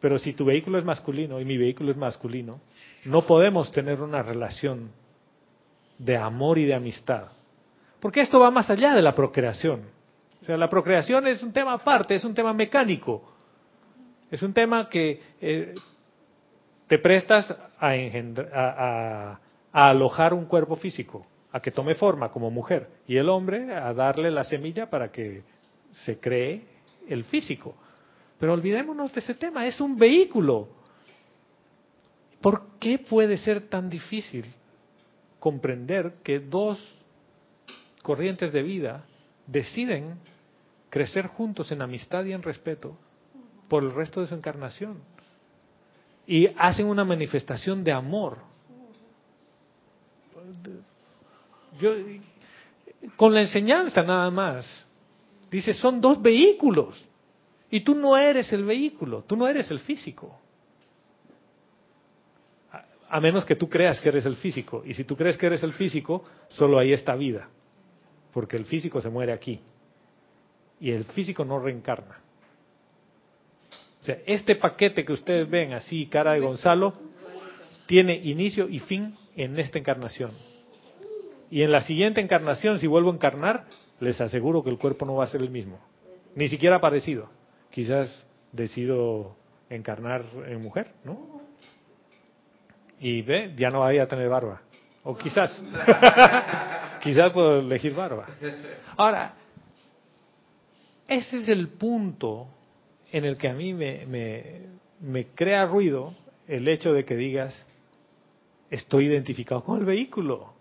[0.00, 2.60] Pero si tu vehículo es masculino y mi vehículo es masculino,
[3.04, 4.90] no podemos tener una relación
[5.98, 7.28] de amor y de amistad.
[8.00, 9.93] Porque esto va más allá de la procreación.
[10.44, 13.32] O sea, la procreación es un tema aparte, es un tema mecánico.
[14.30, 15.74] Es un tema que eh,
[16.86, 17.94] te prestas a,
[18.52, 19.40] a,
[19.72, 23.94] a alojar un cuerpo físico, a que tome forma como mujer, y el hombre a
[23.94, 25.44] darle la semilla para que
[25.92, 26.66] se cree
[27.08, 27.74] el físico.
[28.38, 30.68] Pero olvidémonos de ese tema, es un vehículo.
[32.42, 34.44] ¿Por qué puede ser tan difícil
[35.40, 36.98] comprender que dos
[38.02, 39.06] corrientes de vida
[39.46, 40.18] deciden
[40.94, 42.96] crecer juntos en amistad y en respeto
[43.66, 44.98] por el resto de su encarnación?
[46.24, 48.38] Y hacen una manifestación de amor.
[51.80, 51.90] Yo,
[53.16, 54.86] con la enseñanza nada más,
[55.50, 57.04] dice, son dos vehículos.
[57.72, 60.38] Y tú no eres el vehículo, tú no eres el físico.
[63.08, 64.84] A menos que tú creas que eres el físico.
[64.86, 67.48] Y si tú crees que eres el físico, solo ahí está vida.
[68.32, 69.60] Porque el físico se muere aquí.
[70.80, 72.20] Y el físico no reencarna.
[74.00, 76.92] O sea, este paquete que ustedes ven así, cara de Gonzalo,
[77.86, 80.30] tiene inicio y fin en esta encarnación.
[81.50, 83.64] Y en la siguiente encarnación, si vuelvo a encarnar,
[84.00, 85.78] les aseguro que el cuerpo no va a ser el mismo.
[86.34, 87.28] Ni siquiera parecido.
[87.70, 89.36] Quizás decido
[89.70, 91.40] encarnar en mujer, ¿no?
[93.00, 94.62] Y ve, ya no vaya a tener barba.
[95.02, 95.62] O quizás.
[97.02, 98.26] quizás puedo elegir barba.
[98.96, 99.34] Ahora,
[101.08, 102.48] ese es el punto
[103.12, 104.60] en el que a mí me, me,
[105.00, 106.14] me crea ruido
[106.48, 107.54] el hecho de que digas,
[108.70, 110.52] estoy identificado con el vehículo.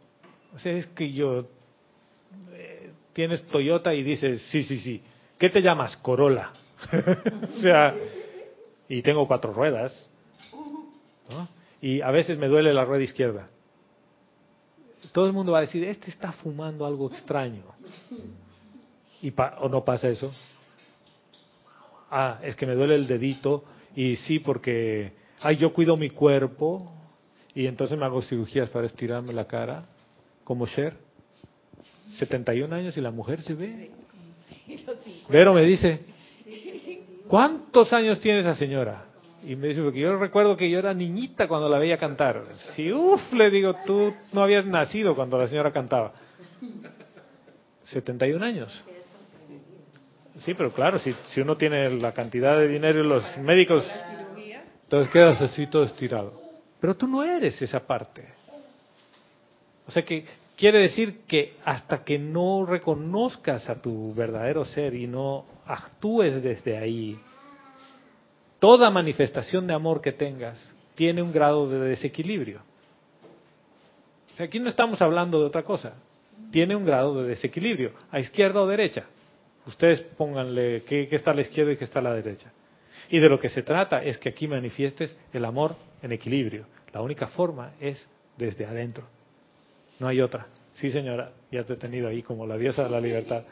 [0.54, 1.48] O sea, es que yo,
[2.52, 5.02] eh, tienes Toyota y dices, sí, sí, sí,
[5.38, 5.98] ¿qué te llamas?
[5.98, 6.52] Corolla.
[7.58, 7.96] o sea,
[8.88, 10.10] y tengo cuatro ruedas.
[11.82, 13.48] Y a veces me duele la rueda izquierda.
[15.12, 17.64] Todo el mundo va a decir, este está fumando algo extraño.
[19.24, 20.34] ¿Y ¿O no pasa eso?
[22.12, 23.64] Ah, es que me duele el dedito
[23.96, 26.92] y sí porque, ay, yo cuido mi cuerpo
[27.56, 29.86] y entonces me hago cirugías para estirarme la cara
[30.44, 30.98] como Cher,
[32.18, 33.92] 71 años y la mujer se ve.
[35.30, 36.02] Vero me dice,
[37.30, 39.06] ¿cuántos años tiene esa señora?
[39.48, 42.44] Y me dice, porque yo recuerdo que yo era niñita cuando la veía cantar.
[42.76, 46.14] Si, uff, le digo, tú no habías nacido cuando la señora cantaba.
[47.86, 48.84] 71 años.
[50.44, 53.86] Sí, pero claro, si, si uno tiene la cantidad de dinero y los médicos,
[54.84, 56.42] entonces quedas así todo estirado.
[56.82, 58.28] Pero tú no eres esa parte.
[59.88, 60.26] O sea que
[60.58, 66.78] quiere decir que hasta que no reconozcas a tu verdadero ser y no actúes desde
[66.78, 67.18] ahí,
[68.60, 72.62] toda manifestación de amor que tengas tiene un grado de desequilibrio.
[74.34, 75.94] O sea, aquí no estamos hablando de otra cosa.
[76.52, 79.06] Tiene un grado de desequilibrio, a izquierda o derecha.
[79.66, 82.52] Ustedes pónganle qué, está a la izquierda y qué está a la derecha.
[83.10, 86.66] Y de lo que se trata es que aquí manifiestes el amor en equilibrio.
[86.94, 88.08] La única forma es
[88.38, 89.06] desde adentro.
[90.00, 90.48] No hay otra.
[90.74, 93.44] Sí, señora, ya te he tenido ahí como la diosa de la libertad.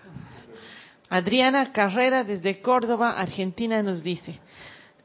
[1.10, 4.40] Adriana Carrera desde Córdoba, Argentina, nos dice,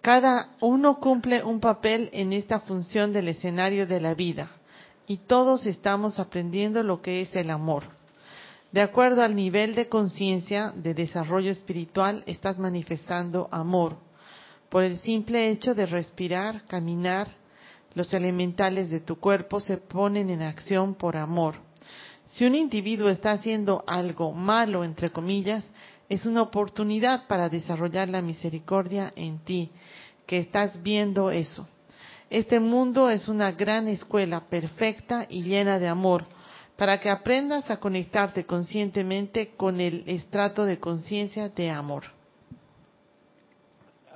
[0.00, 4.50] cada uno cumple un papel en esta función del escenario de la vida
[5.06, 7.95] y todos estamos aprendiendo lo que es el amor.
[8.76, 13.96] De acuerdo al nivel de conciencia de desarrollo espiritual, estás manifestando amor
[14.68, 17.26] por el simple hecho de respirar, caminar,
[17.94, 21.54] los elementales de tu cuerpo se ponen en acción por amor.
[22.26, 25.64] Si un individuo está haciendo algo malo, entre comillas,
[26.10, 29.70] es una oportunidad para desarrollar la misericordia en ti,
[30.26, 31.66] que estás viendo eso.
[32.28, 36.26] Este mundo es una gran escuela perfecta y llena de amor,
[36.76, 42.04] para que aprendas a conectarte conscientemente con el estrato de conciencia de amor.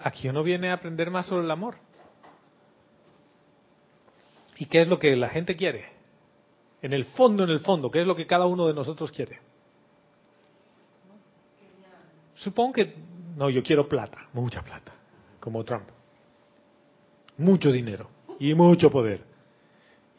[0.03, 1.77] Aquí uno viene a aprender más sobre el amor.
[4.57, 5.87] ¿Y qué es lo que la gente quiere?
[6.83, 9.39] En el fondo, en el fondo, ¿qué es lo que cada uno de nosotros quiere?
[12.35, 12.95] Supongo que,
[13.37, 14.93] no, yo quiero plata, mucha plata,
[15.39, 15.89] como Trump.
[17.37, 18.09] Mucho dinero
[18.39, 19.30] y mucho poder.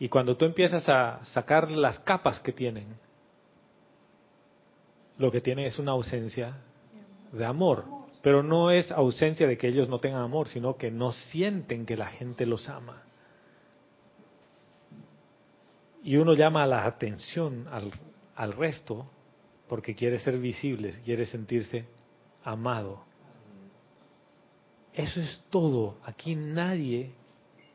[0.01, 2.87] Y cuando tú empiezas a sacar las capas que tienen,
[5.17, 6.57] lo que tienen es una ausencia
[7.31, 7.85] de amor.
[8.21, 11.95] Pero no es ausencia de que ellos no tengan amor, sino que no sienten que
[11.95, 13.03] la gente los ama
[16.03, 17.91] y uno llama la atención al,
[18.35, 19.07] al resto
[19.67, 21.85] porque quiere ser visible, quiere sentirse
[22.43, 23.03] amado.
[24.93, 25.97] Eso es todo.
[26.03, 27.11] Aquí nadie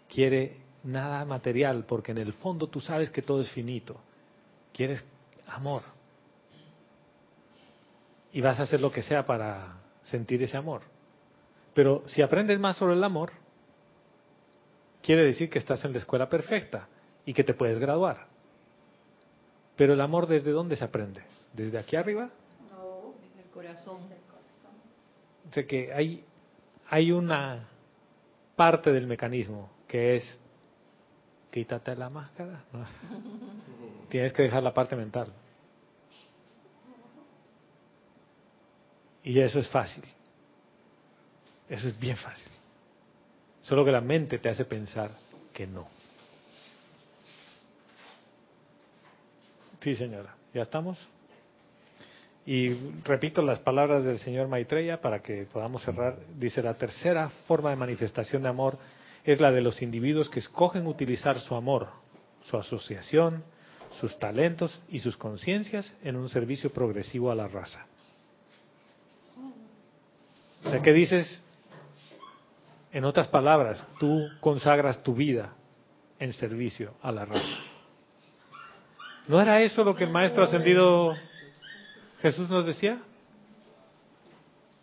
[0.09, 3.97] quiere nada material, porque en el fondo tú sabes que todo es finito.
[4.73, 5.05] Quieres
[5.47, 5.83] amor.
[8.33, 10.83] Y vas a hacer lo que sea para sentir ese amor.
[11.75, 13.33] Pero si aprendes más sobre el amor,
[15.03, 16.89] quiere decir que estás en la escuela perfecta
[17.25, 18.27] y que te puedes graduar.
[19.77, 21.23] Pero el amor desde dónde se aprende?
[21.53, 22.31] ¿Desde aquí arriba?
[22.71, 24.01] No, en el corazón.
[25.49, 26.25] O sea que hay,
[26.89, 27.69] hay una
[28.57, 30.41] parte del mecanismo que es
[31.57, 32.65] quítate la máscara.
[34.11, 35.33] Tienes que dejar la parte mental.
[39.24, 40.05] Y eso es fácil.
[41.66, 42.53] Eso es bien fácil.
[43.62, 45.12] Solo que la mente te hace pensar
[45.55, 45.89] que no.
[49.81, 50.37] Sí, señora.
[50.53, 50.99] ¿Ya estamos?
[52.45, 56.19] Y repito las palabras del señor Maitreya para que podamos cerrar.
[56.37, 58.78] Dice, la tercera forma de manifestación de amor
[59.27, 61.89] es la de los individuos que escogen utilizar su amor,
[62.44, 63.43] su asociación,
[64.01, 67.86] sus talentos y sus conciencias en un servicio progresivo a la raza.
[70.65, 71.43] O sea, ¿qué dices?
[72.93, 75.55] En otras palabras, tú consagras tu vida
[76.20, 77.57] en servicio a la raza.
[79.27, 81.16] ¿No era eso lo que el Maestro Ascendido
[82.23, 82.98] Jesús nos decía?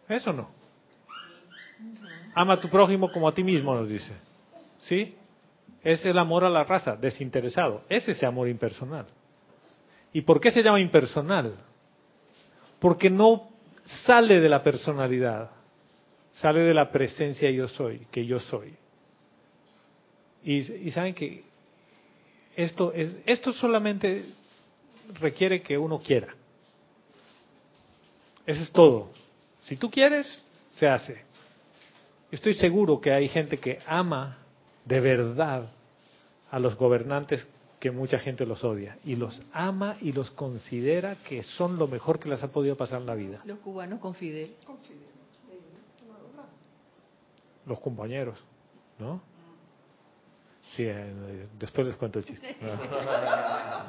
[0.10, 0.50] Eso no.
[2.36, 4.12] Ama a tu prójimo como a ti mismo, nos dice.
[4.84, 5.16] ¿Sí?
[5.84, 7.84] Es el amor a la raza, desinteresado.
[7.90, 9.06] Es ese amor impersonal.
[10.14, 11.56] ¿Y por qué se llama impersonal?
[12.80, 13.50] Porque no
[13.84, 15.52] sale de la personalidad,
[16.32, 18.74] sale de la presencia yo soy, que yo soy.
[20.44, 21.44] Y, saben que
[22.56, 24.26] esto, es, esto solamente
[25.20, 26.36] requiere que uno quiera.
[28.46, 29.10] Eso es todo.
[29.66, 31.24] Si tú quieres, se hace.
[32.30, 34.43] Estoy seguro que hay gente que ama
[34.86, 35.70] de verdad
[36.52, 37.48] a los gobernantes
[37.80, 42.20] que mucha gente los odia y los ama y los considera que son lo mejor
[42.20, 43.40] que les ha podido pasar en la vida.
[43.46, 44.56] Los cubanos con Fidel.
[47.66, 48.40] Los compañeros,
[49.00, 49.22] ¿no?
[50.72, 52.56] Sí, eh, después les cuento el chiste.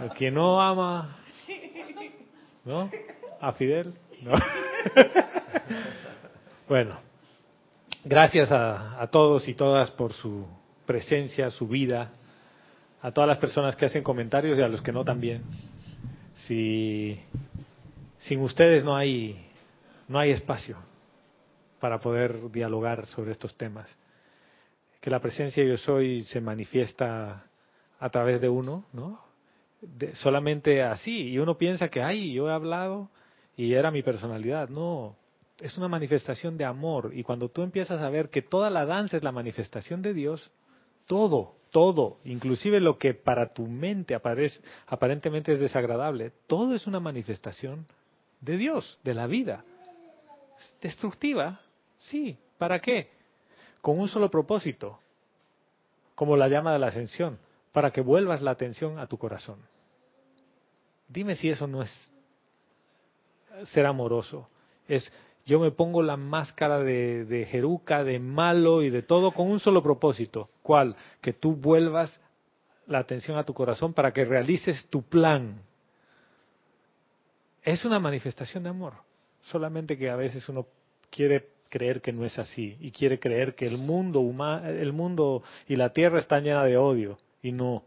[0.00, 1.18] El que no ama,
[2.64, 2.90] ¿no?
[3.40, 4.32] A Fidel, ¿no?
[6.66, 6.96] Bueno,
[8.02, 10.46] gracias a, a todos y todas por su
[10.86, 12.12] presencia, su vida,
[13.02, 15.43] a todas las personas que hacen comentarios y a los que no también.
[16.47, 17.20] Si
[18.19, 19.44] sin ustedes no hay
[20.09, 20.77] no hay espacio
[21.81, 23.94] para poder dialogar sobre estos temas.
[25.01, 27.44] Que la presencia yo soy se manifiesta
[28.01, 29.23] a través de uno, ¿no?
[29.81, 33.11] De, solamente así y uno piensa que ay, yo he hablado
[33.55, 35.15] y era mi personalidad, no,
[35.61, 39.19] es una manifestación de amor y cuando tú empiezas a ver que toda la danza
[39.19, 40.51] es la manifestación de Dios,
[41.06, 47.01] todo, todo, inclusive lo que para tu mente aparece, aparentemente es desagradable, todo es una
[47.01, 47.86] manifestación
[48.40, 49.64] de Dios, de la vida.
[50.81, 51.60] Destructiva,
[51.97, 53.10] sí, ¿para qué?
[53.81, 54.98] Con un solo propósito,
[56.14, 57.39] como la llama de la ascensión,
[57.72, 59.59] para que vuelvas la atención a tu corazón.
[61.09, 62.12] Dime si eso no es
[63.64, 64.48] ser amoroso,
[64.89, 65.12] es
[65.46, 69.82] yo me pongo la máscara de, Jeruca, de malo y de todo con un solo
[69.82, 70.48] propósito.
[70.62, 70.96] ¿Cuál?
[71.20, 72.20] Que tú vuelvas
[72.86, 75.60] la atención a tu corazón para que realices tu plan.
[77.62, 78.94] Es una manifestación de amor,
[79.42, 80.66] solamente que a veces uno
[81.10, 85.42] quiere creer que no es así y quiere creer que el mundo humano, el mundo
[85.66, 87.84] y la tierra están llena de odio y no,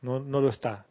[0.00, 0.86] no, no lo está.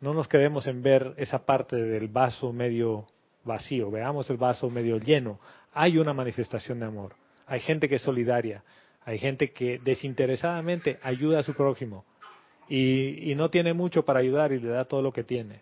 [0.00, 3.06] No nos quedemos en ver esa parte del vaso medio
[3.46, 5.38] vacío, veamos el vaso medio lleno.
[5.72, 7.14] Hay una manifestación de amor.
[7.46, 8.62] Hay gente que es solidaria,
[9.04, 12.04] hay gente que desinteresadamente ayuda a su prójimo
[12.68, 15.60] y, no tiene mucho para ayudar y le da todo lo que tiene.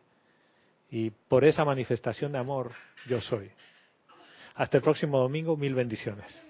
[0.91, 2.73] Y por esa manifestación de amor
[3.07, 3.51] yo soy.
[4.55, 6.45] Hasta el próximo domingo, mil bendiciones.